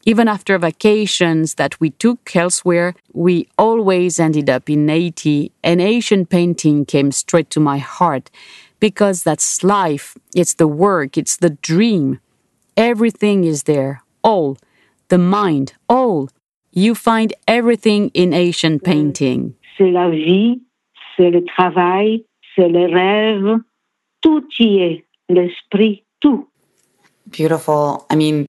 Even 0.06 0.28
after 0.28 0.58
vacations 0.58 1.56
that 1.56 1.80
we 1.82 1.90
took 1.90 2.34
elsewhere, 2.34 2.96
we 3.14 3.48
always 3.58 4.20
ended 4.20 4.50
up 4.50 4.70
in 4.70 4.88
Haiti, 4.88 5.52
and 5.64 5.82
Haitian 5.82 6.26
painting 6.26 6.86
came 6.86 7.12
straight 7.12 7.50
to 7.50 7.60
my 7.60 7.78
heart 7.78 8.32
because 8.80 9.24
that's 9.24 9.64
life, 9.64 10.18
it's 10.36 10.54
the 10.54 10.68
work, 10.68 11.18
it's 11.18 11.38
the 11.38 11.50
dream. 11.50 12.20
Everything 12.78 13.44
is 13.44 13.64
there, 13.64 14.02
all, 14.24 14.58
the 15.10 15.18
mind, 15.18 15.74
all. 15.90 16.30
You 16.72 16.96
find 16.96 17.34
everything 17.48 18.10
in 18.14 18.32
Haitian 18.32 18.80
mm. 18.80 18.84
painting. 18.84 19.56
C'est 19.78 19.92
la 19.92 20.10
vie, 20.10 20.62
c'est 21.16 21.32
le 21.32 21.44
travail, 21.46 22.24
c'est 22.56 22.70
les 22.70 22.88
rêves. 22.88 23.60
Tout 24.22 24.48
y 24.60 24.80
est, 24.80 25.06
l'esprit, 25.30 26.04
tout. 26.20 26.48
Beautiful. 27.30 28.06
I 28.10 28.16
mean, 28.16 28.46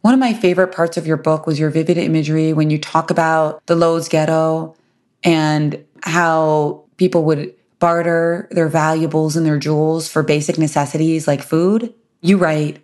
one 0.00 0.14
of 0.14 0.20
my 0.20 0.32
favorite 0.32 0.74
parts 0.74 0.96
of 0.96 1.06
your 1.06 1.16
book 1.16 1.46
was 1.46 1.58
your 1.60 1.70
vivid 1.70 1.98
imagery 1.98 2.52
when 2.52 2.70
you 2.70 2.78
talk 2.78 3.10
about 3.10 3.64
the 3.66 3.76
Lodz 3.76 4.08
ghetto 4.08 4.74
and 5.22 5.84
how 6.02 6.84
people 6.96 7.24
would 7.24 7.54
barter 7.78 8.48
their 8.50 8.68
valuables 8.68 9.36
and 9.36 9.44
their 9.44 9.58
jewels 9.58 10.08
for 10.08 10.22
basic 10.22 10.58
necessities 10.58 11.26
like 11.26 11.42
food. 11.42 11.94
You 12.20 12.36
write, 12.36 12.82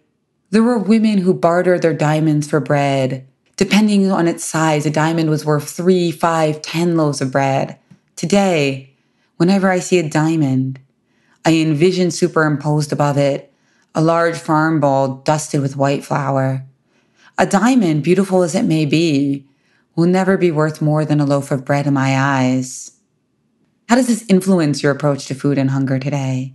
there 0.51 0.63
were 0.63 0.79
women 0.79 1.19
who 1.19 1.35
bartered 1.35 1.83
their 1.83 1.95
diamonds 1.95 2.49
for 2.49 2.61
bread. 2.61 3.27
Depending 3.57 4.11
on 4.11 4.29
its 4.29 4.45
size, 4.45 4.87
a 4.87 4.91
diamond 4.91 5.31
was 5.31 5.45
worth 5.45 5.69
three, 5.69 6.11
five, 6.11 6.63
ten 6.63 6.97
loaves 6.97 7.21
of 7.21 7.33
bread. 7.33 7.79
Today, 8.17 8.95
whenever 9.37 9.71
I 9.71 9.81
see 9.81 9.99
a 9.99 10.09
diamond, 10.09 10.81
I 11.45 11.55
envision 11.57 12.11
superimposed 12.11 12.93
above 12.93 13.19
it 13.19 13.53
a 13.95 14.03
large 14.03 14.37
farm 14.37 14.81
bowl 14.81 15.23
dusted 15.25 15.61
with 15.61 15.77
white 15.77 16.05
flour. 16.05 16.65
A 17.39 17.47
diamond, 17.47 18.03
beautiful 18.03 18.43
as 18.43 18.55
it 18.55 18.65
may 18.65 18.85
be, 18.85 19.47
will 19.97 20.07
never 20.07 20.37
be 20.37 20.51
worth 20.51 20.81
more 20.81 21.05
than 21.05 21.21
a 21.21 21.27
loaf 21.27 21.51
of 21.51 21.65
bread 21.65 21.87
in 21.87 21.95
my 21.95 22.17
eyes. 22.19 22.93
How 23.89 23.97
does 23.97 24.07
this 24.07 24.25
influence 24.29 24.83
your 24.83 24.93
approach 24.93 25.27
to 25.27 25.35
food 25.35 25.59
and 25.59 25.71
hunger 25.71 25.99
today? 25.99 26.55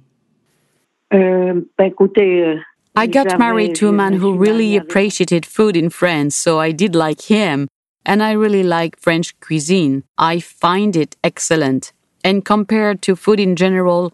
Euh, 1.14 1.62
ben, 1.78 1.92
écoutez, 1.92 2.42
euh, 2.42 2.62
I 2.96 3.08
got 3.08 3.40
married 3.40 3.76
to 3.76 3.90
a 3.90 3.92
man 3.92 4.14
who 4.14 4.38
really 4.38 4.78
appreciated 4.78 5.46
food 5.46 5.76
in 5.76 5.90
France, 5.90 6.36
so 6.36 6.60
I 6.60 6.72
did 6.72 6.96
like 6.96 7.22
him. 7.22 7.68
And 8.06 8.22
I 8.22 8.34
really 8.34 8.64
like 8.64 9.00
French 9.00 9.40
cuisine. 9.40 10.04
I 10.18 10.40
find 10.40 10.96
it 10.96 11.16
excellent. 11.24 11.92
And 12.24 12.46
compared 12.46 13.02
to 13.04 13.16
food 13.16 13.40
in 13.40 13.56
general, 13.56 14.14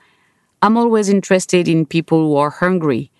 I'm 0.61 0.75
always 0.75 1.07
interested 1.07 1.69
in 1.69 1.85
people 1.85 2.19
who 2.19 2.35
are 2.35 2.49
hungry. 2.49 3.11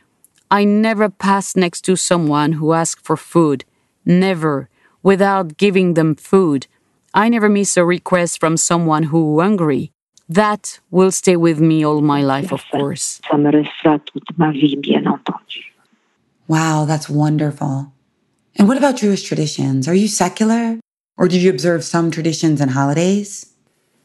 I 0.51 0.65
never 0.65 1.09
pass 1.09 1.55
next 1.55 1.81
to 1.81 1.95
someone 1.95 2.53
who 2.53 2.73
asks 2.73 3.01
for 3.01 3.15
food. 3.15 3.63
Never. 4.05 4.67
Without 5.03 5.55
giving 5.55 5.93
them 5.93 6.15
food. 6.15 6.67
I 7.13 7.29
never 7.29 7.47
miss 7.47 7.77
a 7.77 7.85
request 7.85 8.39
from 8.39 8.57
someone 8.57 9.03
who 9.03 9.39
hungry. 9.39 9.91
That 10.27 10.79
will 10.91 11.11
stay 11.11 11.37
with 11.37 11.59
me 11.59 11.85
all 11.85 12.01
my 12.01 12.21
life, 12.21 12.51
of 12.51 12.63
course. 12.71 13.21
Wow, 16.47 16.85
that's 16.85 17.09
wonderful. 17.09 17.93
And 18.57 18.67
what 18.67 18.77
about 18.77 18.97
Jewish 18.97 19.23
traditions? 19.23 19.87
Are 19.87 19.93
you 19.93 20.07
secular? 20.07 20.79
Or 21.17 21.27
do 21.27 21.39
you 21.39 21.49
observe 21.49 21.83
some 21.83 22.11
traditions 22.11 22.59
and 22.59 22.71
holidays? 22.71 23.53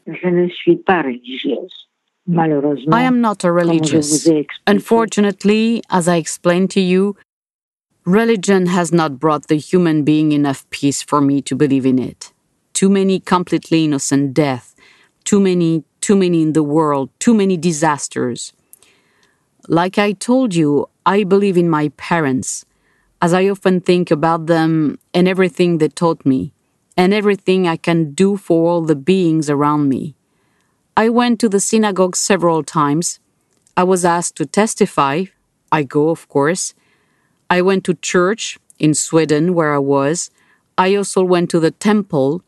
Je 0.07 0.29
ne 0.31 0.49
suis 0.49 0.77
pas 0.77 1.03
religieuse. 1.03 1.84
I 2.27 3.03
am 3.03 3.21
not 3.21 3.43
a 3.43 3.51
religious. 3.51 4.27
Unfortunately, 4.65 5.83
as 5.89 6.07
I 6.07 6.15
explained 6.15 6.71
to 6.71 6.81
you, 6.81 7.15
religion 8.03 8.67
has 8.67 8.91
not 8.91 9.19
brought 9.19 9.47
the 9.47 9.55
human 9.57 10.03
being 10.03 10.31
enough 10.31 10.67
peace 10.71 11.03
for 11.03 11.21
me 11.21 11.41
to 11.43 11.55
believe 11.55 11.85
in 11.85 11.99
it. 11.99 12.33
Too 12.73 12.89
many 12.89 13.19
completely 13.19 13.85
innocent 13.85 14.33
deaths, 14.33 14.75
too 15.23 15.39
many, 15.39 15.83
too 16.01 16.15
many 16.15 16.41
in 16.41 16.53
the 16.53 16.63
world, 16.63 17.09
too 17.19 17.33
many 17.33 17.57
disasters. 17.57 18.53
Like 19.67 19.97
I 19.97 20.11
told 20.13 20.55
you, 20.55 20.89
I 21.05 21.23
believe 21.23 21.57
in 21.57 21.69
my 21.69 21.89
parents, 21.89 22.65
as 23.21 23.33
I 23.33 23.47
often 23.49 23.81
think 23.81 24.09
about 24.11 24.47
them 24.47 24.97
and 25.13 25.27
everything 25.27 25.77
they 25.77 25.89
taught 25.89 26.25
me, 26.25 26.53
and 26.97 27.13
everything 27.13 27.67
I 27.67 27.77
can 27.77 28.13
do 28.13 28.35
for 28.35 28.69
all 28.69 28.81
the 28.81 28.95
beings 28.95 29.49
around 29.49 29.89
me. 29.89 30.15
I 30.97 31.09
went 31.09 31.41
to 31.41 31.49
the 31.49 31.59
synagogue 31.59 32.15
several 32.15 32.63
times. 32.63 33.19
I 33.75 33.83
was 33.83 34.05
asked 34.05 34.37
to 34.37 34.45
testify. 34.45 35.25
I 35.69 35.83
go, 35.83 36.09
of 36.09 36.29
course. 36.29 36.73
I 37.49 37.61
went 37.61 37.83
to 37.85 37.95
church 37.95 38.57
in 38.79 38.93
Sweden, 38.93 39.53
where 39.53 39.73
I 39.73 39.79
was. 39.79 40.31
I 40.77 40.95
also 40.95 41.21
went 41.21 41.49
to 41.49 41.59
the 41.59 41.71
temple. 41.71 42.43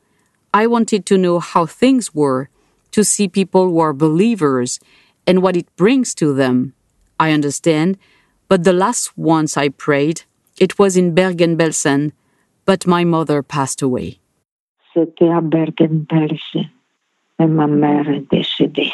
I 0.53 0.65
wanted 0.65 1.05
to 1.07 1.17
know 1.17 1.39
how 1.39 1.65
things 1.65 2.15
were, 2.15 2.47
to 2.91 3.03
see 3.03 3.27
people 3.27 3.67
who 3.67 3.79
are 3.79 3.93
believers 3.93 4.79
and 5.27 5.43
what 5.43 5.57
it 5.57 5.67
brings 5.75 6.15
to 6.15 6.33
them. 6.33 6.73
I 7.19 7.33
understand, 7.33 7.97
but 8.47 8.63
the 8.63 8.71
last 8.71 9.17
once 9.17 9.57
I 9.57 9.67
prayed, 9.69 10.21
it 10.57 10.79
was 10.79 10.95
in 10.95 11.13
Bergen-Belsen, 11.13 12.13
but 12.65 12.87
my 12.87 13.03
mother 13.03 13.43
passed 13.43 13.81
away. 13.81 14.19
C'était 14.95 15.27
à 15.27 15.37
er 15.37 15.41
Bergen-Belsen. 15.41 16.76
Et 17.39 17.45
ma 17.45 17.67
mère 17.67 18.09
est 18.09 18.27
décédée. 18.31 18.91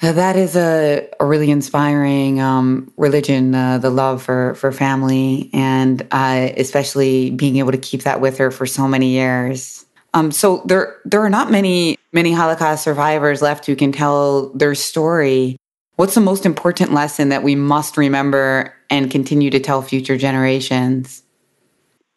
Uh, 0.00 0.12
That 0.12 0.36
is 0.36 0.54
a, 0.54 1.08
a 1.18 1.26
really 1.26 1.50
inspiring 1.50 2.40
um, 2.40 2.92
religion, 2.96 3.54
uh, 3.54 3.78
the 3.78 3.90
love 3.90 4.22
for, 4.22 4.54
for 4.54 4.70
family, 4.70 5.50
and 5.52 6.06
uh, 6.12 6.50
especially 6.56 7.30
being 7.30 7.56
able 7.56 7.72
to 7.72 7.78
keep 7.78 8.04
that 8.04 8.20
with 8.20 8.38
her 8.38 8.52
for 8.52 8.64
so 8.64 8.86
many 8.86 9.08
years. 9.08 9.84
Um, 10.14 10.30
so 10.30 10.62
there, 10.66 10.96
there 11.04 11.20
are 11.20 11.30
not 11.30 11.50
many 11.50 11.98
many 12.12 12.32
Holocaust 12.32 12.82
survivors 12.84 13.42
left 13.42 13.66
who 13.66 13.76
can 13.76 13.92
tell 13.92 14.50
their 14.54 14.74
story. 14.74 15.56
What's 15.96 16.14
the 16.14 16.20
most 16.20 16.46
important 16.46 16.92
lesson 16.92 17.28
that 17.30 17.42
we 17.42 17.54
must 17.54 17.96
remember 17.96 18.74
and 18.88 19.10
continue 19.10 19.50
to 19.50 19.60
tell 19.60 19.82
future 19.82 20.16
generations? 20.16 21.22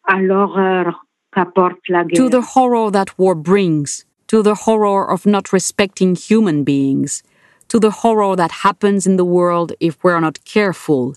À 0.08 0.20
l'horreur 0.20 0.94
qu'apporte 1.34 1.88
la 1.88 2.04
guerre. 2.04 2.16
to 2.16 2.28
the 2.28 2.40
horror 2.40 2.90
that 2.90 3.18
war 3.18 3.34
brings, 3.34 4.04
to 4.32 4.42
the 4.42 4.54
horror 4.64 5.10
of 5.10 5.26
not 5.26 5.52
respecting 5.52 6.14
human 6.14 6.64
beings, 6.64 7.22
to 7.68 7.78
the 7.78 7.90
horror 8.00 8.34
that 8.34 8.62
happens 8.66 9.06
in 9.06 9.16
the 9.16 9.26
world 9.26 9.74
if 9.78 10.02
we're 10.02 10.20
not 10.20 10.42
careful, 10.46 11.14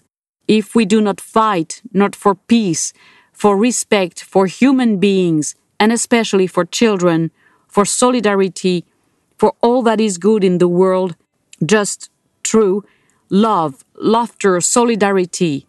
if 0.50 0.76
we 0.76 0.84
do 0.84 1.00
not 1.00 1.22
fight, 1.22 1.82
not 1.94 2.14
for 2.14 2.36
peace, 2.36 2.92
for 3.32 3.56
respect 3.56 4.22
for 4.22 4.48
human 4.48 4.98
beings, 5.00 5.56
and 5.80 5.94
especially 5.94 6.46
for 6.46 6.66
children, 6.66 7.32
for 7.70 7.86
solidarity, 7.86 8.84
for 9.38 9.54
all 9.62 9.82
that 9.82 10.02
is 10.02 10.18
good 10.18 10.44
in 10.44 10.58
the 10.58 10.68
world, 10.68 11.16
just 11.66 12.10
true 12.44 12.84
love, 13.30 13.86
laughter, 13.96 14.60
solidarity, 14.60 15.66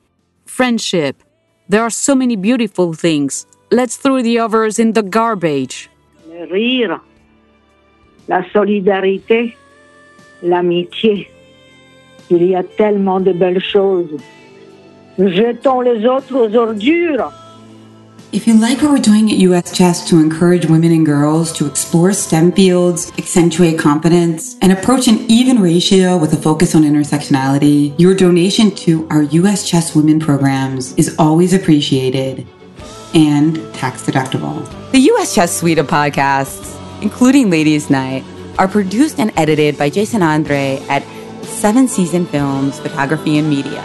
friendship. 0.46 1.22
There 1.68 1.82
are 1.82 1.90
so 1.90 2.16
many 2.16 2.34
beautiful 2.34 2.92
things. 2.92 3.46
Let's 3.70 3.94
throw 3.94 4.20
the 4.20 4.36
others 4.40 4.80
in 4.80 4.94
the 4.94 5.04
garbage. 5.04 5.88
Rire, 6.28 7.00
la 8.28 8.42
solidarité, 8.52 9.56
l'amitié. 10.42 11.30
Il 12.30 12.44
y 12.44 12.54
a 12.56 12.62
tellement 12.62 13.20
de 13.20 13.32
belles 13.32 13.62
choses. 13.62 14.16
Jetons 15.18 15.80
les 15.80 16.04
autres 16.06 16.34
aux 16.34 16.56
ordures. 16.56 17.32
If 18.32 18.46
you 18.46 18.54
like 18.54 18.82
what 18.82 18.90
we're 18.90 18.98
doing 18.98 19.30
at 19.30 19.38
US 19.38 19.72
Chess 19.72 20.06
to 20.10 20.18
encourage 20.18 20.66
women 20.66 20.90
and 20.90 21.06
girls 21.06 21.52
to 21.52 21.64
explore 21.64 22.12
STEM 22.12 22.52
fields, 22.52 23.12
accentuate 23.16 23.78
competence, 23.78 24.56
and 24.60 24.72
approach 24.72 25.06
an 25.06 25.24
even 25.28 25.62
ratio 25.62 26.18
with 26.18 26.32
a 26.32 26.36
focus 26.36 26.74
on 26.74 26.82
intersectionality, 26.82 27.94
your 27.98 28.14
donation 28.14 28.72
to 28.72 29.06
our 29.10 29.22
US 29.22 29.66
Chess 29.66 29.94
Women 29.94 30.18
programs 30.18 30.92
is 30.94 31.14
always 31.18 31.54
appreciated 31.54 32.46
and 33.14 33.56
tax 33.72 34.02
deductible. 34.04 34.60
The 34.90 34.98
US 35.12 35.34
Chess 35.34 35.56
suite 35.56 35.78
of 35.78 35.86
podcasts, 35.86 36.75
including 37.02 37.50
Ladies 37.50 37.90
Knight, 37.90 38.24
are 38.58 38.68
produced 38.68 39.18
and 39.18 39.32
edited 39.36 39.76
by 39.78 39.90
Jason 39.90 40.22
Andre 40.22 40.82
at 40.88 41.02
Seven 41.44 41.88
Season 41.88 42.26
Films, 42.26 42.78
Photography 42.80 43.38
and 43.38 43.48
Media. 43.48 43.84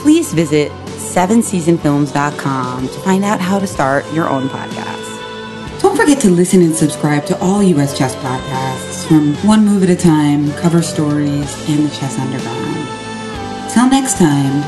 Please 0.00 0.32
visit 0.32 0.70
sevenseasonfilms.com 1.16 2.88
to 2.88 3.00
find 3.00 3.24
out 3.24 3.40
how 3.40 3.58
to 3.58 3.66
start 3.66 4.04
your 4.12 4.28
own 4.28 4.48
podcast. 4.48 5.80
Don't 5.80 5.96
forget 5.96 6.20
to 6.20 6.30
listen 6.30 6.62
and 6.62 6.74
subscribe 6.74 7.26
to 7.26 7.38
all 7.40 7.62
US 7.62 7.96
Chess 7.96 8.14
podcasts 8.16 9.06
from 9.06 9.34
One 9.46 9.64
Move 9.64 9.82
at 9.82 9.90
a 9.90 9.96
Time, 9.96 10.52
Cover 10.52 10.82
Stories, 10.82 11.68
and 11.68 11.86
the 11.86 11.90
Chess 11.94 12.18
Underground. 12.18 13.72
Till 13.72 13.88
next 13.88 14.18
time, 14.18 14.64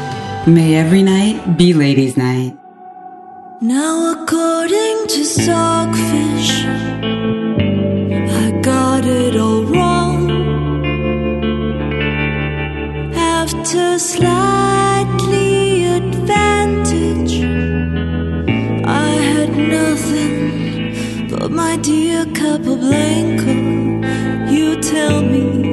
may 0.52 0.76
every 0.76 1.02
night 1.02 1.56
be 1.56 1.72
ladies' 1.74 2.16
night. 2.16 2.56
Now, 3.60 4.12
according 4.12 5.06
to 5.08 5.24
Stockfish, 5.24 6.62
it 9.10 9.36
all 9.36 9.62
wrong. 9.62 10.30
After 13.14 13.98
slightly 13.98 15.84
advantage, 16.00 17.34
I 18.84 19.10
had 19.32 19.50
nothing 19.56 21.28
but 21.30 21.50
my 21.50 21.76
dear 21.78 22.26
Capablanca. 22.34 23.56
You 24.52 24.76
tell 24.82 25.22
me. 25.22 25.67